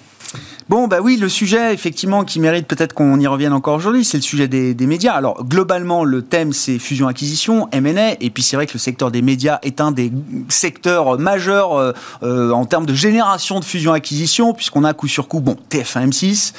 Bon, 0.68 0.88
bah 0.88 0.98
oui, 1.00 1.18
le 1.18 1.30
sujet, 1.30 1.76
effectivement, 1.76 2.24
qui 2.24 2.40
mérite 2.40 2.66
peut-être 2.66 2.94
qu'on 2.94 3.20
y 3.20 3.28
revienne 3.28 3.54
encore 3.54 3.76
aujourd'hui, 3.76 4.04
c'est 4.04 4.18
le 4.18 4.24
sujet 4.24 4.48
des, 4.48 4.88
médias. 4.88 5.14
Alors, 5.14 5.46
globalement, 5.46 6.04
le 6.04 6.24
thème, 6.24 6.54
c'est 6.54 6.80
fusion-acquisition, 6.80 7.68
M&A, 7.72 8.14
et 8.20 8.32
puis 8.32 8.42
c'est 8.42 8.56
vrai 8.56 8.66
que 8.66 8.74
le 8.74 8.80
secteur 8.80 9.12
des 9.12 9.22
médias 9.22 9.60
est 9.62 9.80
un 9.80 9.92
des 9.92 10.12
secteurs 10.50 11.20
majeurs 11.20 11.78
euh, 11.78 11.94
euh, 12.24 12.52
en 12.52 12.66
termes 12.66 12.88
de 12.88 12.96
génération 12.96 13.60
de 13.60 13.66
fusion-acquisition, 13.66 14.54
puisqu'on 14.54 14.84
a 14.84 14.94
coup 14.94 15.08
sur 15.08 15.28
coup, 15.28 15.40
bon, 15.40 15.56
TF1, 15.70 16.10
M6, 16.10 16.54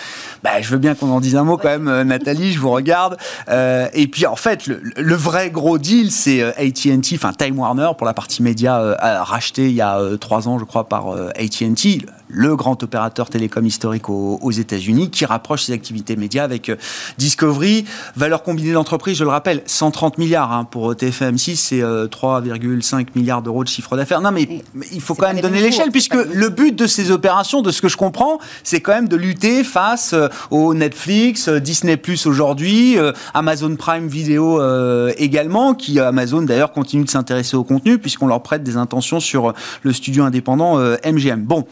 bah, 0.45 0.61
je 0.61 0.69
veux 0.71 0.79
bien 0.79 0.95
qu'on 0.95 1.11
en 1.11 1.21
dise 1.21 1.35
un 1.35 1.43
mot 1.43 1.57
quand 1.57 1.69
même, 1.69 1.89
euh, 1.89 2.05
Nathalie, 2.05 2.53
je 2.53 2.61
vous 2.61 2.71
regarde. 2.71 3.17
Et 3.49 4.07
puis, 4.07 4.27
en 4.27 4.37
fait, 4.37 4.69
le, 4.69 5.15
vrai 5.17 5.51
gros 5.51 5.79
deal, 5.79 6.13
c'est 6.13 6.43
AT&T, 6.43 7.17
enfin 7.17 7.33
Time 7.33 7.59
Warner, 7.59 7.91
pour 7.99 8.07
la 8.07 8.15
partie 8.15 8.43
média, 8.43 8.79
euh, 8.81 8.95
a 8.99 9.25
racheté 9.25 9.69
il 9.69 9.75
y 9.75 9.81
a 9.81 9.99
trois 10.21 10.47
ans, 10.47 10.61
je 10.61 10.65
crois, 10.65 10.89
par 10.89 11.11
AT&T, 11.11 12.07
le 12.29 12.57
grand 12.57 12.83
opérateur 12.83 13.31
télécom 13.31 13.65
historique 13.67 14.09
aux, 14.09 14.39
aux 14.43 14.51
États-Unis, 14.51 15.11
qui 15.11 15.25
rapproche 15.25 15.65
ses 15.65 15.73
activités 15.73 16.17
médias 16.17 16.45
avec 16.45 16.69
euh, 16.69 16.77
Discovery. 17.19 17.85
Valeur 18.17 18.43
combinée 18.43 18.73
d'entreprise, 18.73 19.17
je 19.17 19.25
le 19.25 19.31
rappelle, 19.31 19.63
130 19.67 20.19
milliards 20.19 20.53
hein, 20.53 20.65
pour 20.65 20.93
TF1-M6, 20.93 21.57
c'est 21.57 21.83
euh, 21.83 22.07
3,5 22.07 23.09
milliards 23.15 23.43
d'euros 23.43 23.65
de 23.65 23.69
chiffre 23.69 23.97
d'affaires. 23.97 24.21
Non, 24.21 24.33
mais, 24.33 24.63
mais 24.75 24.87
il 24.93 25.01
faut 25.01 25.15
C'est 25.15 25.21
quand 25.21 25.33
même 25.33 25.41
donner 25.41 25.61
l'échelle, 25.61 25.91
puisque 25.91 26.17
c'est 26.17 26.35
le 26.35 26.49
but 26.49 26.75
de 26.75 26.87
ces 26.87 27.11
opérations, 27.11 27.63
de 27.63 27.71
ce 27.71 27.81
que 27.81 27.89
je 27.89 27.97
comprends, 27.97 28.39
c'est 28.63 28.81
quand 28.81 28.93
même 28.93 29.09
de 29.09 29.17
lutter 29.17 29.65
face 29.65 30.13
euh, 30.13 30.29
au 30.51 30.75
Netflix, 30.75 31.49
euh, 31.49 31.61
Disney 31.61 31.97
Plus 31.97 32.27
aujourd'hui, 32.27 32.99
euh, 32.99 33.13
Amazon 33.35 33.75
Prime 33.77 34.09
Video 34.09 34.61
euh, 34.61 35.13
également, 35.19 35.75
qui 35.75 35.99
euh, 35.99 36.09
Amazon 36.09 36.43
d'ailleurs 36.43 36.73
continue 36.73 37.05
de 37.05 37.11
s'intéresser 37.11 37.57
au 37.57 37.65
contenu, 37.65 37.99
puisqu'on 37.99 38.27
leur 38.27 38.43
prête 38.43 38.63
des 38.63 38.77
intentions 38.77 39.21
sur 39.21 39.51
euh, 39.51 39.53
le 39.83 39.93
studio 39.93 40.25
indépendant 40.25 40.79
euh, 40.79 40.97
MGM. 41.05 41.43
Bon, 41.43 41.65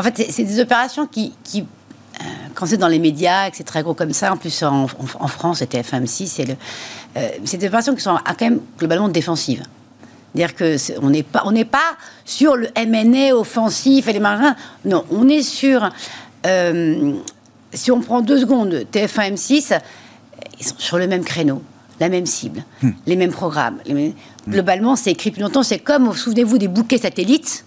En 0.00 0.02
fait, 0.02 0.30
c'est- 0.30 0.44
des 0.44 0.60
opérations 0.60 1.06
qui, 1.06 1.32
qui, 1.44 1.60
euh, 1.60 2.24
quand 2.54 2.66
c'est 2.66 2.76
dans 2.78 2.88
les 2.88 2.98
médias, 2.98 3.50
que 3.50 3.56
c'est 3.56 3.64
très 3.64 3.82
gros 3.82 3.92
comme 3.94 4.12
ça, 4.12 4.32
en 4.32 4.36
plus 4.38 4.62
en, 4.62 4.84
en- 4.84 4.88
en 5.20 5.28
France, 5.28 5.58
c'était 5.58 5.80
FM6, 5.82 6.26
c'est 6.26 6.44
le, 6.46 6.54
euh, 7.16 7.28
c'est 7.44 7.58
des 7.58 7.66
opérations 7.66 7.94
qui 7.94 8.00
sont 8.02 8.16
ah, 8.24 8.34
quand 8.38 8.46
même 8.46 8.60
globalement 8.78 9.08
défensives. 9.08 9.62
C'est-à-dire 10.34 10.54
que 10.54 10.78
c'est- 10.78 10.96
on 11.02 11.10
n'est 11.10 11.22
pas, 11.22 11.42
on 11.44 11.52
n'est 11.52 11.64
pas 11.66 11.96
sur 12.24 12.56
le 12.56 12.68
M&A 12.76 13.34
offensif 13.36 14.08
et 14.08 14.12
les 14.12 14.20
marins. 14.20 14.56
Non, 14.84 15.04
on 15.10 15.28
est 15.28 15.42
sur. 15.42 15.90
euh, 16.46 17.12
si 17.74 17.90
on 17.92 18.00
prend 18.00 18.20
deux 18.22 18.38
secondes, 18.40 18.86
TF1, 18.90 19.32
M6, 19.34 19.78
ils 20.58 20.64
sont 20.66 20.74
sur 20.78 20.98
le 20.98 21.06
même 21.06 21.22
créneau, 21.24 21.62
la 22.00 22.08
même 22.08 22.26
cible, 22.26 22.64
les 23.06 23.16
mêmes 23.16 23.32
programmes. 23.32 23.78
les 23.86 23.94
mêmes- 23.94 24.12
Globalement, 24.48 24.96
c'est 24.96 25.10
écrit 25.10 25.30
depuis 25.30 25.42
longtemps. 25.42 25.62
C'est 25.62 25.78
comme, 25.78 26.12
souvenez-vous, 26.14 26.56
des 26.58 26.66
bouquets 26.68 26.96
satellites. 26.98 27.64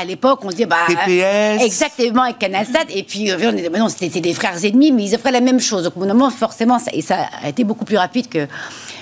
À 0.00 0.04
l'époque, 0.04 0.40
on 0.44 0.50
se 0.50 0.54
disait, 0.54 0.66
bah, 0.66 0.76
TPS. 0.86 1.64
exactement 1.64 2.22
avec 2.22 2.38
CanalSat. 2.38 2.84
Et 2.90 3.02
puis, 3.02 3.32
euh, 3.32 3.36
on 3.42 3.52
disait, 3.52 3.68
bah 3.68 3.80
non, 3.80 3.88
c'était 3.88 4.20
des 4.20 4.32
frères 4.32 4.64
ennemis, 4.64 4.92
mais 4.92 5.04
ils 5.04 5.14
offraient 5.16 5.32
la 5.32 5.40
même 5.40 5.58
chose. 5.58 5.82
Donc, 5.82 5.96
au 5.96 6.00
moment, 6.04 6.30
forcément, 6.30 6.78
ça, 6.78 6.92
et 6.92 7.02
ça 7.02 7.26
a 7.42 7.48
été 7.48 7.64
beaucoup 7.64 7.84
plus 7.84 7.96
rapide 7.96 8.28
que. 8.28 8.46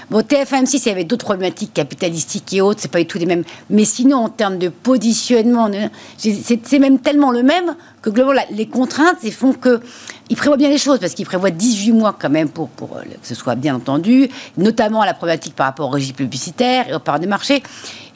Bon, 0.09 0.21
TF1 0.21 0.67
6 0.67 0.87
il 0.87 0.89
y 0.89 0.93
avait 0.93 1.03
d'autres 1.03 1.25
problématiques 1.25 1.75
capitalistiques 1.75 2.55
et 2.55 2.61
autres, 2.61 2.81
c'est 2.81 2.91
pas 2.91 3.01
du 3.01 3.07
tout 3.07 3.19
les 3.19 3.27
mêmes. 3.27 3.43
Mais 3.71 3.85
sinon, 3.85 4.19
en 4.19 4.29
termes 4.29 4.57
de 4.57 4.69
positionnement, 4.69 5.69
c'est 6.17 6.79
même 6.79 7.01
tellement 7.01 7.33
le 7.33 7.43
même 7.43 7.75
que 8.03 8.11
globalement, 8.11 8.47
les 8.53 8.67
contraintes, 8.67 9.19
ils 9.25 9.33
font 9.33 9.53
que. 9.53 9.81
Ils 10.29 10.37
prévoient 10.37 10.57
bien 10.57 10.71
les 10.71 10.79
choses, 10.79 10.99
parce 10.99 11.15
qu'ils 11.15 11.27
prévoient 11.27 11.51
18 11.51 11.93
mois 11.93 12.17
quand 12.19 12.31
même 12.31 12.49
pour, 12.49 12.69
pour 12.69 12.97
euh, 12.97 13.03
que 13.03 13.27
ce 13.27 13.35
soit 13.37 13.55
bien 13.55 13.77
entendu, 13.77 14.29
notamment 14.57 15.01
à 15.03 15.07
la 15.07 15.15
problématique 15.15 15.55
par 15.55 15.67
rapport 15.67 15.87
aux 15.89 15.93
régies 15.93 16.13
publicitaires 16.13 16.89
et 16.89 16.95
aux 16.95 16.99
parts 17.01 17.21
des 17.21 17.29
marchés. 17.29 17.63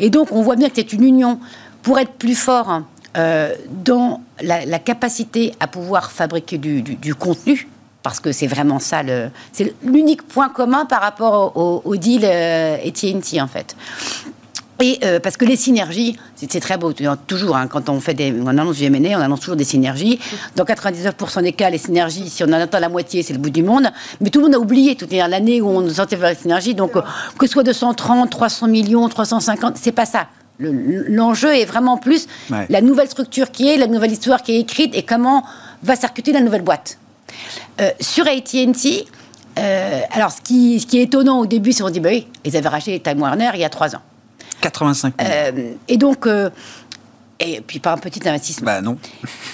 Et 0.00 0.10
donc, 0.10 0.32
on 0.32 0.42
voit 0.42 0.56
bien 0.56 0.68
que 0.68 0.74
c'est 0.76 0.92
une 0.92 1.04
union 1.04 1.38
pour 1.82 1.98
être 1.98 2.12
plus 2.12 2.34
fort 2.34 2.82
euh, 3.16 3.54
dans 3.84 4.20
la, 4.42 4.64
la 4.66 4.78
capacité 4.78 5.52
à 5.60 5.66
pouvoir 5.66 6.10
fabriquer 6.12 6.58
du, 6.58 6.82
du- 6.82 6.94
du 6.96 7.14
contenu, 7.14 7.68
parce 8.02 8.20
que 8.20 8.32
c'est 8.32 8.46
vraiment 8.46 8.78
ça, 8.78 9.02
le, 9.02 9.30
c'est 9.52 9.74
l'unique 9.82 10.22
point 10.22 10.48
commun 10.48 10.84
par 10.86 11.00
rapport 11.00 11.56
au, 11.56 11.82
au- 11.84 11.96
deal 11.96 12.22
euh, 12.24 12.76
AT&T 12.76 13.40
en 13.40 13.46
fait. 13.48 13.74
Et 14.82 14.98
euh, 15.04 15.20
parce 15.20 15.36
que 15.36 15.44
les 15.44 15.56
synergies, 15.56 16.16
c'est 16.36 16.58
très 16.60 16.78
beau. 16.78 16.94
Toujours, 17.26 17.54
hein, 17.54 17.66
quand 17.66 17.90
on 17.90 18.00
fait 18.00 18.14
des, 18.14 18.32
on 18.40 18.46
annonce 18.46 18.78
du 18.78 18.84
M&A, 18.84 19.18
on 19.18 19.20
annonce 19.20 19.40
toujours 19.40 19.56
des 19.56 19.64
synergies. 19.64 20.18
Dans 20.56 20.64
99% 20.64 21.42
des 21.42 21.52
cas, 21.52 21.68
les 21.68 21.76
synergies, 21.76 22.30
si 22.30 22.42
on 22.44 22.46
en 22.46 22.52
attend 22.54 22.78
la 22.78 22.88
moitié, 22.88 23.22
c'est 23.22 23.34
le 23.34 23.38
bout 23.40 23.50
du 23.50 23.62
monde. 23.62 23.90
Mais 24.22 24.30
tout 24.30 24.38
le 24.38 24.46
monde 24.46 24.54
a 24.54 24.58
oublié 24.58 24.96
toute 24.96 25.12
l'année 25.28 25.60
où 25.60 25.68
on 25.68 25.82
vers 26.16 26.30
les 26.30 26.34
synergies. 26.34 26.74
Donc, 26.74 26.92
que 26.92 27.46
ce 27.46 27.52
soit 27.52 27.62
230, 27.62 28.30
300 28.30 28.68
millions, 28.68 29.06
350, 29.06 29.76
c'est 29.76 29.92
pas 29.92 30.06
ça. 30.06 30.28
Le- 30.60 31.08
L'enjeu 31.08 31.54
est 31.56 31.64
vraiment 31.64 31.96
plus 31.96 32.26
Ouais. 32.50 32.66
la 32.68 32.80
nouvelle 32.80 33.08
structure 33.08 33.50
qui 33.50 33.68
est, 33.68 33.76
la 33.76 33.86
nouvelle 33.86 34.12
histoire 34.12 34.42
qui 34.42 34.52
est 34.56 34.60
écrite 34.60 34.94
et 34.94 35.02
comment 35.02 35.42
va 35.82 35.96
circuiter 35.96 36.32
la 36.32 36.40
nouvelle 36.40 36.62
boîte. 36.62 36.98
Euh, 37.80 37.90
sur 38.00 38.26
AT&T, 38.26 39.06
euh, 39.58 40.00
alors 40.12 40.30
ce 40.32 40.40
qui, 40.42 40.78
ce 40.80 40.86
qui 40.86 40.98
est 40.98 41.02
étonnant 41.04 41.38
au 41.40 41.46
début, 41.46 41.72
c'est 41.72 41.82
qu'on 41.82 41.90
dit, 41.90 42.00
bah 42.00 42.10
oui, 42.12 42.26
ils 42.44 42.56
avaient 42.56 42.68
racheté 42.68 43.00
Time 43.00 43.20
Warner 43.20 43.50
il 43.54 43.60
y 43.60 43.64
a 43.64 43.68
trois 43.70 43.94
ans. 43.96 44.00
85 44.60 45.14
millions. 45.18 45.30
Euh, 45.32 45.72
et 45.88 45.96
donc, 45.96 46.26
euh, 46.26 46.50
et 47.40 47.60
puis 47.60 47.78
pas 47.80 47.92
un 47.92 47.96
petit 47.98 48.26
investissement. 48.28 48.66
Bah 48.66 48.80
non. 48.80 48.98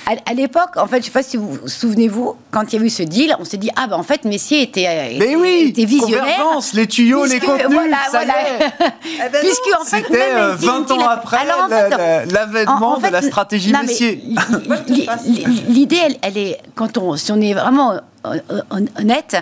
À, 0.07 0.12
à 0.30 0.34
l'époque, 0.34 0.76
en 0.76 0.87
fait, 0.87 0.97
je 0.97 1.01
ne 1.01 1.05
sais 1.05 1.11
pas 1.12 1.22
si 1.22 1.37
vous 1.37 1.53
vous 1.53 1.68
souvenez-vous, 1.68 2.37
quand 2.51 2.72
il 2.72 2.78
y 2.78 2.82
a 2.82 2.84
eu 2.84 2.91
ce 2.91 3.03
deal, 3.03 3.34
on 3.39 3.45
s'est 3.45 3.57
dit, 3.57 3.70
ah 3.76 3.87
ben 3.87 3.97
en 3.97 4.03
fait, 4.03 4.24
Messier 4.24 4.62
était, 4.62 4.87
euh, 4.89 5.16
Mais 5.18 5.37
oui 5.37 5.66
était 5.68 5.84
visionnaire. 5.84 6.37
Convergence, 6.37 6.74
les 6.74 6.87
tuyaux, 6.87 7.24
les 7.24 7.41
contenus, 7.41 7.68
voilà, 7.70 7.97
ça 8.11 8.18
voilà. 8.24 8.34
Eh 9.05 9.28
ben 9.30 9.41
Puisque 9.41 9.80
en 9.80 9.84
fait, 9.84 9.97
C'était 10.05 10.18
même 10.18 10.37
euh, 10.39 10.53
AT&T 10.55 10.66
20 10.66 10.91
ans 10.91 11.09
après 11.09 11.39
en 11.51 11.68
fait, 11.68 12.32
l'avènement 12.32 12.72
en- 12.93 12.95
en 12.97 12.99
de 13.01 13.07
la 13.09 13.22
stratégie 13.22 13.72
non, 13.72 13.80
Messier. 13.82 14.22
L'idée, 15.68 15.99
elle, 16.05 16.16
elle 16.22 16.39
est, 16.39 16.59
quand 16.74 16.99
on, 16.99 17.16
si 17.16 17.32
on 17.32 17.41
est 17.41 17.55
vraiment 17.55 17.93
euh, 18.26 18.39
hon- 18.70 18.87
honnête, 19.01 19.37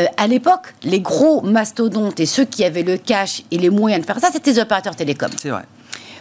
euh, 0.00 0.04
à 0.16 0.26
l'époque, 0.26 0.74
les 0.84 1.00
gros 1.00 1.42
mastodontes 1.42 2.18
et 2.20 2.26
ceux 2.26 2.44
qui 2.44 2.64
avaient 2.64 2.82
le 2.82 2.96
cash 2.96 3.42
et 3.50 3.58
les 3.58 3.70
moyens 3.70 4.00
de 4.02 4.06
faire 4.06 4.20
ça, 4.20 4.28
c'était 4.32 4.52
les 4.52 4.58
opérateurs 4.60 4.96
télécoms. 4.96 5.28
C'est 5.40 5.50
vrai. 5.50 5.62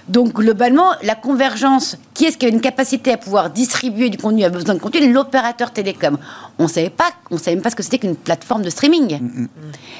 Donc 0.07 0.33
globalement, 0.33 0.91
la 1.03 1.15
convergence, 1.15 1.97
qui 2.13 2.25
est-ce 2.25 2.37
qui 2.37 2.45
a 2.45 2.49
une 2.49 2.59
capacité 2.61 3.13
à 3.13 3.17
pouvoir 3.17 3.49
distribuer 3.49 4.09
du 4.09 4.17
contenu, 4.17 4.43
a 4.43 4.49
besoin 4.49 4.73
de 4.75 4.79
contenu 4.79 5.11
L'opérateur 5.13 5.71
télécom. 5.71 6.17
On 6.59 6.67
savait 6.67 6.89
pas, 6.89 7.11
on 7.29 7.37
savait 7.37 7.55
même 7.55 7.63
pas 7.63 7.69
ce 7.69 7.75
que 7.75 7.83
c'était 7.83 7.99
qu'une 7.99 8.15
plateforme 8.15 8.61
de 8.63 8.69
streaming. 8.69 9.19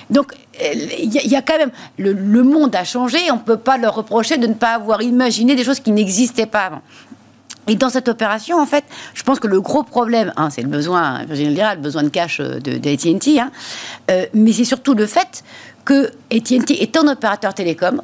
Donc 0.10 0.34
euh, 0.62 0.74
il 0.74 1.14
y, 1.14 1.18
a- 1.20 1.24
il 1.24 1.32
y 1.32 1.36
a 1.36 1.42
quand 1.42 1.58
même 1.58 1.72
le, 1.98 2.14
le 2.14 2.44
monde 2.44 2.76
a 2.76 2.84
changé. 2.84 3.20
On 3.32 3.38
peut 3.38 3.58
pas 3.58 3.78
leur 3.78 3.96
reprocher 3.96 4.38
de 4.38 4.48
ne 4.48 4.54
pas 4.56 4.74
avoir 4.74 5.02
imaginé 5.02 5.56
des 5.56 5.64
choses 5.64 5.80
qui 5.80 5.92
n'existaient 5.92 6.46
pas 6.46 6.66
avant. 6.66 6.82
Et 7.68 7.76
dans 7.76 7.90
cette 7.90 8.08
opération, 8.10 8.58
en 8.60 8.66
fait, 8.66 8.84
je 9.14 9.22
pense 9.22 9.40
que 9.40 9.48
le 9.48 9.62
gros 9.62 9.84
problème, 9.84 10.34
hein, 10.36 10.50
c'est 10.50 10.64
le 10.64 10.68
besoin, 10.68 11.24
Virginie 11.26 11.50
le 11.50 11.56
dira, 11.56 11.76
le 11.76 11.82
besoin 11.82 12.02
de 12.02 12.10
cash 12.10 12.40
euh, 12.40 12.60
de, 12.60 12.78
de 12.80 12.90
AT&T, 12.90 13.40
hein, 13.40 13.52
euh, 14.10 14.26
mais 14.34 14.52
c'est 14.52 14.66
surtout 14.66 14.96
le 14.96 15.06
fait 15.06 15.44
que 15.86 16.08
AT&T 16.34 16.82
est 16.82 16.98
un 16.98 17.08
opérateur 17.08 17.54
télécom, 17.54 18.02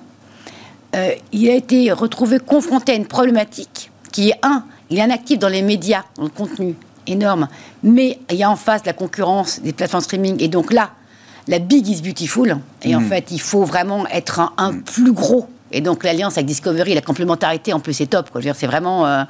euh, 0.95 1.09
il 1.31 1.49
a 1.49 1.55
été 1.55 1.91
retrouvé 1.91 2.39
confronté 2.39 2.93
à 2.93 2.95
une 2.95 3.07
problématique 3.07 3.91
qui 4.11 4.29
est, 4.29 4.39
un, 4.43 4.63
il 4.89 4.97
est 4.99 5.01
un 5.01 5.09
actif 5.09 5.37
dans 5.39 5.49
les 5.49 5.61
médias, 5.61 6.03
dans 6.15 6.23
le 6.23 6.29
contenu 6.29 6.75
énorme, 7.07 7.47
mais 7.83 8.19
il 8.31 8.37
y 8.37 8.43
a 8.43 8.49
en 8.49 8.55
face 8.55 8.81
la 8.85 8.93
concurrence 8.93 9.59
des 9.61 9.73
plateformes 9.73 10.03
streaming, 10.03 10.37
et 10.41 10.47
donc 10.47 10.71
là, 10.73 10.91
la 11.47 11.59
big 11.59 11.87
is 11.87 12.01
beautiful, 12.01 12.57
et 12.83 12.95
en 12.95 13.01
fait, 13.01 13.31
il 13.31 13.39
faut 13.39 13.63
vraiment 13.63 14.05
être 14.07 14.39
un, 14.39 14.51
un 14.57 14.73
plus 14.79 15.13
gros. 15.13 15.47
Et 15.71 15.81
donc 15.81 16.05
l'alliance 16.05 16.33
avec 16.37 16.45
Discovery, 16.45 16.93
la 16.93 17.01
complémentarité 17.01 17.73
en 17.73 17.81
plus 17.81 17.99
est 17.99 18.05
top. 18.07 18.29
Quoi. 18.29 18.39
Je 18.39 18.45
veux 18.47 18.53
dire, 18.53 18.57
c'est 18.57 18.67
vraiment, 18.67 19.05
euh, 19.05 19.23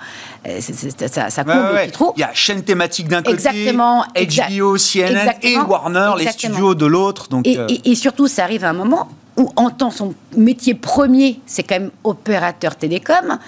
c'est- 0.60 0.74
c'est- 0.74 1.08
ça, 1.12 1.32
ça 1.32 1.43
comble 1.43 1.74
ouais, 1.74 1.89
trou. 1.89 2.14
Il 2.16 2.20
y 2.20 2.24
a 2.24 2.30
chaîne 2.34 2.62
thématique 2.64 3.08
d'un 3.08 3.24
côté, 3.24 3.32
Exactement, 3.34 4.05
exact. 4.14 4.51
HBO, 4.51 4.78
CNN 4.78 5.18
Exactement, 5.18 5.64
et 5.64 5.68
Warner, 5.68 6.12
les 6.20 6.28
studios 6.28 6.76
de 6.76 6.86
l'autre. 6.86 7.28
Donc, 7.30 7.47
Et, 7.47 7.58
euh, 7.58 7.66
et- 7.70 7.89
et 7.91 7.95
surtout, 7.95 8.28
ça 8.28 8.43
arrive 8.43 8.64
à 8.66 8.70
un 8.70 8.74
moment 8.74 9.10
où, 9.38 9.50
en 9.56 9.70
tant 9.70 9.92
son 9.92 10.14
métier 10.36 10.74
premier, 10.74 11.40
c'est 11.46 11.64
quand 11.64 11.80
même 11.80 11.92
opérateur 12.04 12.76
télécom, 12.76 13.40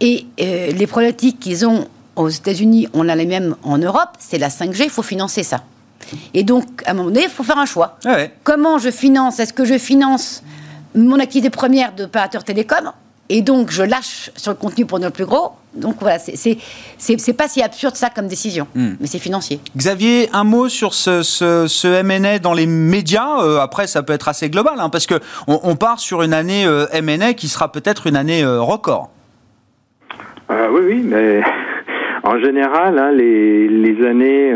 et 0.00 0.26
euh, 0.40 0.72
les 0.72 0.86
problématiques 0.86 1.40
qu'ils 1.40 1.66
ont 1.66 1.86
aux 2.16 2.28
États-Unis, 2.28 2.88
on 2.94 3.08
a 3.08 3.14
les 3.14 3.26
mêmes 3.26 3.56
en 3.62 3.78
Europe, 3.78 4.10
c'est 4.18 4.38
la 4.38 4.48
5G, 4.48 4.84
il 4.84 4.90
faut 4.90 5.02
financer 5.02 5.42
ça. 5.42 5.62
Et 6.34 6.44
donc, 6.44 6.64
à 6.86 6.90
un 6.90 6.94
moment 6.94 7.10
donné, 7.10 7.24
il 7.24 7.30
faut 7.30 7.42
faire 7.42 7.58
un 7.58 7.66
choix. 7.66 7.98
ouais. 8.04 8.32
Comment 8.44 8.78
je 8.78 8.90
finance 8.90 9.40
Est-ce 9.40 9.52
que 9.52 9.64
je 9.64 9.78
finance 9.78 10.42
mon 10.94 11.18
activité 11.18 11.50
première 11.50 11.92
d'opérateur 11.94 12.42
télécom 12.42 12.92
et 13.28 13.42
donc 13.42 13.70
je 13.70 13.82
lâche 13.82 14.30
sur 14.36 14.52
le 14.52 14.56
contenu 14.56 14.86
pour 14.86 14.98
devenir 14.98 15.12
plus 15.12 15.26
gros 15.26 15.52
donc 15.76 15.96
voilà, 16.00 16.18
c'est 16.18 17.36
pas 17.36 17.48
si 17.48 17.62
absurde 17.62 17.94
ça 17.94 18.08
comme 18.14 18.28
décision, 18.28 18.66
hmm. 18.74 18.94
mais 19.00 19.06
c'est 19.06 19.18
financier. 19.18 19.60
Xavier, 19.76 20.28
un 20.32 20.44
mot 20.44 20.68
sur 20.68 20.94
ce, 20.94 21.22
ce, 21.22 22.38
dans 22.38 22.54
les 22.54 22.66
médias. 22.66 23.42
Euh, 23.42 23.58
après, 23.60 23.86
ça 23.86 24.02
peut 24.02 24.12
être 24.12 24.28
assez 24.28 24.48
global, 24.50 24.74
hein, 24.78 24.88
parce 24.90 25.06
que 25.06 25.14
on, 25.46 25.76
part 25.76 25.98
sur 25.98 26.22
une 26.22 26.32
année 26.32 26.66
euh, 26.66 26.86
M&A 26.92 27.34
qui 27.34 27.48
sera 27.48 27.70
peut-être 27.70 28.06
une 28.06 28.16
année 28.16 28.42
euh, 28.42 28.60
record. 28.60 29.10
oui, 30.50 30.80
oui, 30.82 31.02
mais 31.04 31.42
en 32.22 32.38
général, 32.38 32.98
hein, 32.98 33.12
les, 33.12 33.68
les, 33.68 34.06
années 34.06 34.52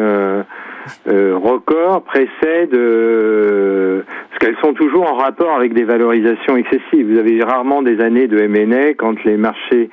records 1.07 2.03
précèdent 2.03 2.71
parce 2.71 4.39
qu'elles 4.41 4.61
sont 4.63 4.73
toujours 4.73 5.11
en 5.11 5.17
rapport 5.17 5.55
avec 5.55 5.75
des 5.75 5.85
valorisations 5.85 6.57
excessives. 6.57 7.13
Vous 7.13 7.19
avez 7.19 7.43
rarement 7.43 7.83
des 7.83 8.01
années 8.01 8.27
de 8.27 8.39
M&A 8.39 8.95
quand 8.95 9.23
les 9.25 9.37
marchés 9.37 9.91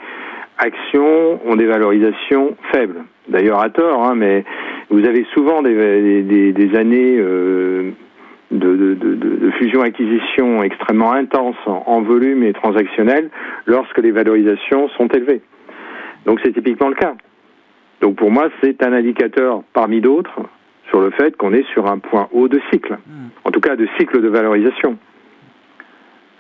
actions 0.58 1.40
ont 1.46 1.56
des 1.56 1.66
valorisations 1.66 2.56
faibles. 2.72 3.04
D'ailleurs 3.30 3.60
à 3.62 3.70
tort, 3.70 4.04
hein, 4.04 4.16
mais 4.16 4.44
vous 4.90 5.06
avez 5.06 5.26
souvent 5.34 5.62
des, 5.62 6.24
des, 6.24 6.76
années 6.76 7.18
euh, 7.20 7.92
de, 8.52 8.76
de, 8.76 8.94
de, 8.94 9.16
de 9.16 9.52
fusion-acquisition 9.52 10.64
extrêmement 10.64 11.12
intenses 11.12 11.58
en, 11.66 12.02
volume 12.02 12.44
et 12.44 12.54
transactionnel 12.54 13.30
lorsque 13.66 13.98
les 13.98 14.12
valorisations 14.12 14.90
sont 14.90 15.08
élevées. 15.08 15.42
Donc 16.26 16.40
c'est 16.44 16.54
typiquement 16.54 16.90
le 16.90 16.96
cas. 16.96 17.16
Donc 18.02 18.16
pour 18.16 18.32
moi, 18.32 18.50
c'est 18.62 18.82
un 18.84 18.94
indicateur 18.94 19.64
parmi 19.74 20.02
d'autres 20.02 20.40
sur 20.90 21.02
le 21.02 21.12
fait 21.12 21.36
qu'on 21.36 21.54
est 21.54 21.68
sur 21.74 21.88
un 21.88 22.00
point 22.00 22.30
haut 22.32 22.48
de 22.48 22.62
cycle, 22.72 22.94
hmm. 22.94 23.30
en 23.44 23.52
tout 23.52 23.60
cas 23.60 23.76
de 23.76 23.88
cycle 24.00 24.22
de 24.22 24.30
valorisation. 24.30 24.98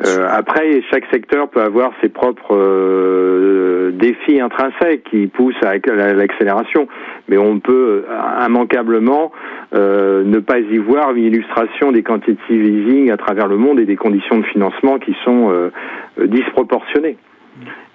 Euh, 0.05 0.27
après, 0.29 0.81
chaque 0.91 1.05
secteur 1.11 1.49
peut 1.49 1.61
avoir 1.61 1.91
ses 2.01 2.09
propres 2.09 2.55
euh, 2.55 3.91
défis 3.93 4.39
intrinsèques 4.39 5.03
qui 5.05 5.25
poussent 5.27 5.55
à 5.63 5.75
l'accélération, 6.13 6.87
mais 7.27 7.37
on 7.37 7.59
peut 7.59 8.05
euh, 8.07 8.45
immanquablement 8.45 9.31
ne 9.73 10.39
pas 10.39 10.59
y 10.59 10.77
voir 10.77 11.13
une 11.15 11.25
illustration 11.25 11.91
des 11.91 12.03
quantitative 12.03 12.63
easing 12.63 13.11
à 13.11 13.17
travers 13.17 13.47
le 13.47 13.57
monde 13.57 13.79
et 13.79 13.85
des 13.85 13.95
conditions 13.95 14.37
de 14.37 14.45
financement 14.45 14.97
qui 14.97 15.15
sont 15.25 15.71
disproportionnées. 16.23 17.17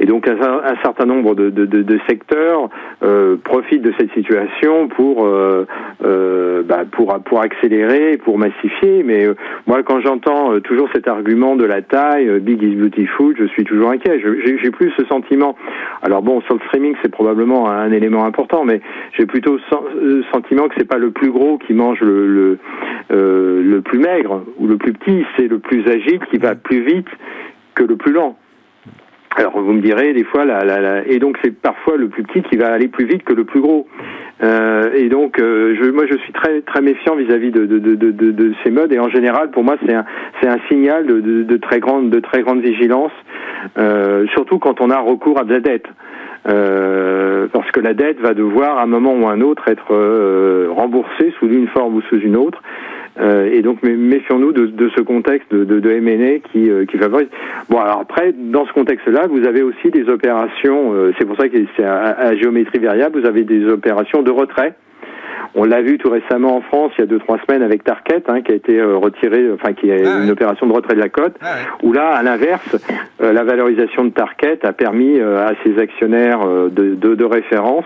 Et 0.01 0.07
donc 0.07 0.29
un, 0.29 0.35
un 0.35 0.77
certain 0.83 1.07
nombre 1.07 1.35
de, 1.37 1.99
secteurs 2.09 2.69
euh, 3.03 3.37
profitent 3.37 3.83
de 3.83 3.93
cette 3.99 4.13
situation 4.13 4.89
pour 4.89 5.25
euh, 5.25 5.67
euh, 6.05 6.63
bah, 6.65 6.85
pour 6.91 7.41
accélérer, 7.41 8.17
pour 8.17 8.37
massifier. 8.37 9.05
Mais 9.05 9.29
moi, 9.67 9.83
quand 9.85 10.01
j'entends 10.01 10.59
toujours 10.61 10.89
cet 10.93 11.07
argument 11.07 11.55
de 11.57 11.65
la 11.65 11.83
taille, 11.83 12.41
big 12.41 12.63
is 12.63 12.75
beautiful, 12.75 13.37
je 13.39 13.45
suis 13.47 13.65
toujours 13.65 13.91
inquiet. 13.91 14.21
J'ai 14.21 14.71
plus 14.71 14.93
ce 14.99 15.05
sentiment. 15.07 15.57
Alors 16.03 16.23
bon, 16.23 16.41
sur 16.43 16.55
le 16.55 16.61
streaming, 16.67 16.95
c'est 17.03 17.11
probablement 17.11 17.71
un, 17.71 17.93
élément 17.93 18.25
important, 18.25 18.65
mais 18.65 18.81
j'ai 19.17 19.27
plutôt 19.27 19.59
le 20.01 20.25
sentiment 20.33 20.69
que 20.69 20.75
c'est 20.79 20.89
pas 20.89 20.99
le 20.99 21.11
plus 21.11 21.31
gros 21.31 21.59
qui 21.59 21.75
mange 21.75 22.01
le 22.01 22.27
le, 22.27 22.59
le 23.63 23.81
plus 23.83 23.99
maigre 23.99 24.43
ou 24.59 24.67
le 24.67 24.77
plus 24.77 24.93
petit, 24.93 25.25
c'est 25.37 25.47
le 25.47 25.59
plus 25.59 25.87
agile 25.87 26.21
qui 26.31 26.39
va 26.39 26.55
plus 26.55 26.81
vite 26.81 27.09
que 27.75 27.85
le 27.85 27.97
plus 27.97 28.13
lent. 28.13 28.37
Alors 29.37 29.59
vous 29.59 29.72
me 29.72 29.80
direz 29.80 30.12
des 30.12 30.24
fois, 30.24 30.45
la, 30.45 30.64
la, 30.64 30.80
la... 30.80 31.07
et 31.07 31.18
donc 31.18 31.39
c'est 31.43 31.51
parfois 31.51 31.97
le 31.97 32.09
plus 32.09 32.22
petit 32.22 32.43
qui 32.43 32.57
va 32.57 32.72
aller 32.72 32.89
plus 32.89 33.07
vite 33.07 33.24
que 33.24 33.33
le 33.33 33.45
plus 33.45 33.61
gros. 33.61 33.87
Euh, 34.43 34.91
et 34.95 35.09
donc 35.09 35.39
euh, 35.39 35.74
je, 35.80 35.91
moi 35.91 36.05
je 36.11 36.16
suis 36.18 36.33
très 36.33 36.61
très 36.62 36.83
méfiant 36.83 37.16
vis-à-vis 37.16 37.51
de, 37.51 37.64
de, 37.64 37.78
de, 37.78 37.95
de, 37.95 38.30
de 38.30 38.53
ces 38.64 38.70
modes 38.70 38.93
et 38.93 38.99
en 38.99 39.09
général 39.09 39.51
pour 39.53 39.62
moi 39.62 39.76
c'est 39.87 39.95
un 39.95 40.05
c'est 40.41 40.49
un 40.49 40.59
signal 40.68 41.07
de, 41.07 41.20
de, 41.20 41.43
de, 41.45 41.57
très 41.59 41.80
grande 41.80 42.11
de 42.11 42.20
très 42.20 42.43
grande 42.43 42.61
vigilance, 42.61 43.12
euh, 43.78 44.26
surtout 44.33 44.59
quand 44.59 44.80
on 44.80 44.91
a 44.91 44.99
recours 44.99 45.39
à 45.39 45.45
de 45.45 45.53
la 45.53 45.61
dette. 45.61 45.87
Euh, 46.49 47.47
parce 47.53 47.70
que 47.70 47.78
la 47.78 47.95
dette 47.95 48.20
va 48.20 48.35
devoir 48.35 48.78
à 48.78 48.83
un 48.83 48.87
moment 48.87 49.14
ou 49.14 49.28
à 49.28 49.33
un 49.33 49.41
autre 49.41 49.68
être 49.68 49.95
euh, 49.95 50.66
remboursée 50.70 51.33
sous 51.39 51.47
une 51.47 51.68
forme 51.68 51.95
ou 51.95 52.03
sous 52.03 52.18
une 52.18 52.37
autre. 52.37 52.61
Euh, 53.21 53.51
et 53.53 53.61
donc 53.61 53.83
méfions-nous 53.83 54.53
de, 54.53 54.67
de, 54.67 54.89
ce 54.97 55.03
contexte 55.03 55.53
de, 55.53 55.65
de, 55.65 55.81
de 55.81 55.91
M&A 55.91 56.39
qui, 56.51 56.71
euh, 56.71 56.87
qui 56.87 56.97
favorise. 56.97 57.29
Bon, 57.69 57.79
alors 57.79 58.01
après, 58.01 58.33
dans 58.33 58.65
ce 58.67 58.73
contexte-là, 58.73 59.27
vous 59.29 59.47
avez 59.47 59.63
aussi 59.63 59.91
des 59.91 60.09
opérations. 60.09 60.95
Euh, 60.95 61.13
c'est 61.19 61.27
pour 61.27 61.37
ça 61.37 61.49
que 61.49 61.59
c'est 61.77 61.85
à, 61.85 62.17
à, 62.19 62.35
géométrie 62.37 62.79
variable. 62.79 63.21
Vous 63.21 63.27
avez 63.27 63.45
des 63.45 63.67
opérations 63.67 64.23
de 64.23 64.31
retrait. 64.31 64.75
On 65.55 65.64
l'a 65.64 65.83
vu 65.83 65.99
tout 65.99 66.11
récemment 66.11 66.57
en 66.57 66.61
France, 66.62 66.93
il 66.97 67.03
y 67.03 67.05
a 67.05 67.07
deux 67.07 67.18
trois 67.18 67.39
semaines 67.47 67.62
avec 67.62 67.85
Tarket, 67.85 68.28
hein, 68.28 68.41
qui 68.43 68.53
a 68.53 68.55
été 68.55 68.83
retiré, 68.83 69.51
enfin 69.53 69.72
qui 69.72 69.91
a 69.91 69.97
ah 69.97 70.24
une 70.24 70.30
opération 70.30 70.66
de 70.66 70.72
retrait 70.72 70.95
de 70.95 71.01
la 71.01 71.09
cote. 71.09 71.35
Ah 71.43 71.57
où 71.83 71.93
là, 71.93 72.11
à 72.11 72.22
l'inverse, 72.22 72.76
la 73.20 73.45
valorisation 73.45 74.05
de 74.05 74.11
Tarket 74.11 74.64
a 74.64 74.72
permis 74.72 75.20
à 75.20 75.53
ses 75.64 75.78
actionnaires 75.78 76.47
de, 76.47 76.95
de, 76.95 77.14
de 77.14 77.24
référence 77.24 77.85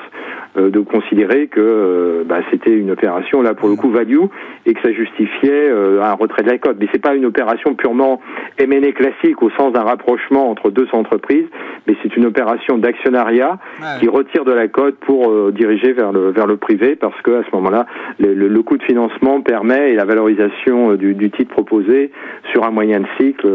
euh, 0.59 0.71
de 0.71 0.81
considérer 0.81 1.49
que 1.49 1.61
euh, 1.61 2.25
bah, 2.25 2.39
c'était 2.51 2.73
une 2.73 2.91
opération 2.91 3.43
là 3.43 3.53
pour 3.53 3.69
le 3.69 3.77
coup 3.77 3.91
value 3.91 4.25
et 4.65 4.73
que 4.73 4.81
ça 4.81 4.91
justifiait 4.91 5.69
euh, 5.69 6.03
un 6.03 6.15
retrait 6.15 6.45
de 6.45 6.49
la 6.49 6.57
cote. 6.57 6.77
Mais 6.81 6.89
c'est 6.93 7.03
pas 7.03 7.15
une 7.15 7.27
opération 7.27 7.75
purement 7.75 8.21
M&A 8.59 8.93
classique 8.93 9.43
au 9.43 9.51
sens 9.51 9.73
d'un 9.75 9.83
rapprochement 9.83 10.49
entre 10.49 10.71
deux 10.71 10.89
entreprises, 10.93 11.47
mais 11.87 11.95
c'est 12.03 12.17
une 12.17 12.25
opération 12.25 12.79
d'actionnariat 12.79 13.59
qui 14.01 14.09
retire 14.09 14.45
de 14.45 14.53
la 14.53 14.69
cote 14.69 14.97
pour 15.01 15.53
diriger 15.53 15.93
vers 15.93 16.13
le 16.13 16.31
vers 16.31 16.47
le 16.47 16.57
privé 16.57 16.97
parce 16.97 17.21
que 17.23 17.36
à 17.39 17.43
ce 17.45 17.55
moment-là 17.57 17.87
le, 18.19 18.35
le, 18.35 18.63
coût 18.63 18.77
de 18.77 18.83
financement 18.83 19.41
permet 19.41 19.93
et 19.93 19.95
la 19.95 20.05
valorisation 20.05 20.95
du, 20.95 21.15
du 21.15 21.31
titre 21.31 21.51
proposé 21.51 22.11
sur 22.53 22.65
un 22.65 22.71
moyen 22.71 23.01
de 23.01 23.07
cycle 23.19 23.47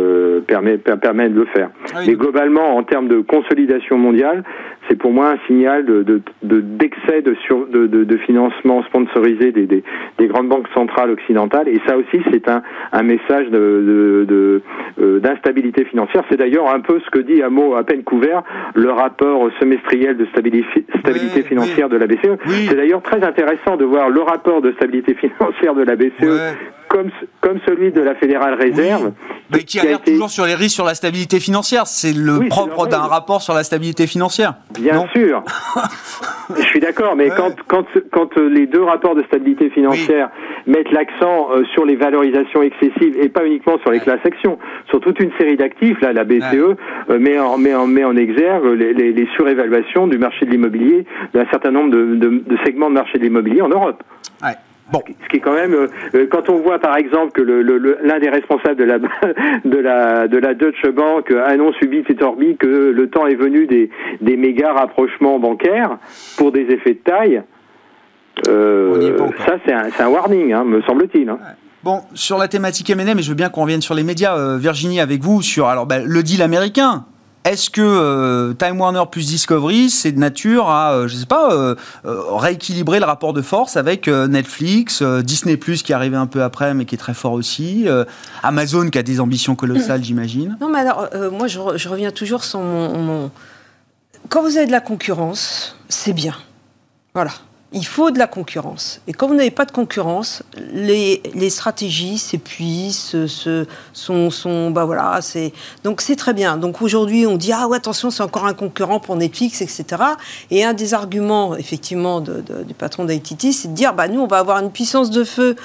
permet 0.47 0.77
permet 0.77 1.29
de 1.29 1.39
le 1.39 1.45
faire. 1.45 1.69
Ah 1.93 1.99
mais 2.07 2.13
globalement 2.13 2.75
en 2.77 2.83
termes 2.83 3.07
de 3.07 3.21
consolidation 3.21 3.97
mondiale, 3.97 4.43
c'est 4.89 4.97
pour 4.97 5.11
moi 5.11 5.31
un 5.31 5.47
signal 5.47 5.85
de, 5.85 6.03
de, 6.03 6.21
de 6.43 6.63
excès 6.83 7.21
de, 7.21 7.35
sur, 7.45 7.67
de, 7.67 7.87
de, 7.87 8.03
de, 8.03 8.17
financement 8.17 8.83
sponsorisé 8.83 9.51
des, 9.51 9.65
des, 9.65 9.83
des, 10.17 10.27
grandes 10.27 10.49
banques 10.49 10.67
centrales 10.73 11.11
occidentales. 11.11 11.67
Et 11.67 11.79
ça 11.87 11.97
aussi, 11.97 12.21
c'est 12.31 12.49
un, 12.49 12.61
un 12.91 13.03
message 13.03 13.49
de, 13.49 14.61
euh, 14.99 15.19
d'instabilité 15.19 15.85
financière. 15.85 16.23
C'est 16.29 16.37
d'ailleurs 16.37 16.73
un 16.73 16.79
peu 16.79 16.99
ce 16.99 17.09
que 17.09 17.19
dit 17.19 17.41
à 17.41 17.49
mot 17.49 17.75
à 17.75 17.83
peine 17.83 18.03
couvert 18.03 18.43
le 18.73 18.91
rapport 18.91 19.49
semestriel 19.59 20.17
de 20.17 20.25
stabilité, 20.25 20.85
stabilité 20.99 21.43
financière 21.43 21.89
de 21.89 21.97
la 21.97 22.07
BCE. 22.07 22.37
C'est 22.67 22.75
d'ailleurs 22.75 23.01
très 23.01 23.23
intéressant 23.23 23.70
de 23.77 23.85
voir 23.85 24.09
le 24.09 24.21
rapport 24.21 24.61
de 24.61 24.71
stabilité 24.73 25.13
financière 25.39 25.75
de 25.75 25.83
la 25.83 25.95
BCE 25.95 26.57
comme, 26.91 27.09
comme 27.39 27.59
celui 27.65 27.91
de 27.91 28.01
la 28.01 28.15
Fédérale 28.15 28.55
Réserve. 28.55 29.13
Mais 29.49 29.63
qui, 29.63 29.79
alerte 29.79 30.05
toujours 30.05 30.29
sur 30.29 30.45
les 30.45 30.55
risques 30.55 30.75
sur 30.75 30.85
la 30.85 30.93
stabilité 30.93 31.39
financière. 31.39 31.87
C'est 31.87 32.13
le 32.13 32.47
propre 32.49 32.87
d'un 32.87 32.99
rapport 32.99 33.41
sur 33.41 33.53
la 33.53 33.63
stabilité 33.63 34.07
financière. 34.07 34.55
Bien 34.79 35.07
sûr. 35.15 35.43
Je 36.57 36.63
suis 36.63 36.81
d'accord, 36.81 37.15
mais 37.15 37.29
quand, 37.29 37.55
quand, 37.67 37.85
quand 38.11 38.35
les 38.37 38.67
deux 38.67 38.83
rapports 38.83 39.15
de 39.15 39.23
stabilité 39.23 39.69
financière 39.69 40.29
mettent 40.67 40.91
l'accent 40.91 41.49
euh, 41.51 41.63
sur 41.73 41.85
les 41.85 41.95
valorisations 41.95 42.61
excessives 42.61 43.17
et 43.17 43.29
pas 43.29 43.45
uniquement 43.45 43.77
sur 43.79 43.91
les 43.91 44.01
classes 44.01 44.25
actions, 44.25 44.59
sur 44.89 44.99
toute 44.99 45.19
une 45.21 45.31
série 45.37 45.55
d'actifs, 45.55 45.99
là, 46.01 46.11
la 46.11 46.25
BCE 46.25 46.75
euh, 47.09 47.19
met, 47.19 47.39
en, 47.39 47.57
met, 47.57 47.73
en, 47.73 47.87
met 47.87 48.03
en 48.03 48.17
exergue 48.17 48.65
les, 48.65 48.93
les, 48.93 49.13
les 49.13 49.27
surévaluations 49.37 50.07
du 50.07 50.17
marché 50.17 50.45
de 50.45 50.51
l'immobilier 50.51 51.05
d'un 51.33 51.45
certain 51.51 51.71
nombre 51.71 51.91
de, 51.91 52.15
de, 52.15 52.43
de 52.45 52.57
segments 52.65 52.89
de 52.89 52.95
marché 52.95 53.17
de 53.17 53.23
l'immobilier 53.23 53.61
en 53.61 53.69
Europe. 53.69 54.03
Ouais. 54.43 54.55
Bon. 54.91 55.01
Ce 55.23 55.29
qui 55.29 55.37
est 55.37 55.39
quand 55.39 55.53
même, 55.53 55.73
euh, 55.73 55.87
euh, 56.15 56.27
quand 56.29 56.49
on 56.49 56.59
voit 56.59 56.79
par 56.79 56.97
exemple 56.97 57.31
que 57.31 57.41
l'un 57.41 57.61
le, 57.61 58.19
des 58.19 58.29
responsables 58.29 58.75
de 58.75 58.83
la, 58.83 58.99
de 59.65 59.77
la 59.77 60.27
de 60.27 60.37
la 60.37 60.53
Deutsche 60.53 60.87
Bank 60.89 61.31
annonce 61.31 61.75
subit 61.75 62.03
et 62.09 62.15
torbi 62.15 62.57
que 62.57 62.67
le 62.67 63.09
temps 63.09 63.27
est 63.27 63.35
venu 63.35 63.67
des, 63.67 63.89
des 64.19 64.37
méga 64.37 64.73
rapprochements 64.73 65.39
bancaires 65.39 65.97
pour 66.37 66.51
des 66.51 66.63
effets 66.63 66.93
de 66.93 66.99
taille, 66.99 67.41
euh, 68.47 69.29
ça 69.45 69.57
c'est 69.65 69.73
un, 69.73 69.89
un, 69.99 70.07
warning, 70.07 70.53
hein, 70.53 70.63
me 70.63 70.81
semble-t-il. 70.81 71.29
Hein. 71.29 71.37
Bon, 71.83 72.01
sur 72.13 72.37
la 72.37 72.47
thématique 72.47 72.89
M&A, 72.89 73.15
mais 73.15 73.21
je 73.21 73.29
veux 73.29 73.35
bien 73.35 73.49
qu'on 73.49 73.63
revienne 73.63 73.81
sur 73.81 73.95
les 73.95 74.03
médias. 74.03 74.37
Euh, 74.37 74.57
Virginie, 74.57 74.99
avec 74.99 75.21
vous, 75.21 75.41
sur 75.41 75.67
alors 75.67 75.85
ben, 75.85 76.03
le 76.05 76.23
deal 76.23 76.41
américain. 76.41 77.05
Est-ce 77.43 77.71
que 77.71 77.81
euh, 77.81 78.53
Time 78.53 78.79
Warner 78.79 79.03
plus 79.09 79.27
Discovery, 79.27 79.89
c'est 79.89 80.11
de 80.11 80.19
nature 80.19 80.69
à, 80.69 80.93
euh, 80.93 81.07
je 81.07 81.15
sais 81.15 81.25
pas, 81.25 81.51
euh, 81.53 81.75
rééquilibrer 82.03 82.99
le 82.99 83.05
rapport 83.05 83.33
de 83.33 83.41
force 83.41 83.77
avec 83.77 84.07
Netflix, 84.07 85.01
Disney 85.01 85.57
Plus 85.57 85.81
qui 85.81 85.91
est 85.91 85.95
arrivé 85.95 86.15
un 86.15 86.27
peu 86.27 86.43
après, 86.43 86.73
mais 86.73 86.85
qui 86.85 86.95
est 86.95 86.99
très 86.99 87.13
fort 87.13 87.33
aussi, 87.33 87.87
Amazon 88.43 88.89
qui 88.89 88.97
a 88.97 89.03
des 89.03 89.19
ambitions 89.19 89.55
colossales, 89.55 90.03
j'imagine. 90.03 90.57
Non, 90.61 90.69
mais 90.69 90.79
alors, 90.79 91.09
moi, 91.31 91.47
je, 91.47 91.89
reviens 91.89 92.11
toujours 92.11 92.43
sur 92.43 92.59
mon... 92.59 93.31
Quand 94.29 94.43
vous 94.43 94.57
avez 94.57 94.67
de 94.67 94.71
la 94.71 94.81
concurrence, 94.81 95.75
c'est 95.89 96.13
bien. 96.13 96.35
Voilà 97.13 97.31
il 97.73 97.85
faut 97.85 98.11
de 98.11 98.19
la 98.19 98.27
concurrence. 98.27 98.99
Et 99.07 99.13
quand 99.13 99.27
vous 99.27 99.33
n'avez 99.33 99.51
pas 99.51 99.63
de 99.63 99.71
concurrence, 99.71 100.43
les, 100.73 101.23
les 101.33 101.49
stratégies 101.49 102.17
s'épuisent, 102.17 103.27
se, 103.27 103.65
sont, 103.93 104.29
sont, 104.29 104.71
bah 104.71 104.83
voilà, 104.83 105.19
c'est 105.21 105.53
donc 105.83 106.01
c'est 106.01 106.17
très 106.17 106.33
bien. 106.33 106.57
Donc 106.57 106.81
aujourd'hui, 106.81 107.25
on 107.25 107.37
dit 107.37 107.53
ah 107.53 107.67
ouais 107.67 107.77
attention, 107.77 108.11
c'est 108.11 108.23
encore 108.23 108.45
un 108.45 108.53
concurrent 108.53 108.99
pour 108.99 109.15
Netflix, 109.15 109.61
etc. 109.61 109.85
Et 110.49 110.65
un 110.65 110.73
des 110.73 110.93
arguments 110.93 111.55
effectivement 111.55 112.19
de, 112.19 112.41
de, 112.41 112.63
du 112.63 112.73
patron 112.73 113.05
d'ITT, 113.05 113.53
c'est 113.53 113.69
de 113.69 113.73
dire 113.73 113.93
bah 113.93 114.09
nous 114.09 114.19
on 114.19 114.27
va 114.27 114.39
avoir 114.39 114.57
une 114.59 114.71
puissance 114.71 115.09
de 115.09 115.23
feu 115.23 115.55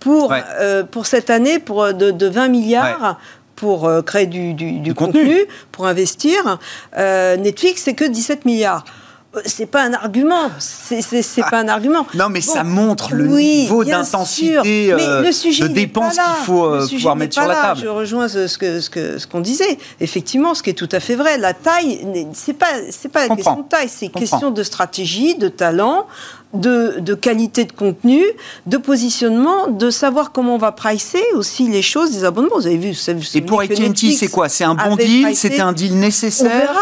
pour 0.00 0.34
euh, 0.60 0.84
pour 0.84 1.06
cette 1.06 1.30
année 1.30 1.58
pour 1.58 1.94
de, 1.94 2.10
de 2.10 2.26
20 2.26 2.48
milliards. 2.48 3.18
pour 3.56 3.86
euh, 3.86 4.02
créer 4.02 4.26
du, 4.26 4.52
du, 4.52 4.80
du, 4.80 4.94
contenu. 4.94 5.46
pour 5.70 5.86
investir. 5.86 6.58
Euh, 6.98 7.36
Netflix, 7.36 7.82
c'est 7.84 7.94
que 7.94 8.04
17 8.04 8.44
milliards. 8.46 8.84
C'est 9.44 9.66
pas 9.66 9.82
un 9.82 9.92
argument. 9.92 10.50
C'est 10.58 11.42
pas 11.50 11.58
un 11.58 11.68
argument. 11.68 12.06
Non, 12.14 12.28
mais 12.28 12.40
ça 12.40 12.64
montre 12.64 13.14
le 13.14 13.26
niveau 13.26 13.84
d'intensité 13.84 14.92
euh, 14.92 15.22
de 15.22 15.66
dépenses 15.66 16.14
qu'il 16.14 16.44
faut 16.44 16.64
euh, 16.64 16.86
pouvoir 16.86 17.16
mettre 17.16 17.34
sur 17.34 17.46
la 17.46 17.54
table. 17.54 17.80
Je 17.82 17.88
rejoins 17.88 18.28
ce, 18.28 18.58
que 18.58 18.80
ce 18.80 18.90
qu'on 18.90 19.18
ce 19.18 19.26
qu'on 19.26 19.40
disait. 19.40 19.78
Effectivement, 20.00 20.54
ce 20.54 20.62
qui 20.62 20.70
est 20.70 20.74
tout 20.74 20.88
à 20.92 21.00
fait 21.00 21.16
vrai. 21.16 21.38
La 21.38 21.54
taille, 21.54 22.06
c'est 22.32 22.52
pas 22.52 22.66
c'est 22.90 23.08
pas 23.08 23.28
la 23.28 23.34
question 23.34 23.60
de 23.60 23.68
taille, 23.68 23.88
c'est 23.88 24.08
question 24.08 24.50
de 24.50 24.62
stratégie, 24.62 25.34
de 25.36 25.48
talent, 25.48 26.06
de, 26.54 27.00
de, 27.00 27.14
qualité 27.14 27.64
de 27.64 27.72
contenu, 27.72 28.22
de 28.66 28.76
positionnement, 28.76 29.68
de 29.68 29.90
savoir 29.90 30.32
comment 30.32 30.54
on 30.54 30.58
va 30.58 30.72
pricer 30.72 31.22
aussi 31.34 31.68
les 31.68 31.82
choses 31.82 32.12
des 32.12 32.24
abonnements. 32.24 32.56
Vous 32.56 32.66
avez 32.66 32.76
vu, 32.76 32.96
Et 33.34 33.40
pour 33.42 33.60
AT&T, 33.60 34.12
c'est 34.12 34.28
quoi? 34.28 34.48
C'est 34.48 34.64
un 34.64 34.74
bon 34.74 34.96
deal? 34.96 35.34
C'était 35.34 35.60
un 35.60 35.72
deal 35.72 35.98
nécessaire? 35.98 36.50
On 36.52 36.58
verra. 36.58 36.80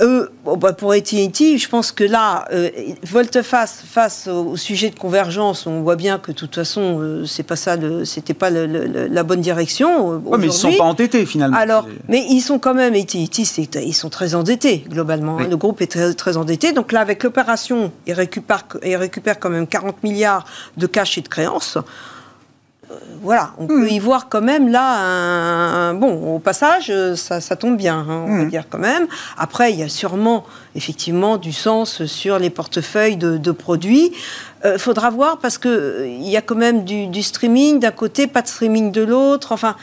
Euh, 0.00 0.26
bah 0.44 0.72
pour 0.72 0.92
AT&T, 0.92 1.58
je 1.58 1.68
pense 1.68 1.92
que 1.92 2.04
là, 2.04 2.46
euh, 2.52 2.70
volte-face 3.02 3.82
face 3.86 4.26
au, 4.26 4.56
sujet 4.56 4.90
de 4.90 4.98
convergence, 4.98 5.66
on 5.66 5.82
voit 5.82 5.96
bien 5.96 6.18
que 6.18 6.32
de 6.32 6.36
toute 6.36 6.54
façon, 6.54 6.98
euh, 7.00 7.26
c'est 7.26 7.42
pas 7.42 7.56
ça, 7.56 7.76
c'était 8.04 8.34
pas 8.34 8.48
le, 8.48 8.66
la 8.66 9.22
bonne 9.22 9.40
direction. 9.40 10.20
Ouais, 10.24 10.38
mais 10.38 10.46
ils 10.46 10.52
sont 10.52 10.72
pas 10.72 10.84
entêtés 10.84 11.26
finalement. 11.26 11.56
Alors, 11.56 11.86
mais 12.08 12.24
ils 12.30 12.40
sont 12.40 12.58
quand 12.58 12.74
même 12.74 12.94
AT&T, 12.94 13.42
ils 13.84 13.94
sont 13.94 14.08
très 14.08 14.34
endettés 14.34 14.84
globalement. 14.88 15.38
Le 15.38 15.56
groupe 15.56 15.82
est 15.82 15.90
très, 15.90 16.14
très 16.14 16.36
endetté. 16.36 16.72
Donc 16.72 16.92
là, 16.92 17.00
avec 17.00 17.22
l'opération, 17.22 17.92
ils 18.06 18.14
récupèrent, 18.14 18.64
ils 18.84 18.96
récupèrent 18.96 19.11
quand 19.20 19.50
même 19.50 19.66
40 19.66 20.02
milliards 20.02 20.44
de 20.76 20.86
cash 20.86 21.18
et 21.18 21.22
de 21.22 21.28
créances 21.28 21.78
voilà, 23.22 23.52
on 23.58 23.66
peut 23.66 23.86
hmm. 23.86 23.88
y 23.88 23.98
voir 23.98 24.28
quand 24.28 24.40
même 24.40 24.68
là 24.68 24.98
un, 24.98 25.94
bon 25.94 26.34
au 26.34 26.38
passage 26.38 26.92
ça, 27.14 27.40
tombe 27.56 27.76
bien, 27.76 27.98
hein, 27.98 28.24
on 28.26 28.38
va 28.38 28.44
hmm. 28.44 28.50
dire 28.50 28.64
quand 28.68 28.78
même. 28.78 29.06
Après 29.38 29.72
il 29.72 29.78
y 29.78 29.82
a 29.82 29.88
sûrement 29.88 30.44
effectivement 30.74 31.36
du 31.36 31.52
sens 31.52 32.04
sur 32.06 32.38
les 32.38 32.50
portefeuilles 32.50 33.16
de, 33.16 33.52
produits. 33.52 34.12
Il 34.64 34.68
euh, 34.68 34.78
faudra 34.78 35.10
voir 35.10 35.38
parce 35.38 35.58
que 35.58 35.68
euh, 35.68 36.06
il 36.06 36.28
y 36.28 36.36
a 36.36 36.40
quand 36.40 36.54
même 36.54 36.84
du, 36.84 37.22
streaming 37.22 37.80
d'un 37.80 37.90
côté, 37.90 38.28
pas 38.28 38.42
de 38.42 38.48
streaming 38.48 38.92
de 38.92 39.02
l'autre. 39.02 39.50
Enfin, 39.50 39.74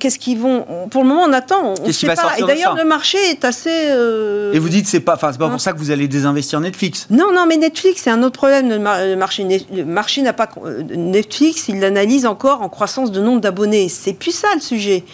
qu'est-ce 0.00 0.18
qu'ils 0.18 0.38
vont 0.38 0.66
Pour 0.90 1.02
le 1.02 1.08
moment, 1.08 1.22
on 1.22 1.32
attend. 1.32 1.74
On 1.80 1.92
sait 1.92 2.08
pas. 2.08 2.36
Et 2.36 2.42
d'ailleurs, 2.42 2.74
le 2.74 2.84
marché 2.84 3.18
est 3.30 3.44
assez. 3.44 3.70
Euh, 3.70 4.52
Et 4.52 4.58
vous 4.58 4.68
dites 4.68 4.88
c'est 4.88 5.00
pas, 5.00 5.14
enfin 5.14 5.30
c'est 5.30 5.38
pas 5.38 5.46
pour 5.46 5.54
hein 5.54 5.58
ça 5.58 5.72
que 5.72 5.78
vous 5.78 5.92
allez 5.92 6.08
désinvestir 6.08 6.60
Netflix. 6.60 7.06
Non, 7.10 7.32
non, 7.32 7.46
mais 7.46 7.56
Netflix 7.56 8.02
c'est 8.02 8.10
un 8.10 8.22
autre 8.24 8.36
problème. 8.36 8.68
Le, 8.68 8.78
marché, 9.16 9.46
le 9.72 9.84
marché 9.84 10.22
n'a 10.22 10.32
pas 10.32 10.48
Netflix, 10.90 11.68
il 11.68 11.78
l'analyse 11.78 12.26
encore 12.26 12.62
en 12.62 12.68
croissance 12.68 13.12
de 13.12 13.20
nombre 13.20 13.40
d'abonnés. 13.40 13.88
C'est 13.88 14.14
plus 14.14 14.32
ça 14.32 14.48
le 14.54 14.60
sujet. 14.60 15.04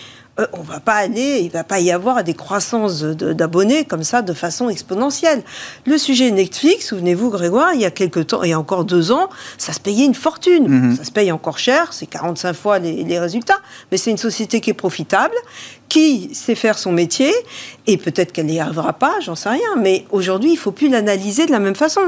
Euh, 0.41 0.47
on 0.53 0.63
va 0.63 0.81
pas 0.81 0.95
aller, 0.95 1.41
il 1.43 1.51
va 1.51 1.63
pas 1.63 1.79
y 1.79 1.93
avoir 1.93 2.25
des 2.25 2.35
croissances 2.35 3.03
d'abonnés 3.03 3.85
comme 3.85 4.03
ça 4.03 4.21
de 4.21 4.33
façon 4.33 4.69
exponentielle. 4.69 5.43
Le 5.87 5.97
sujet 5.97 6.33
Netflix, 6.33 6.89
souvenez-vous 6.89 7.31
Grégoire, 7.31 7.73
il 7.75 7.81
y 7.81 7.85
a 7.85 7.93
quelques 7.93 8.27
temps, 8.29 8.43
il 8.43 8.51
y 8.51 8.53
a 8.53 8.59
encore 8.59 8.85
deux 8.85 9.13
ans, 9.13 9.29
ça 9.59 9.73
se 9.73 9.79
payait 9.79 10.05
une 10.05 10.15
fortune. 10.15 10.67
Mhm. 10.67 10.97
Ça 10.97 11.05
se 11.05 11.13
paye 11.13 11.31
encore 11.31 11.59
cher, 11.59 11.93
c'est 11.93 12.07
45 12.07 12.53
fois 12.53 12.79
les, 12.81 13.19
résultats, 13.19 13.61
mais 13.93 13.97
c'est 13.97 14.11
une 14.11 14.19
société 14.19 14.61
qui 14.61 14.71
est 14.71 14.75
profitable, 14.75 15.37
qui 15.89 16.35
sait 16.35 16.57
faire 16.57 16.79
son 16.79 16.91
métier, 16.91 17.33
et 17.87 17.97
peut-être 17.97 18.33
qu'elle 18.33 18.47
n'y 18.47 18.59
arrivera 18.59 18.93
pas, 18.93 19.15
j'en 19.21 19.37
sais 19.37 19.51
rien, 19.51 19.77
mais 19.79 20.05
aujourd'hui, 20.11 20.51
il 20.51 20.57
faut 20.57 20.73
plus 20.73 20.89
l'analyser 20.89 21.47
de 21.47 21.53
la 21.53 21.61
même 21.61 21.77
façon. 21.77 22.01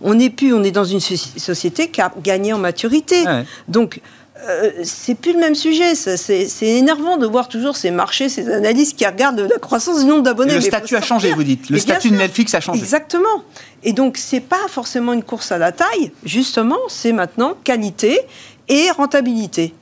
On 0.00 0.14
n'est 0.14 0.30
plus, 0.30 0.54
on 0.54 0.64
est 0.64 0.70
dans 0.70 0.84
une 0.84 1.00
société 1.00 1.88
qui 1.88 2.00
a 2.00 2.10
gagné 2.22 2.54
en 2.54 2.58
maturité. 2.58 3.24
Donc, 3.68 4.00
euh, 4.36 4.70
c'est 4.82 5.14
plus 5.14 5.32
le 5.32 5.38
même 5.38 5.54
sujet. 5.54 5.94
C'est 5.94 6.48
énervant 6.62 7.16
de 7.16 7.26
voir 7.26 7.48
toujours 7.48 7.76
ces 7.76 7.90
marchés, 7.90 8.28
ces 8.28 8.50
analystes 8.50 8.96
qui 8.96 9.06
regardent 9.06 9.40
la 9.40 9.58
croissance 9.58 10.00
du 10.00 10.06
nombre 10.06 10.22
d'abonnés. 10.22 10.54
Le 10.54 10.60
statut 10.60 10.96
a 10.96 11.00
changé, 11.00 11.32
vous 11.32 11.44
dites. 11.44 11.70
Le 11.70 11.78
statut 11.78 12.10
de 12.10 12.16
Netflix 12.16 12.54
a 12.54 12.60
changé. 12.60 12.80
Exactement. 12.80 13.44
Et 13.82 13.92
donc, 13.92 14.16
c'est 14.16 14.40
pas 14.40 14.66
forcément 14.68 15.12
une 15.12 15.22
course 15.22 15.52
à 15.52 15.58
la 15.58 15.72
taille. 15.72 16.12
Justement, 16.24 16.78
c'est 16.88 17.12
maintenant 17.12 17.54
qualité 17.62 18.20
et 18.68 18.90
rentabilité. 18.90 19.74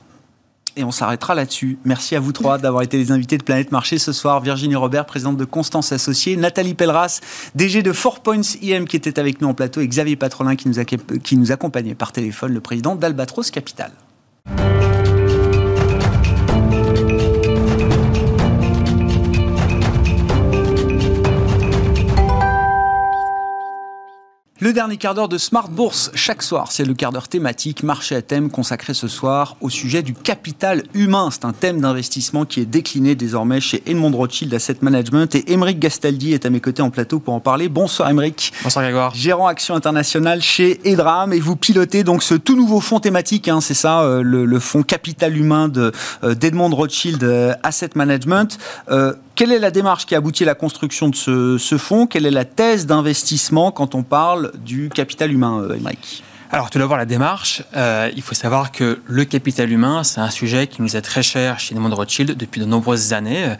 Et 0.75 0.83
on 0.83 0.91
s'arrêtera 0.91 1.35
là-dessus. 1.35 1.77
Merci 1.85 2.15
à 2.15 2.19
vous 2.19 2.31
trois 2.31 2.57
d'avoir 2.57 2.81
été 2.81 2.97
les 2.97 3.11
invités 3.11 3.37
de 3.37 3.43
Planète 3.43 3.71
Marché 3.71 3.99
ce 3.99 4.11
soir. 4.11 4.41
Virginie 4.41 4.75
Robert, 4.75 5.05
présidente 5.05 5.37
de 5.37 5.45
Constance 5.45 5.91
Associée, 5.91 6.35
Nathalie 6.35 6.73
Pelleras, 6.73 7.21
DG 7.53 7.83
de 7.83 7.91
Four 7.91 8.21
Points 8.21 8.41
IM 8.61 8.85
qui 8.85 8.95
était 8.95 9.19
avec 9.19 9.39
nous 9.39 9.47
en 9.47 9.53
plateau, 9.53 9.81
et 9.81 9.87
Xavier 9.87 10.15
Patrolin 10.15 10.55
qui 10.55 10.69
nous, 10.69 10.83
qui 11.23 11.37
nous 11.37 11.51
accompagnait 11.51 11.93
par 11.93 12.11
téléphone, 12.11 12.53
le 12.53 12.59
président 12.59 12.95
d'Albatros 12.95 13.51
Capital. 13.51 13.91
Le 24.63 24.71
dernier 24.71 24.95
quart 24.95 25.13
d'heure 25.13 25.27
de 25.27 25.37
Smart 25.37 25.67
Bourse, 25.67 26.09
chaque 26.15 26.41
soir, 26.41 26.71
c'est 26.71 26.85
le 26.85 26.93
quart 26.93 27.11
d'heure 27.11 27.27
thématique, 27.27 27.83
marché 27.83 28.15
à 28.15 28.21
thème, 28.21 28.49
consacré 28.49 28.93
ce 28.93 29.09
soir 29.09 29.57
au 29.59 29.69
sujet 29.69 30.03
du 30.03 30.13
capital 30.13 30.83
humain. 30.93 31.27
C'est 31.33 31.43
un 31.43 31.51
thème 31.51 31.81
d'investissement 31.81 32.45
qui 32.45 32.61
est 32.61 32.65
décliné 32.65 33.15
désormais 33.15 33.59
chez 33.59 33.83
Edmond 33.85 34.15
Rothschild 34.15 34.53
Asset 34.53 34.77
Management. 34.79 35.35
Et 35.35 35.51
Émeric 35.51 35.79
Gastaldi 35.79 36.31
est 36.31 36.45
à 36.45 36.49
mes 36.49 36.61
côtés 36.61 36.81
en 36.81 36.91
plateau 36.91 37.19
pour 37.19 37.33
en 37.33 37.41
parler. 37.41 37.67
Bonsoir 37.67 38.09
Émeric. 38.09 38.53
Bonsoir 38.63 38.85
Grégoire. 38.85 39.13
Gérant 39.13 39.47
Action 39.47 39.75
Internationale 39.75 40.41
chez 40.41 40.79
Edram. 40.89 41.33
Et 41.33 41.41
vous 41.41 41.57
pilotez 41.57 42.05
donc 42.05 42.23
ce 42.23 42.33
tout 42.33 42.55
nouveau 42.55 42.79
fonds 42.79 43.01
thématique, 43.01 43.49
hein, 43.49 43.59
c'est 43.59 43.73
ça, 43.73 44.03
euh, 44.03 44.21
le, 44.23 44.59
fonds 44.61 44.83
capital 44.83 45.35
humain 45.35 45.69
euh, 45.75 46.35
d'Edmond 46.35 46.73
Rothschild 46.73 47.21
euh, 47.25 47.53
Asset 47.63 47.89
Management. 47.95 48.57
Quelle 49.35 49.51
est 49.51 49.59
la 49.59 49.71
démarche 49.71 50.05
qui 50.05 50.13
a 50.13 50.19
abouti 50.19 50.43
à 50.43 50.45
la 50.45 50.53
construction 50.53 51.09
de 51.09 51.15
ce, 51.15 51.77
fonds? 51.79 52.05
Quelle 52.05 52.27
est 52.27 52.31
la 52.31 52.45
thèse 52.45 52.85
d'investissement 52.85 53.71
quand 53.71 53.95
on 53.95 54.03
parle 54.03 54.51
du 54.63 54.89
capital 54.89 55.31
humain, 55.31 55.67
Émeric? 55.75 56.23
Alors, 56.51 56.69
tout 56.69 56.77
d'abord, 56.77 56.97
la 56.97 57.05
démarche. 57.05 57.63
Euh, 57.75 58.11
il 58.15 58.21
faut 58.21 58.35
savoir 58.35 58.71
que 58.71 59.01
le 59.07 59.25
capital 59.25 59.71
humain, 59.71 60.03
c'est 60.03 60.21
un 60.21 60.29
sujet 60.29 60.67
qui 60.67 60.83
nous 60.83 60.95
est 60.95 61.01
très 61.01 61.23
cher 61.23 61.59
chez 61.59 61.73
Edmond 61.73 61.95
Rothschild 61.95 62.37
depuis 62.37 62.61
de 62.61 62.65
nombreuses 62.65 63.11
années. 63.11 63.55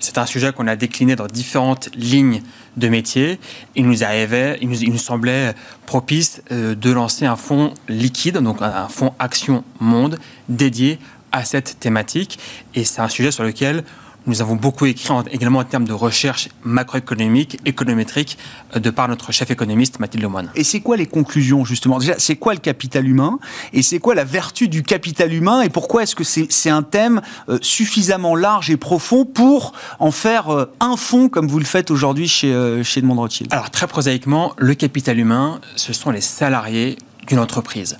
C'est 0.00 0.16
un 0.16 0.24
sujet 0.24 0.50
qu'on 0.54 0.66
a 0.66 0.76
décliné 0.76 1.14
dans 1.14 1.26
différentes 1.26 1.90
lignes 1.94 2.40
de 2.78 2.88
métier. 2.88 3.38
Il 3.74 3.86
nous 3.86 4.04
arrivait, 4.04 4.58
il 4.62 4.70
nous, 4.70 4.96
semblait 4.98 5.54
propice 5.84 6.40
euh, 6.52 6.74
de 6.74 6.90
lancer 6.90 7.26
un 7.26 7.36
fonds 7.36 7.74
liquide, 7.86 8.38
donc 8.38 8.62
un 8.62 8.88
fonds 8.88 9.12
Action 9.18 9.62
Monde 9.78 10.18
dédié 10.48 10.98
à 11.32 11.44
cette 11.44 11.78
thématique. 11.78 12.38
Et 12.74 12.84
c'est 12.84 13.02
un 13.02 13.08
sujet 13.08 13.30
sur 13.30 13.44
lequel 13.44 13.84
nous 14.28 14.42
avons 14.42 14.54
beaucoup 14.54 14.86
écrit 14.86 15.12
également 15.30 15.60
en 15.60 15.64
termes 15.64 15.86
de 15.86 15.92
recherche 15.92 16.48
macroéconomique, 16.62 17.58
économétrique, 17.64 18.38
euh, 18.76 18.78
de 18.78 18.90
par 18.90 19.08
notre 19.08 19.32
chef 19.32 19.50
économiste 19.50 19.98
Mathilde 19.98 20.22
Lemoine. 20.22 20.50
Et 20.54 20.64
c'est 20.64 20.80
quoi 20.80 20.96
les 20.96 21.06
conclusions 21.06 21.64
justement? 21.64 21.98
Déjà, 21.98 22.14
c'est 22.18 22.36
quoi 22.36 22.54
le 22.54 22.60
capital 22.60 23.08
humain? 23.08 23.38
Et 23.72 23.82
c'est 23.82 23.98
quoi 23.98 24.14
la 24.14 24.24
vertu 24.24 24.68
du 24.68 24.82
capital 24.82 25.32
humain? 25.32 25.62
Et 25.62 25.70
pourquoi 25.70 26.02
est-ce 26.02 26.14
que 26.14 26.24
c'est 26.24 26.70
un 26.70 26.82
thème 26.82 27.20
euh, 27.48 27.58
suffisamment 27.62 28.36
large 28.36 28.70
et 28.70 28.76
profond 28.76 29.24
pour 29.24 29.72
en 29.98 30.10
faire 30.10 30.50
euh, 30.50 30.70
un 30.80 30.96
fonds 30.96 31.28
comme 31.28 31.48
vous 31.48 31.58
le 31.58 31.64
faites 31.64 31.90
aujourd'hui 31.90 32.28
chez, 32.28 32.48
chez 32.84 33.00
Edmond 33.00 33.16
Rothschild 33.16 33.52
Alors 33.52 33.70
très 33.70 33.86
prosaïquement, 33.86 34.52
le 34.58 34.74
capital 34.74 35.18
humain, 35.18 35.60
ce 35.76 35.92
sont 35.92 36.10
les 36.10 36.20
salariés 36.20 36.98
d'une 37.26 37.38
entreprise. 37.38 37.98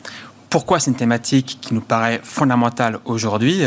Pourquoi 0.51 0.81
c'est 0.81 0.91
une 0.91 0.97
thématique 0.97 1.59
qui 1.61 1.75
nous 1.75 1.81
paraît 1.81 2.21
fondamentale 2.23 2.99
aujourd'hui 3.05 3.65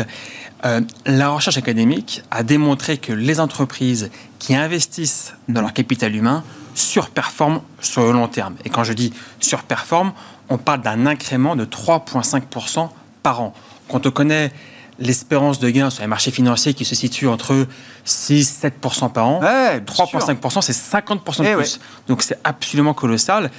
euh, 0.64 0.80
la 1.06 1.28
recherche 1.30 1.58
académique 1.58 2.22
a 2.30 2.44
démontré 2.44 2.96
que 2.96 3.12
les 3.12 3.40
entreprises 3.40 4.10
qui 4.38 4.54
investissent 4.54 5.34
dans 5.48 5.60
leur 5.60 5.72
capital 5.72 6.14
humain 6.14 6.44
surperforment 6.74 7.62
sur 7.80 8.02
le 8.04 8.12
long 8.12 8.28
terme. 8.28 8.54
Et 8.64 8.70
quand 8.70 8.84
je 8.84 8.92
dis 8.92 9.12
surperforment, 9.40 10.12
on 10.48 10.58
parle 10.58 10.82
d'un 10.82 11.06
incrément 11.06 11.56
de 11.56 11.64
3,5% 11.64 12.90
par 13.24 13.40
an. 13.40 13.54
Quand 13.88 14.06
on 14.06 14.10
connaît 14.12 14.52
l'espérance 14.98 15.58
de 15.58 15.70
gain 15.70 15.90
sur 15.90 16.02
les 16.02 16.06
marchés 16.06 16.30
financiers 16.30 16.74
qui 16.74 16.84
se 16.84 16.94
situe 16.94 17.28
entre 17.28 17.66
6-7% 18.06 19.12
par 19.12 19.26
an, 19.26 19.40
3,5%, 19.40 20.60
c'est 20.60 20.72
50% 20.72 21.42
de 21.42 21.48
eh 21.48 21.54
plus. 21.54 21.80
Donc 22.08 22.22
c'est 22.22 22.38
absolument 22.44 22.94
colossal. 22.94 23.50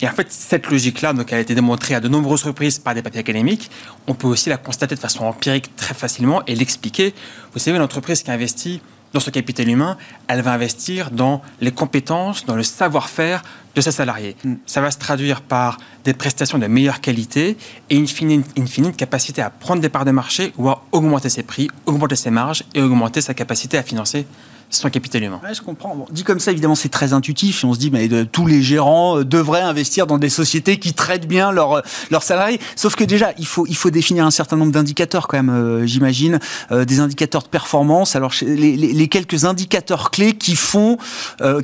Et 0.00 0.08
en 0.08 0.12
fait, 0.12 0.30
cette 0.30 0.68
logique-là, 0.68 1.12
donc, 1.12 1.32
elle 1.32 1.38
a 1.38 1.40
été 1.40 1.54
démontrée 1.54 1.94
à 1.94 2.00
de 2.00 2.08
nombreuses 2.08 2.44
reprises 2.44 2.78
par 2.78 2.94
des 2.94 3.02
papiers 3.02 3.20
académiques. 3.20 3.70
On 4.06 4.14
peut 4.14 4.28
aussi 4.28 4.48
la 4.48 4.56
constater 4.56 4.94
de 4.94 5.00
façon 5.00 5.24
empirique 5.24 5.74
très 5.76 5.94
facilement 5.94 6.44
et 6.46 6.54
l'expliquer. 6.54 7.14
Vous 7.52 7.58
savez, 7.58 7.78
l'entreprise 7.78 8.22
qui 8.22 8.30
investit 8.30 8.80
dans 9.12 9.20
ce 9.20 9.30
capital 9.30 9.68
humain, 9.68 9.96
elle 10.26 10.42
va 10.42 10.52
investir 10.52 11.10
dans 11.10 11.42
les 11.60 11.70
compétences, 11.70 12.44
dans 12.44 12.56
le 12.56 12.62
savoir-faire 12.62 13.42
de 13.74 13.80
ses 13.80 13.92
salariés. 13.92 14.36
Ça 14.66 14.80
va 14.80 14.90
se 14.90 14.98
traduire 14.98 15.40
par 15.40 15.78
des 16.04 16.12
prestations 16.12 16.58
de 16.58 16.66
meilleure 16.66 17.00
qualité 17.00 17.56
et 17.90 17.96
une 17.96 18.06
fine, 18.06 18.92
capacité 18.96 19.40
à 19.42 19.50
prendre 19.50 19.80
des 19.80 19.88
parts 19.88 20.04
de 20.04 20.10
marché 20.10 20.52
ou 20.58 20.68
à 20.68 20.84
augmenter 20.92 21.28
ses 21.28 21.42
prix, 21.42 21.68
augmenter 21.86 22.16
ses 22.16 22.30
marges 22.30 22.64
et 22.74 22.82
augmenter 22.82 23.20
sa 23.20 23.34
capacité 23.34 23.78
à 23.78 23.82
financer 23.82 24.26
son 24.70 24.90
capital 24.90 25.22
humain. 25.22 25.40
je 25.52 25.60
comprends. 25.62 25.94
Bon, 25.94 26.06
dit 26.10 26.24
comme 26.24 26.40
ça, 26.40 26.52
évidemment, 26.52 26.74
c'est 26.74 26.88
très 26.88 27.12
intuitif. 27.12 27.64
Et 27.64 27.66
on 27.66 27.74
se 27.74 27.78
dit, 27.78 27.90
mais 27.90 28.08
de, 28.08 28.24
tous 28.24 28.46
les 28.46 28.62
gérants 28.62 29.18
euh, 29.18 29.24
devraient 29.24 29.62
investir 29.62 30.06
dans 30.06 30.18
des 30.18 30.28
sociétés 30.28 30.78
qui 30.78 30.92
traitent 30.92 31.26
bien 31.26 31.52
leurs 31.52 31.82
leurs 32.10 32.22
salariés. 32.22 32.60
Sauf 32.76 32.94
que 32.94 33.04
déjà, 33.04 33.32
il 33.38 33.46
faut, 33.46 33.66
il 33.66 33.76
faut 33.76 33.90
définir 33.90 34.26
un 34.26 34.30
certain 34.30 34.56
nombre 34.56 34.72
d'indicateurs 34.72 35.28
quand 35.28 35.38
même, 35.38 35.50
euh, 35.50 35.86
j'imagine, 35.86 36.38
euh, 36.70 36.84
des 36.84 37.00
indicateurs 37.00 37.42
de 37.42 37.48
performance. 37.48 38.16
Alors, 38.16 38.32
les, 38.42 38.76
les, 38.76 38.92
les, 38.92 39.08
quelques 39.08 39.44
indicateurs 39.44 40.10
clés 40.10 40.34
qui 40.34 40.56
font, 40.56 40.98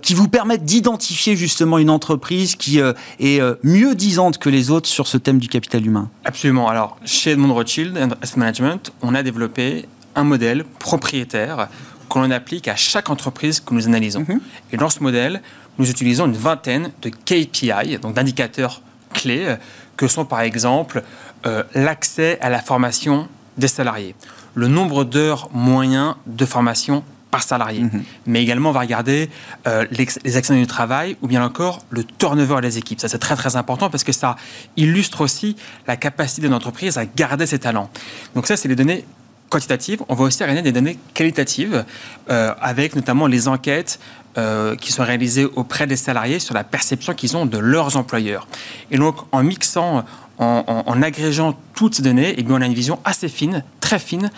qui 0.02 0.14
vous 0.14 0.28
permettent 0.28 0.64
d'identifier 0.64 1.36
justement 1.36 1.78
une 1.78 1.90
entreprise 1.90 2.56
qui 2.56 2.78
est 2.78 3.40
mieux 3.62 3.94
disante 3.94 4.38
que 4.38 4.48
les 4.48 4.70
autres 4.70 4.88
sur 4.88 5.06
ce 5.06 5.18
thème 5.18 5.38
du 5.38 5.48
capital 5.48 5.84
humain. 5.84 6.08
Absolument. 6.24 6.68
Alors, 6.68 6.96
chez 7.04 7.32
Edmond 7.32 7.52
Rothschild 7.52 7.96
Asset 8.22 8.38
Management, 8.38 8.92
on 9.02 9.14
a 9.14 9.22
développé 9.22 9.86
un 10.14 10.24
modèle 10.24 10.64
propriétaire 10.78 11.68
qu'on 12.14 12.30
applique 12.30 12.68
à 12.68 12.76
chaque 12.76 13.10
entreprise 13.10 13.58
que 13.58 13.74
nous 13.74 13.88
analysons. 13.88 14.24
Mhm. 14.28 14.40
Et 14.72 14.76
dans 14.76 14.88
ce 14.88 15.02
modèle, 15.02 15.42
nous 15.78 15.90
utilisons 15.90 16.26
une 16.26 16.36
vingtaine 16.36 16.92
de 17.02 17.08
KPI, 17.08 17.98
donc 18.00 18.14
d'indicateurs 18.14 18.82
clés, 19.12 19.46
euh, 19.46 19.56
que 19.96 20.06
sont 20.06 20.24
par 20.24 20.40
exemple 20.40 21.02
euh, 21.44 21.64
l'accès 21.74 22.38
à 22.40 22.50
la 22.50 22.60
formation 22.60 23.28
des 23.58 23.66
salariés, 23.66 24.14
le 24.54 24.68
nombre 24.68 25.02
d'heures 25.02 25.48
moyens 25.52 26.14
de 26.26 26.44
formation 26.44 27.02
par 27.32 27.42
salarié, 27.42 27.80
mhm. 27.80 28.04
mais 28.26 28.40
également 28.40 28.68
on 28.68 28.72
va 28.72 28.80
regarder 28.80 29.28
euh, 29.66 29.84
les, 29.90 30.36
actions 30.36 30.54
du 30.54 30.68
travail 30.68 31.16
ou 31.20 31.26
bien 31.26 31.44
encore 31.44 31.80
le 31.90 32.04
turnover 32.04 32.60
des 32.60 32.78
équipes. 32.78 33.00
Ça 33.00 33.08
c'est 33.08 33.18
très 33.18 33.34
très 33.34 33.56
important 33.56 33.90
parce 33.90 34.04
que 34.04 34.12
ça 34.12 34.36
illustre 34.76 35.20
aussi 35.20 35.56
la 35.88 35.96
capacité 35.96 36.42
d'une 36.42 36.54
entreprise 36.54 36.96
à 36.96 37.06
garder 37.06 37.46
ses 37.46 37.58
talents. 37.58 37.90
Donc 38.36 38.46
ça 38.46 38.56
c'est 38.56 38.68
les 38.68 38.76
données 38.76 39.04
quantitatives, 39.48 40.02
on 40.08 40.14
va 40.14 40.24
aussi 40.24 40.42
regarder 40.42 40.62
des 40.62 40.72
données 40.72 40.98
qualitatives 41.14 41.84
euh, 42.30 42.54
avec 42.60 42.96
notamment 42.96 43.26
les 43.26 43.48
enquêtes 43.48 44.00
euh, 44.36 44.74
qui 44.74 44.90
sont 44.90 45.04
réalisées 45.04 45.44
auprès 45.44 45.86
des 45.86 45.96
salariés 45.96 46.40
sur 46.40 46.54
la 46.54 46.64
perception 46.64 47.14
qu'ils 47.14 47.36
ont 47.36 47.46
de 47.46 47.58
leurs 47.58 47.96
employeurs. 47.96 48.48
Et 48.90 48.98
donc 48.98 49.16
en 49.30 49.44
mixant 49.44 50.04
en, 50.38 51.02
agrégeant 51.02 51.56
toutes 51.74 51.96
ces 51.96 52.02
données, 52.02 52.34
eh 52.36 52.42
bien, 52.42 52.56
on 52.56 52.60
a 52.60 52.66
une 52.66 52.74
vision 52.74 52.98
assez 53.04 53.28
fine, 53.28 53.64
très 53.80 53.98
fine, 53.98 54.30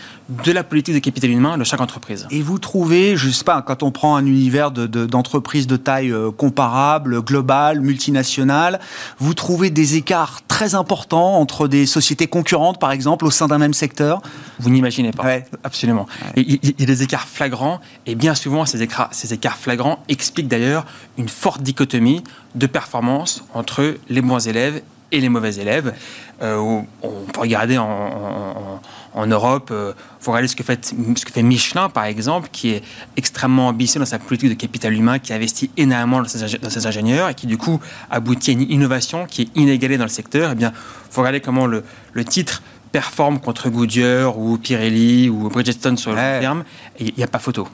de 0.45 0.53
la 0.53 0.65
politique 0.65 0.95
de 0.95 1.01
capital 1.01 1.31
humain 1.31 1.59
de 1.59 1.65
chaque 1.65 1.81
entreprise. 1.81 2.27
Et 2.31 2.43
vous 2.43 2.59
trouvez, 2.59 3.17
je 3.17 3.29
ne 3.29 3.33
sais 3.33 3.45
pas, 3.45 3.63
quand 3.63 3.83
on 3.83 3.91
prend 3.91 4.17
un 4.17 4.25
univers 4.27 4.71
d'entreprises 4.71 5.67
de, 5.67 5.77
de, 5.77 5.83
taille 5.83 6.13
euh, 6.13 6.31
comparable, 6.31 7.23
globale, 7.23 7.81
multinationale, 7.81 8.81
vous 9.19 9.35
trouvez 9.35 9.71
des 9.71 9.97
écarts 9.97 10.41
très 10.49 10.75
importants 10.75 11.39
entre 11.39 11.69
des 11.69 11.87
sociétés 11.87 12.27
concurrentes, 12.27 12.81
par 12.81 12.93
exemple, 12.93 13.27
au 13.27 13.31
sein 13.31 13.49
d'un 13.49 13.59
même 13.59 13.75
secteur? 13.75 14.23
Vous 14.59 14.71
n'imaginez 14.71 15.13
pas. 15.13 15.25
Absolument. 15.63 16.07
Il 16.37 16.59
y 16.79 16.83
a 16.83 16.87
des 16.87 17.03
écarts 17.03 17.29
flagrants, 17.29 17.81
et 18.07 18.15
bien 18.15 18.35
souvent, 18.35 18.65
ces 18.65 18.83
écarts, 18.83 19.09
ces 19.13 19.35
écarts 19.35 19.59
flagrants 19.59 19.99
expliquent 20.09 20.49
d'ailleurs 20.49 20.87
une 21.19 21.29
forte 21.29 21.63
dichotomie 21.63 22.23
de 22.55 22.67
performance 22.67 23.45
entre 23.55 23.97
les 24.09 24.23
bons 24.23 24.49
élèves 24.49 24.83
et 25.13 25.21
les 25.21 25.29
mauvais 25.29 25.55
élèves. 25.57 25.95
Euh, 26.43 26.57
on 27.03 27.25
peut 27.33 27.41
regarder 27.41 27.79
en, 27.79 28.81
Europe, 29.27 29.69
il 29.71 29.75
euh, 29.75 29.93
faut 30.21 30.31
regarder 30.33 30.49
ce 30.49 30.57
que, 30.57 30.63
fait, 30.63 30.85
ce 30.85 31.25
que 31.25 31.33
fait 31.33 31.43
Michelin, 31.43 31.89
par 31.89 32.05
exemple, 32.05 32.51
qui 32.53 32.71
est 32.71 32.83
extrêmement 33.17 33.69
ambitieux 33.69 33.99
dans 33.99 34.07
sa 34.07 34.19
politique 34.19 34.51
de 34.51 34.55
capital 34.55 34.93
humain, 34.93 35.19
qui 35.19 35.33
investit 35.33 35.71
énormément 35.79 36.21
dans 36.21 36.29
ses, 36.29 36.87
ingénieurs 36.87 37.31
et 37.31 37.35
qui, 37.35 37.47
du 37.47 37.57
coup, 37.57 37.81
aboutit 38.11 38.51
à 38.51 38.53
une 38.53 38.71
innovation 38.71 39.27
qui 39.27 39.43
est 39.43 39.49
inégalée 39.57 39.97
dans 39.97 40.05
le 40.05 40.11
secteur. 40.11 40.51
Eh 40.53 40.55
bien, 40.55 40.73
il 40.75 41.13
faut 41.13 41.23
regarder 41.23 41.41
comment 41.41 41.67
le, 41.67 41.83
le 42.13 42.25
titre 42.25 42.63
performe 42.93 43.41
contre 43.41 43.71
Goodyear 43.71 44.39
ou 44.39 44.59
Pirelli 44.59 45.31
ou 45.31 45.49
Bridgestone 45.49 45.97
sur 45.97 46.11
le 46.11 46.17
terme. 46.17 46.65
Il 47.01 47.15
n'y 47.17 47.25
a 47.25 47.29
pas 47.29 47.39
photo. 47.39 47.67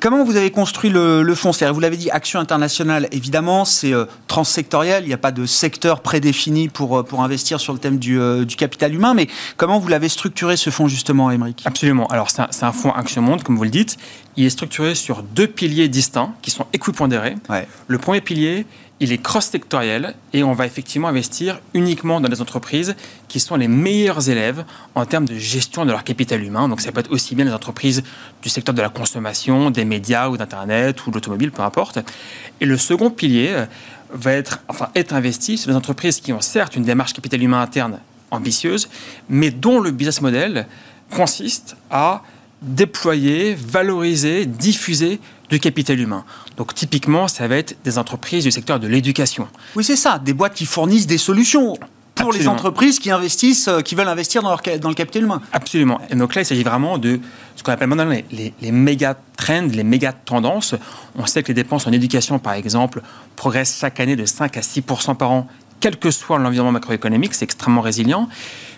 Comment 0.00 0.24
vous 0.24 0.36
avez 0.36 0.50
construit 0.50 0.90
le, 0.90 1.22
le 1.22 1.34
fonds 1.34 1.52
Vous 1.72 1.80
l'avez 1.80 1.96
dit, 1.96 2.10
action 2.10 2.40
internationale, 2.40 3.08
évidemment, 3.12 3.64
c'est 3.64 3.92
euh, 3.92 4.04
transsectoriel. 4.26 5.04
Il 5.04 5.08
n'y 5.08 5.14
a 5.14 5.18
pas 5.18 5.30
de 5.30 5.46
secteur 5.46 6.00
prédéfini 6.00 6.68
pour, 6.68 6.98
euh, 6.98 7.02
pour 7.02 7.22
investir 7.22 7.60
sur 7.60 7.72
le 7.72 7.78
thème 7.78 7.98
du, 7.98 8.20
euh, 8.20 8.44
du 8.44 8.56
capital 8.56 8.94
humain. 8.94 9.14
Mais 9.14 9.28
comment 9.56 9.78
vous 9.78 9.88
l'avez 9.88 10.08
structuré, 10.08 10.56
ce 10.56 10.70
fonds, 10.70 10.88
justement, 10.88 11.30
Émeric? 11.30 11.62
Absolument. 11.64 12.06
Alors, 12.08 12.30
c'est 12.30 12.42
un, 12.42 12.48
un, 12.62 12.72
fonds 12.72 12.92
Action 12.92 13.22
Monde, 13.22 13.42
comme 13.42 13.56
vous 13.56 13.64
le 13.64 13.70
dites. 13.70 13.96
Il 14.36 14.44
est 14.44 14.50
structuré 14.50 14.94
sur 14.94 15.22
deux 15.22 15.48
piliers 15.48 15.88
distincts 15.88 16.32
qui 16.42 16.50
sont 16.50 16.66
équipondérés. 16.72 17.34
Le 17.88 17.98
premier 17.98 18.20
pilier, 18.20 18.66
il 19.00 19.12
est 19.12 19.18
cross-sectoriel 19.18 20.14
et 20.32 20.42
on 20.42 20.52
va 20.52 20.66
effectivement 20.66 21.08
investir 21.08 21.60
uniquement 21.74 22.20
dans 22.20 22.28
des 22.28 22.40
entreprises 22.40 22.96
qui 23.28 23.38
sont 23.38 23.56
les 23.56 23.68
meilleurs 23.68 24.28
élèves 24.28 24.64
en 24.94 25.06
termes 25.06 25.24
de 25.24 25.36
gestion 25.36 25.84
de 25.84 25.90
leur 25.90 26.04
capital 26.04 26.42
humain. 26.42 26.68
Donc 26.68 26.80
ça 26.80 26.90
peut 26.90 27.00
être 27.00 27.12
aussi 27.12 27.34
bien 27.34 27.44
des 27.44 27.52
entreprises 27.52 28.02
du 28.42 28.48
secteur 28.48 28.74
de 28.74 28.82
la 28.82 28.88
consommation, 28.88 29.70
des 29.70 29.84
médias 29.84 30.28
ou 30.28 30.36
d'Internet 30.36 31.06
ou 31.06 31.10
de 31.10 31.14
l'automobile, 31.14 31.52
peu 31.52 31.62
importe. 31.62 32.00
Et 32.60 32.66
le 32.66 32.76
second 32.76 33.10
pilier 33.10 33.50
euh, 33.50 33.66
va 34.12 34.32
être, 34.32 34.60
enfin, 34.68 34.88
être 34.94 35.12
investi 35.12 35.58
sur 35.58 35.70
des 35.70 35.76
entreprises 35.76 36.20
qui 36.20 36.32
ont 36.32 36.40
certes 36.40 36.74
une 36.74 36.84
démarche 36.84 37.12
capital 37.12 37.42
humain 37.42 37.60
interne 37.60 38.00
ambitieuse, 38.30 38.88
mais 39.28 39.50
dont 39.50 39.80
le 39.80 39.90
business 39.90 40.20
model 40.20 40.66
consiste 41.10 41.76
à 41.90 42.22
déployer, 42.60 43.54
valoriser, 43.54 44.44
diffuser 44.44 45.20
du 45.48 45.60
capital 45.60 45.98
humain. 45.98 46.24
Donc 46.56 46.74
typiquement, 46.74 47.28
ça 47.28 47.48
va 47.48 47.56
être 47.56 47.76
des 47.84 47.98
entreprises 47.98 48.44
du 48.44 48.50
secteur 48.50 48.80
de 48.80 48.86
l'éducation. 48.86 49.48
Oui, 49.76 49.84
c'est 49.84 49.96
ça, 49.96 50.18
des 50.18 50.32
boîtes 50.32 50.54
qui 50.54 50.66
fournissent 50.66 51.06
des 51.06 51.18
solutions 51.18 51.76
pour 52.14 52.32
les 52.32 52.48
entreprises 52.48 52.98
qui 52.98 53.10
investissent, 53.10 53.68
euh, 53.68 53.80
qui 53.80 53.94
veulent 53.94 54.08
investir 54.08 54.42
dans, 54.42 54.50
leur, 54.50 54.62
dans 54.80 54.88
le 54.88 54.94
capital 54.94 55.22
humain. 55.22 55.40
Absolument. 55.52 56.00
Et 56.10 56.16
donc 56.16 56.34
là, 56.34 56.42
il 56.42 56.44
s'agit 56.44 56.62
vraiment 56.62 56.98
de 56.98 57.20
ce 57.56 57.62
qu'on 57.62 57.72
appelle 57.72 57.88
maintenant 57.88 58.12
les, 58.30 58.54
les, 58.60 58.72
méga 58.72 59.16
trends, 59.36 59.68
les 59.72 59.84
méga 59.84 60.12
tendances. 60.12 60.74
On 61.16 61.26
sait 61.26 61.42
que 61.42 61.48
les 61.48 61.54
dépenses 61.54 61.86
en 61.86 61.92
éducation, 61.92 62.38
par 62.38 62.54
exemple, 62.54 63.02
progressent 63.36 63.78
chaque 63.78 64.00
année 64.00 64.16
de 64.16 64.26
5 64.26 64.56
à 64.56 64.60
6% 64.60 65.16
par 65.16 65.30
an, 65.30 65.46
quel 65.80 65.98
que 65.98 66.10
soit 66.10 66.38
l'environnement 66.38 66.72
macroéconomique. 66.72 67.34
C'est 67.34 67.44
extrêmement 67.44 67.80
résilient. 67.80 68.28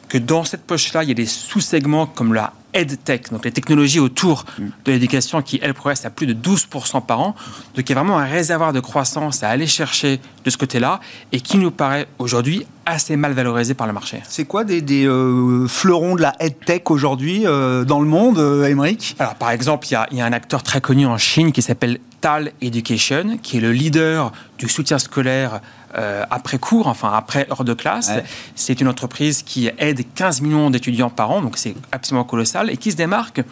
Que 0.09 0.19
dans 0.19 0.45
cette 0.45 0.65
poche-là, 0.65 1.05
il 1.05 1.09
y 1.09 1.13
a 1.13 1.15
des 1.15 1.27
sous-segments 1.27 2.07
comme 2.07 2.35
la 2.35 2.53
EdTech, 2.73 3.31
donc 3.33 3.45
les 3.45 3.51
technologies 3.51 4.01
autour 4.01 4.45
mm. 4.59 4.67
de 4.85 4.93
l'éducation 4.93 5.43
qui, 5.43 5.59
elles, 5.63 5.75
progressent 5.75 6.05
à 6.05 6.11
plus 6.11 6.27
de 6.27 6.35
12% 6.35 7.05
par 7.05 7.21
an. 7.21 7.35
Donc 7.75 7.89
il 7.89 7.91
y 7.91 7.93
a 7.93 7.95
vraiment 7.97 8.19
un 8.19 8.25
réservoir 8.25 8.73
de 8.73 8.81
croissance 8.81 9.43
à 9.43 9.49
aller 9.49 9.67
chercher 9.67 10.21
de 10.45 10.51
ce 10.51 10.57
côté-là 10.57 11.01
et 11.33 11.41
qui 11.41 11.59
nous 11.59 11.71
paraît 11.71 12.07
aujourd'hui 12.19 12.67
assez 12.87 13.17
mal 13.17 13.33
valorisé 13.33 13.75
par 13.75 13.87
le 13.87 13.93
marché. 13.93 14.23
C'est 14.29 14.45
quoi 14.45 14.65
des, 14.65 15.07
euh, 15.07 15.67
fleurons 15.69 16.17
de 16.17 16.23
la 16.23 16.35
EdTech 16.41 16.91
aujourd'hui 16.91 17.47
euh, 17.47 17.85
dans 17.85 18.01
le 18.01 18.07
monde, 18.07 18.39
euh, 18.39 18.95
Alors 19.19 19.35
par 19.35 19.51
exemple, 19.51 19.87
il 19.91 19.99
y, 20.13 20.17
y, 20.17 20.21
a 20.21 20.25
un 20.25 20.33
acteur 20.33 20.63
très 20.63 20.81
connu 20.81 21.07
en 21.07 21.19
Chine 21.19 21.53
qui 21.53 21.63
s'appelle 21.63 21.99
TAL 22.21 22.53
Education, 22.61 23.39
qui 23.43 23.59
est 23.59 23.61
le 23.61 23.73
leader 23.73 24.33
du 24.59 24.69
soutien 24.69 24.99
scolaire 24.99 25.61
euh, 25.97 26.25
après 26.31 26.59
cours, 26.59 26.87
enfin 26.87 27.13
après 27.15 27.47
hors 27.51 27.65
de 27.65 27.75
classe. 27.75 28.11
C'est 28.55 28.81
une 28.81 28.89
entreprise 28.89 29.43
qui 29.43 29.71
aide 29.79 30.05
15 30.15 30.41
millions 30.41 30.71
d'étudiants 30.71 31.11
par 31.11 31.31
an, 31.31 31.43
donc 31.43 31.57
c'est 31.57 31.75
absolument 31.93 32.25
colossal, 32.25 32.71
et 32.71 32.77
qui 32.77 32.93
se 32.93 32.97
démarque 32.97 33.43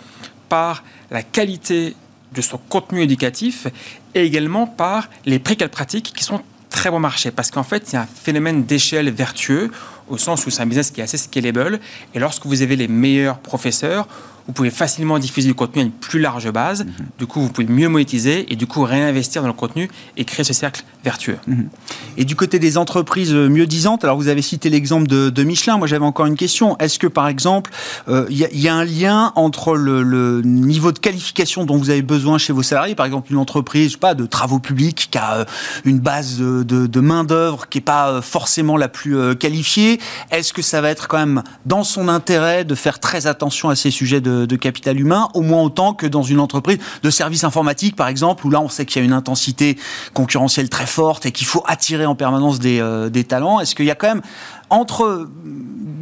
par 0.49 0.85
la 1.11 1.23
qualité 1.23 1.97
de 2.35 2.43
son 2.43 2.59
contenu 2.59 3.03
éducatif 3.03 3.67
et 4.15 4.23
également 4.25 4.67
par 4.67 5.09
les 5.25 5.39
prix 5.39 5.57
qu'elle 5.57 5.71
pratique 5.71 6.13
qui 6.15 6.25
sont 6.25 6.43
très 6.69 6.91
bon 6.91 7.01
marché 7.01 7.31
parce 7.31 7.51
qu'en 7.51 7.63
fait, 7.63 7.95
a 7.95 8.03
un 8.03 8.07
phénomène 8.07 8.65
d'échelle 8.65 9.11
vertueux 9.11 9.71
au 10.09 10.19
sens 10.19 10.47
où 10.47 10.51
c'est 10.51 10.63
un 10.63 10.67
business 10.67 10.91
qui 10.91 11.01
est 11.01 11.05
assez 11.05 11.19
scalable 11.19 11.81
et 12.15 12.19
lorsque 12.19 12.47
vous 12.47 12.63
avez 12.63 12.77
les 12.77 12.89
meilleurs 12.89 13.39
professeurs, 13.39 14.07
vous 14.49 14.55
pouvez 14.55 14.71
facilement 14.71 15.19
diffuser 15.19 15.47
du 15.47 15.55
contenu 15.55 15.83
à 15.83 15.85
une 15.85 15.93
plus 15.93 16.19
large 16.19 16.51
base. 16.51 16.85
Mhm. 16.85 16.93
Du 17.19 17.27
coup, 17.27 17.41
vous 17.41 17.51
pouvez 17.51 17.67
mieux 17.67 17.89
monétiser 17.89 18.51
et 18.51 18.57
du 18.57 18.67
coup 18.67 18.83
réinvestir 18.83 19.43
dans 19.43 19.49
le 19.49 19.55
contenu 19.55 19.91
et 20.17 20.25
créer 20.25 20.43
ce 20.43 20.55
cercle 20.55 20.85
vertueux. 21.05 21.37
Mhm. 21.47 21.69
Et 22.17 22.25
du 22.25 22.35
côté 22.35 22.59
des 22.59 22.79
entreprises 22.79 23.35
euh, 23.35 23.51
mieux 23.51 23.67
disantes, 23.67 24.05
alors 24.05 24.17
vous 24.17 24.29
avez 24.29 24.41
cité 24.41 24.71
l'exemple 24.71 25.07
de, 25.07 25.45
Michelin. 25.45 25.77
Moi, 25.77 25.87
j'avais 25.87 26.05
encore 26.05 26.27
une 26.27 26.37
question. 26.37 26.79
Est-ce 26.79 26.99
que, 26.99 27.07
par 27.07 27.29
exemple, 27.29 27.71
il 28.09 28.15
euh, 28.15 28.27
y, 28.31 28.69
a 28.69 28.75
un 28.75 28.85
lien 28.85 29.33
entre 29.37 29.77
le, 29.77 30.41
niveau 30.43 30.93
de 30.93 30.99
qualification 30.99 31.65
dont 31.65 31.77
vous 31.77 31.91
avez 31.91 32.03
besoin 32.03 32.39
chez 32.39 32.53
vos 32.53 32.63
salariés, 32.63 32.95
par 32.95 33.07
exemple 33.07 33.31
une 33.31 33.39
entreprise, 33.39 33.89
je 33.89 33.93
sais 33.93 33.99
pas, 33.99 34.15
de 34.15 34.27
travaux 34.27 34.59
publics 34.59 35.09
qui 35.11 35.19
a 35.19 35.35
euh, 35.35 35.45
une 35.85 35.99
base 35.99 36.39
de, 36.39 37.01
main 37.01 37.25
d'œuvre 37.25 37.69
qui 37.69 37.79
est 37.79 37.83
pas 37.83 38.21
forcément 38.23 38.77
la 38.77 38.89
plus 38.89 39.37
qualifiée. 39.37 40.01
Est-ce 40.31 40.53
que 40.53 40.63
ça 40.63 40.81
va 40.81 40.91
être 40.91 41.07
quand 41.07 41.19
même 41.19 41.43
dans 41.67 41.85
son 41.85 42.09
intérêt 42.09 42.65
de 42.65 42.75
faire 42.75 42.99
très 42.99 43.27
attention 43.27 43.69
à 43.69 43.77
ces 43.77 43.91
sujets 43.91 44.21
de 44.21 44.38
de, 44.47 44.57
capital 44.57 44.99
humain, 44.99 45.29
au 45.35 45.43
moins 45.43 45.63
autant 45.63 45.95
que 45.95 46.07
dans 46.07 46.23
une 46.23 46.41
entreprise 46.41 46.79
de 47.03 47.11
services 47.11 47.45
informatiques, 47.45 47.97
par 47.97 48.09
exemple, 48.09 48.47
où 48.47 48.51
là, 48.51 48.61
on 48.61 48.69
sait 48.69 48.87
qu'il 48.87 49.01
y 49.01 49.03
a 49.03 49.07
une 49.07 49.13
intensité 49.13 49.79
concurrentielle 50.15 50.69
très 50.69 50.87
forte 50.87 51.27
et 51.27 51.33
qu'il 51.33 51.47
faut 51.47 51.63
attirer 51.67 52.07
en 52.07 52.15
permanence 52.15 52.59
des, 52.59 52.81
euh, 52.81 53.11
talents. 53.23 53.61
Est-ce 53.61 53.75
qu'il 53.75 53.87
y 53.87 53.91
a 53.91 53.95
quand 53.95 54.09
même, 54.09 54.23
entre 54.71 55.29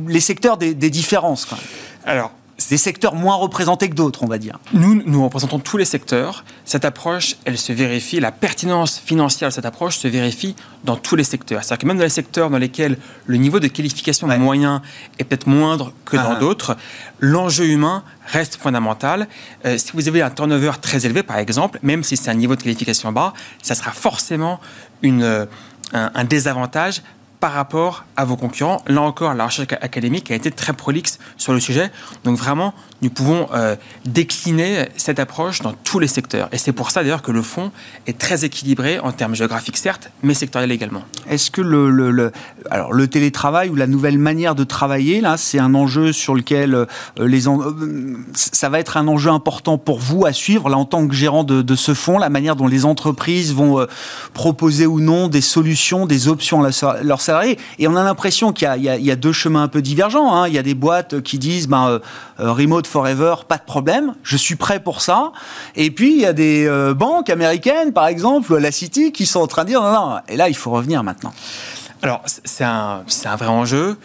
les 0.06 0.20
secteurs, 0.20 0.56
des, 0.56 0.74
différences 0.74 1.46
Alors, 2.04 2.30
des 2.70 2.78
secteurs 2.78 3.14
moins 3.14 3.36
représentés 3.36 3.88
que 3.88 3.94
d'autres, 3.94 4.22
on 4.22 4.26
va 4.26 4.38
dire. 4.38 4.58
Nous, 4.72 5.02
nous 5.06 5.24
représentons 5.24 5.58
tous 5.58 5.76
les 5.76 5.84
secteurs. 5.84 6.44
Cette 6.64 6.84
approche, 6.84 7.36
elle 7.44 7.58
se 7.58 7.72
vérifie, 7.72 8.20
la 8.20 8.32
pertinence 8.32 8.98
financière 8.98 9.50
de 9.50 9.54
cette 9.54 9.64
approche 9.64 9.98
se 9.98 10.08
vérifie 10.08 10.56
dans 10.84 10.96
tous 10.96 11.16
les 11.16 11.24
secteurs. 11.24 11.62
C'est-à-dire 11.62 11.82
que 11.82 11.86
même 11.86 11.98
dans 11.98 12.04
les 12.04 12.08
secteurs 12.08 12.50
dans 12.50 12.58
lesquels 12.58 12.98
le 13.26 13.36
niveau 13.36 13.60
de 13.60 13.68
qualification 13.68 14.28
ouais. 14.28 14.38
moyen 14.38 14.82
est 15.18 15.24
peut-être 15.24 15.46
moindre 15.46 15.92
que 16.04 16.16
dans 16.16 16.32
ah. 16.32 16.40
d'autres, 16.40 16.76
l'enjeu 17.20 17.66
humain 17.66 18.02
reste 18.26 18.56
fondamental. 18.56 19.28
Euh, 19.64 19.78
si 19.78 19.92
vous 19.94 20.08
avez 20.08 20.22
un 20.22 20.30
turnover 20.30 20.72
très 20.80 21.06
élevé, 21.06 21.22
par 21.22 21.38
exemple, 21.38 21.78
même 21.82 22.02
si 22.02 22.16
c'est 22.16 22.30
un 22.30 22.34
niveau 22.34 22.56
de 22.56 22.62
qualification 22.62 23.12
bas, 23.12 23.32
ça 23.62 23.74
sera 23.74 23.92
forcément 23.92 24.60
une, 25.02 25.22
euh, 25.22 25.46
un, 25.92 26.10
un 26.14 26.24
désavantage 26.24 27.02
par 27.40 27.52
rapport 27.52 28.04
à 28.16 28.24
vos 28.24 28.36
concurrents. 28.36 28.82
Là 28.86 29.02
encore, 29.02 29.34
la 29.34 29.46
recherche 29.46 29.68
académique 29.80 30.30
a 30.30 30.34
été 30.34 30.50
très 30.50 30.72
prolixe 30.72 31.18
sur 31.36 31.52
le 31.52 31.60
sujet. 31.60 31.90
Donc 32.24 32.38
vraiment, 32.38 32.74
nous 33.02 33.10
pouvons 33.10 33.48
euh, 33.52 33.76
décliner 34.04 34.88
cette 34.96 35.18
approche 35.18 35.60
dans 35.60 35.72
tous 35.72 35.98
les 35.98 36.08
secteurs. 36.08 36.48
Et 36.52 36.58
c'est 36.58 36.72
pour 36.72 36.90
ça 36.90 37.02
d'ailleurs 37.02 37.22
que 37.22 37.32
le 37.32 37.42
fonds 37.42 37.70
est 38.06 38.18
très 38.18 38.44
équilibré 38.44 38.98
en 38.98 39.12
termes 39.12 39.34
géographiques, 39.34 39.76
certes, 39.76 40.10
mais 40.22 40.34
sectoriel 40.34 40.72
également. 40.72 41.02
Est-ce 41.28 41.50
que 41.50 41.60
le, 41.60 41.90
le, 41.90 42.32
alors, 42.70 42.92
le 42.92 43.06
télétravail 43.06 43.68
ou 43.68 43.74
la 43.74 43.86
nouvelle 43.86 44.18
manière 44.18 44.54
de 44.54 44.64
travailler, 44.64 45.20
là, 45.20 45.36
c'est 45.36 45.58
un 45.58 45.74
enjeu 45.74 46.12
sur 46.12 46.34
lequel 46.34 46.74
euh, 46.74 46.86
les. 47.18 47.48
Euh, 47.48 48.16
ça 48.34 48.68
va 48.68 48.80
être 48.80 48.96
un 48.96 49.08
enjeu 49.08 49.30
important 49.30 49.78
pour 49.78 49.98
vous 49.98 50.24
à 50.24 50.32
suivre, 50.32 50.68
là, 50.68 50.78
en 50.78 50.84
tant 50.84 51.06
que 51.06 51.14
gérant 51.14 51.44
de, 51.44 51.62
de 51.62 51.74
ce 51.74 51.92
fonds, 51.92 52.18
la 52.18 52.30
manière 52.30 52.56
dont 52.56 52.66
les 52.66 52.84
entreprises 52.84 53.54
vont 53.54 53.86
proposer 54.32 54.86
ou 54.86 55.00
non 55.00 55.28
des 55.28 55.40
solutions, 55.40 56.06
des 56.06 56.28
options 56.28 56.62
à 56.62 56.70
la, 56.70 57.02
leurs 57.02 57.20
salariés. 57.26 57.58
Et 57.78 57.88
on 57.88 57.96
a 57.96 58.02
l'impression 58.02 58.52
qu'il 58.52 58.68
y, 58.78 58.88
y, 58.88 59.04
y, 59.04 59.10
a 59.10 59.16
deux 59.16 59.32
chemins 59.32 59.64
un 59.64 59.68
peu 59.68 59.82
divergents. 59.82 60.34
Hein. 60.34 60.48
Il 60.48 60.54
y 60.54 60.58
a 60.58 60.62
des 60.62 60.74
boîtes 60.74 61.20
qui 61.20 61.38
disent, 61.38 61.68
ben, 61.68 62.00
remote 62.38 62.86
forever, 62.86 63.34
pas 63.48 63.58
de 63.58 63.64
problème, 63.64 64.14
je 64.22 64.36
suis 64.36 64.56
prêt 64.56 64.80
pour 64.80 65.00
ça. 65.00 65.32
Et 65.74 65.90
puis 65.90 66.12
il 66.12 66.20
y 66.20 66.26
a 66.26 66.32
des 66.32 66.66
euh, 66.66 66.94
banques 66.94 67.30
américaines, 67.30 67.92
par 67.92 68.06
exemple, 68.06 68.56
la 68.56 68.72
City, 68.72 69.12
qui 69.12 69.26
sont 69.26 69.40
en 69.40 69.46
train 69.46 69.64
de 69.64 69.68
dire 69.68 69.82
non, 69.82 69.92
non, 69.92 70.16
et 70.28 70.36
là 70.36 70.48
il 70.48 70.56
faut 70.56 70.70
revenir 70.70 71.02
maintenant. 71.02 71.32
Alors 72.02 72.22
c'est 72.24 72.64
un, 72.64 73.04
un 73.24 73.36
vrai 73.36 73.48
enjeu. 73.48 73.96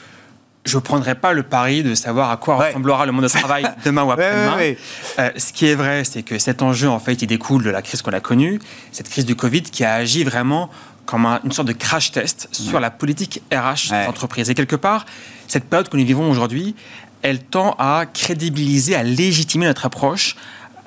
Je 0.64 0.78
ne 0.78 0.82
prendrai 0.82 1.16
pas 1.16 1.34
le 1.34 1.42
pari 1.42 1.82
de 1.82 1.96
savoir 1.96 2.30
à 2.30 2.38
quoi 2.38 2.58
ouais. 2.58 2.68
ressemblera 2.68 3.08
le 3.08 3.12
monde 3.12 3.26
du 3.26 3.32
travail 3.32 3.66
demain 3.86 4.04
ou 4.04 4.12
après-demain. 4.12 4.58
Ouais, 4.58 4.58
ouais, 4.58 4.78
euh, 5.18 5.32
ce 5.36 5.54
qui 5.54 5.66
est 5.66 5.74
vrai, 5.74 6.04
c'est 6.04 6.22
que 6.22 6.38
cet 6.38 6.62
enjeu, 6.62 6.88
en 6.88 7.00
fait, 7.00 7.20
il 7.24 7.26
découle 7.26 7.64
de 7.64 7.72
la 7.72 7.82
crise 7.82 8.04
qu'on 8.04 8.14
a 8.14 8.20
connue, 8.20 8.60
cette 8.92 9.10
crise 9.10 9.26
du 9.26 9.36
Covid 9.36 9.64
qui 9.64 9.84
a 9.84 9.96
agi 9.96 10.24
vraiment 10.24 10.70
comme 11.12 11.26
un, 11.26 11.42
une 11.44 11.52
sorte 11.52 11.68
de 11.68 11.74
crash 11.74 12.14
test 12.14 12.48
sur 12.54 12.80
la 12.80 12.90
politique 12.90 13.44
RH 13.52 13.92
d'entreprise. 14.06 14.50
Et 14.50 14.54
quelque 14.54 14.78
part, 14.78 15.06
cette 15.50 15.66
période 15.66 15.90
que 15.90 15.98
nous 15.98 16.06
vivons 16.06 16.32
aujourd'hui, 16.32 16.74
elle 17.22 17.44
tend 17.44 17.76
à 17.78 18.06
crédibiliser, 18.06 18.96
à 18.96 19.04
légitimer 19.04 19.66
notre 19.66 19.86
approche, 19.86 20.38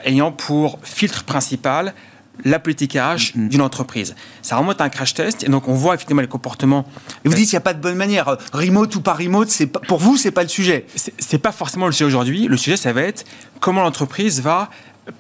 ayant 0.07 0.33
pour 0.33 0.79
filtre 0.83 1.25
principal 1.25 1.93
la 2.43 2.59
politique 2.59 2.95
RH 2.95 2.97
mm-hmm. 3.37 3.49
d'une 3.49 3.61
entreprise. 3.61 4.16
Ça 4.41 4.57
remonte 4.57 4.81
à 4.81 4.85
un 4.85 4.89
crash 4.89 5.12
test 5.12 5.45
et 5.45 5.49
donc 5.49 5.68
on 5.68 5.75
voit 5.75 5.95
effectivement 5.95 6.22
les 6.22 6.27
comportements. 6.27 6.87
Et 7.25 7.29
vous 7.29 7.35
dites 7.35 7.45
qu'il 7.45 7.57
n'y 7.57 7.59
a 7.59 7.61
pas 7.61 7.75
de 7.75 7.83
bonne 7.83 7.95
manière. 7.95 8.39
Remote 8.55 8.97
ou 8.97 9.03
pas 9.03 9.12
remote, 9.12 9.51
c'est 9.51 9.66
pas, 9.66 9.81
pour 9.81 9.99
vous, 9.99 10.16
c'est 10.16 10.31
pas 10.31 10.43
le 10.43 10.49
sujet. 10.49 10.87
C'est 11.18 11.39
pas 11.39 11.53
forcément 11.53 11.87
le 11.87 11.93
sujet 11.93 12.07
aujourd'hui. 12.07 12.49
Le 12.49 12.57
sujet, 12.57 12.79
ça 12.79 12.95
va 12.95 13.03
être 13.03 13.25
comment 13.61 13.83
l'entreprise 13.83 14.41
va 14.41 14.70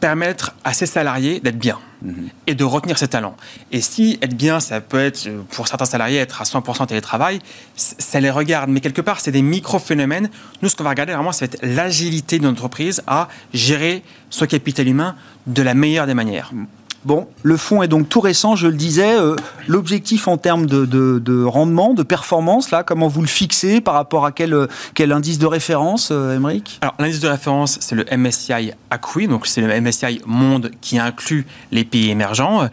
permettre 0.00 0.54
à 0.64 0.72
ses 0.72 0.86
salariés 0.86 1.40
d'être 1.40 1.58
bien 1.58 1.78
mmh. 2.02 2.12
et 2.46 2.54
de 2.54 2.64
retenir 2.64 2.98
ses 2.98 3.08
talents. 3.08 3.36
Et 3.70 3.80
si 3.80 4.18
être 4.22 4.34
bien, 4.34 4.60
ça 4.60 4.80
peut 4.80 4.98
être, 4.98 5.28
pour 5.50 5.68
certains 5.68 5.84
salariés, 5.84 6.18
être 6.18 6.40
à 6.40 6.44
100% 6.44 6.86
télétravail, 6.86 7.40
ça 7.76 8.20
les 8.20 8.30
regarde. 8.30 8.70
Mais 8.70 8.80
quelque 8.80 9.02
part, 9.02 9.20
c'est 9.20 9.32
des 9.32 9.42
micro-phénomènes. 9.42 10.30
Nous, 10.62 10.68
ce 10.68 10.76
qu'on 10.76 10.84
va 10.84 10.90
regarder 10.90 11.12
vraiment, 11.12 11.32
c'est 11.32 11.62
l'agilité 11.62 12.38
de 12.38 12.44
l'entreprise 12.44 13.02
à 13.06 13.28
gérer 13.52 14.02
ce 14.30 14.44
capital 14.44 14.88
humain 14.88 15.16
de 15.46 15.62
la 15.62 15.74
meilleure 15.74 16.06
des 16.06 16.14
manières. 16.14 16.50
Mmh. 16.52 16.66
Bon, 17.04 17.28
le 17.42 17.56
fonds 17.56 17.82
est 17.82 17.88
donc 17.88 18.08
tout 18.08 18.20
récent, 18.20 18.56
je 18.56 18.66
le 18.66 18.74
disais. 18.74 19.14
Euh, 19.18 19.36
L'objectif 19.66 20.28
en 20.28 20.36
termes 20.36 20.66
de, 20.66 20.84
de, 20.84 21.18
de, 21.18 21.42
rendement, 21.42 21.94
de 21.94 22.02
performance, 22.02 22.70
là, 22.70 22.82
comment 22.82 23.08
vous 23.08 23.20
le 23.20 23.26
fixez 23.26 23.80
par 23.80 23.94
rapport 23.94 24.26
à 24.26 24.32
quel, 24.32 24.68
quel 24.94 25.12
indice 25.12 25.38
de 25.38 25.46
référence, 25.46 26.10
euh, 26.10 26.36
Émeric? 26.36 26.78
Alors, 26.82 26.94
l'indice 26.98 27.20
de 27.20 27.28
référence, 27.28 27.78
c'est 27.80 27.94
le 27.94 28.04
MSCI 28.16 28.72
ACWI, 28.90 29.28
donc 29.28 29.46
c'est 29.46 29.60
le 29.60 29.80
MSCI 29.80 30.20
Monde 30.26 30.70
qui 30.80 30.98
inclut 30.98 31.46
les 31.72 31.84
pays 31.84 32.10
émergents. 32.10 32.68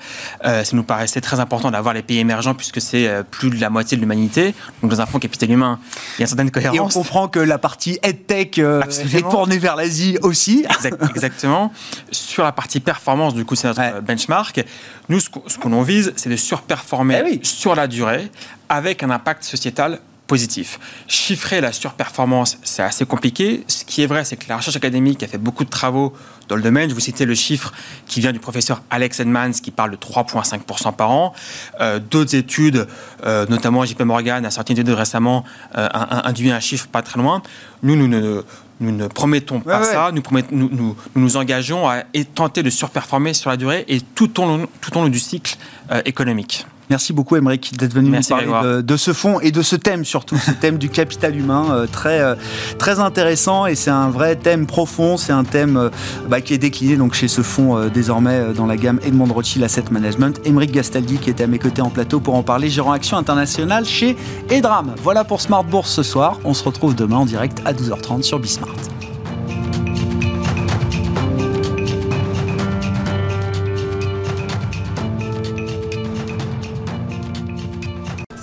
Euh, 0.45 0.63
ça 0.63 0.75
nous 0.75 0.83
paraissait 0.83 1.21
très 1.21 1.39
important 1.39 1.71
d'avoir 1.71 1.93
les 1.93 2.01
pays 2.01 2.19
émergents 2.19 2.53
puisque 2.53 2.81
c'est 2.81 3.07
euh, 3.07 3.23
plus 3.23 3.49
de 3.49 3.59
la 3.59 3.69
moitié 3.69 3.97
de 3.97 4.01
l'humanité. 4.01 4.53
Donc, 4.81 4.91
dans 4.91 5.01
un 5.01 5.05
fonds 5.05 5.19
capital 5.19 5.51
humain, 5.51 5.79
il 6.17 6.19
y 6.19 6.21
a 6.21 6.23
une 6.23 6.27
certaine 6.27 6.51
cohérence. 6.51 6.75
Et 6.75 6.79
on 6.79 6.89
comprend 6.89 7.27
que 7.27 7.39
la 7.39 7.57
partie 7.57 7.99
EdTech 8.03 8.59
euh, 8.59 8.81
est 9.13 9.29
tournée 9.29 9.57
vers 9.57 9.75
l'Asie 9.75 10.17
aussi. 10.21 10.65
Exact, 10.69 11.01
exactement. 11.15 11.71
Sur 12.11 12.43
la 12.43 12.51
partie 12.51 12.79
performance, 12.79 13.33
du 13.33 13.45
coup, 13.45 13.55
c'est 13.55 13.67
notre 13.67 13.81
ouais. 13.81 14.01
benchmark 14.01 14.20
benchmark. 14.21 14.65
Nous, 15.09 15.19
ce 15.19 15.29
que 15.29 15.67
l'on 15.67 15.81
vise, 15.81 16.13
c'est 16.15 16.29
de 16.29 16.35
surperformer 16.35 17.21
eh 17.21 17.29
oui. 17.29 17.39
sur 17.43 17.75
la 17.75 17.87
durée 17.87 18.29
avec 18.69 19.03
un 19.03 19.09
impact 19.09 19.43
sociétal 19.43 19.99
positif. 20.27 20.79
Chiffrer 21.09 21.59
la 21.59 21.73
surperformance, 21.73 22.57
c'est 22.63 22.83
assez 22.83 23.05
compliqué. 23.05 23.65
Ce 23.67 23.83
qui 23.83 24.01
est 24.01 24.05
vrai, 24.05 24.23
c'est 24.23 24.37
que 24.37 24.47
la 24.47 24.55
recherche 24.55 24.77
académique 24.77 25.21
a 25.23 25.27
fait 25.27 25.37
beaucoup 25.37 25.65
de 25.65 25.69
travaux 25.69 26.13
dans 26.47 26.55
le 26.55 26.61
domaine. 26.61 26.89
Je 26.89 26.93
vous 26.93 27.01
citais 27.01 27.25
le 27.25 27.35
chiffre 27.35 27.73
qui 28.07 28.21
vient 28.21 28.31
du 28.31 28.39
professeur 28.39 28.81
Alex 28.89 29.19
Edmans, 29.19 29.51
qui 29.51 29.71
parle 29.71 29.91
de 29.91 29.97
3,5% 29.97 30.95
par 30.95 31.11
an. 31.11 31.33
Euh, 31.81 31.99
D'autres 31.99 32.35
études, 32.35 32.87
euh, 33.25 33.45
notamment 33.47 33.83
JP 33.83 34.03
Morgan, 34.03 34.45
a 34.45 34.51
sorti 34.51 34.71
une 34.71 34.79
étude 34.79 34.93
récemment, 34.93 35.43
euh, 35.77 35.89
induit 35.91 36.51
un 36.51 36.61
chiffre 36.61 36.87
pas 36.87 37.01
très 37.01 37.19
loin. 37.19 37.41
Nous, 37.83 37.97
nous 37.97 38.07
ne, 38.07 38.43
nous 38.81 38.91
ne 38.91 39.07
promettons 39.07 39.61
pas 39.61 39.79
ouais, 39.79 39.85
ça. 39.85 40.11
Nous, 40.11 40.21
promet, 40.21 40.43
nous, 40.51 40.69
nous, 40.69 40.95
nous, 41.15 41.21
nous 41.21 41.37
engageons 41.37 41.87
à 41.87 42.03
tenter 42.35 42.63
de 42.63 42.69
surperformer 42.69 43.33
sur 43.33 43.49
la 43.49 43.57
durée 43.57 43.85
et 43.87 44.01
tout 44.01 44.41
au 44.41 44.45
long, 44.45 44.67
tout 44.81 44.97
au 44.97 45.01
long 45.01 45.09
du 45.09 45.19
cycle 45.19 45.55
euh, 45.91 46.01
économique. 46.05 46.65
Merci 46.91 47.13
beaucoup, 47.13 47.37
Émeric, 47.37 47.77
d'être 47.77 47.93
venu 47.93 48.09
Merci 48.09 48.33
nous 48.33 48.51
parler 48.51 48.67
de, 48.67 48.81
de, 48.81 48.97
ce 48.97 49.13
fonds 49.13 49.39
et 49.39 49.51
de 49.51 49.61
ce 49.61 49.77
thème 49.77 50.03
surtout, 50.03 50.35
ce 50.37 50.51
thème 50.51 50.77
du 50.77 50.89
capital 50.89 51.37
humain, 51.37 51.67
euh, 51.71 51.87
très, 51.87 52.19
euh, 52.19 52.35
très 52.79 52.99
intéressant 52.99 53.65
et 53.65 53.75
c'est 53.75 53.91
un 53.91 54.09
vrai 54.09 54.35
thème 54.35 54.65
profond. 54.65 55.15
C'est 55.15 55.31
un 55.31 55.45
thème 55.45 55.77
euh, 55.77 55.89
bah, 56.27 56.41
qui 56.41 56.53
est 56.53 56.57
décliné 56.57 56.97
donc 56.97 57.13
chez 57.13 57.29
ce 57.29 57.43
fonds 57.43 57.87
désormais 57.87 58.51
dans 58.53 58.65
la 58.65 58.75
gamme 58.75 58.99
Edmond 59.05 59.31
Rothschild 59.33 59.63
Asset 59.63 59.85
Management. 59.89 60.41
Émeric 60.43 60.71
Gastaldi 60.71 61.17
qui 61.17 61.29
était 61.29 61.45
à 61.45 61.47
mes 61.47 61.59
côtés 61.59 61.81
en 61.81 61.89
plateau 61.89 62.19
pour 62.19 62.35
en 62.35 62.43
parler, 62.43 62.69
gérant 62.69 62.91
action 62.91 63.15
internationale 63.15 63.85
chez 63.85 64.17
Edram. 64.49 64.93
Voilà 65.01 65.23
pour 65.23 65.39
Smart 65.39 65.63
Bourse 65.63 65.91
ce 65.91 66.03
soir. 66.03 66.39
On 66.43 66.53
se 66.53 66.65
retrouve 66.65 66.93
demain 66.93 67.19
en 67.19 67.25
direct 67.25 67.61
à 67.63 67.71
12h30 67.71 68.23
sur 68.23 68.37
Bismart. 68.37 68.75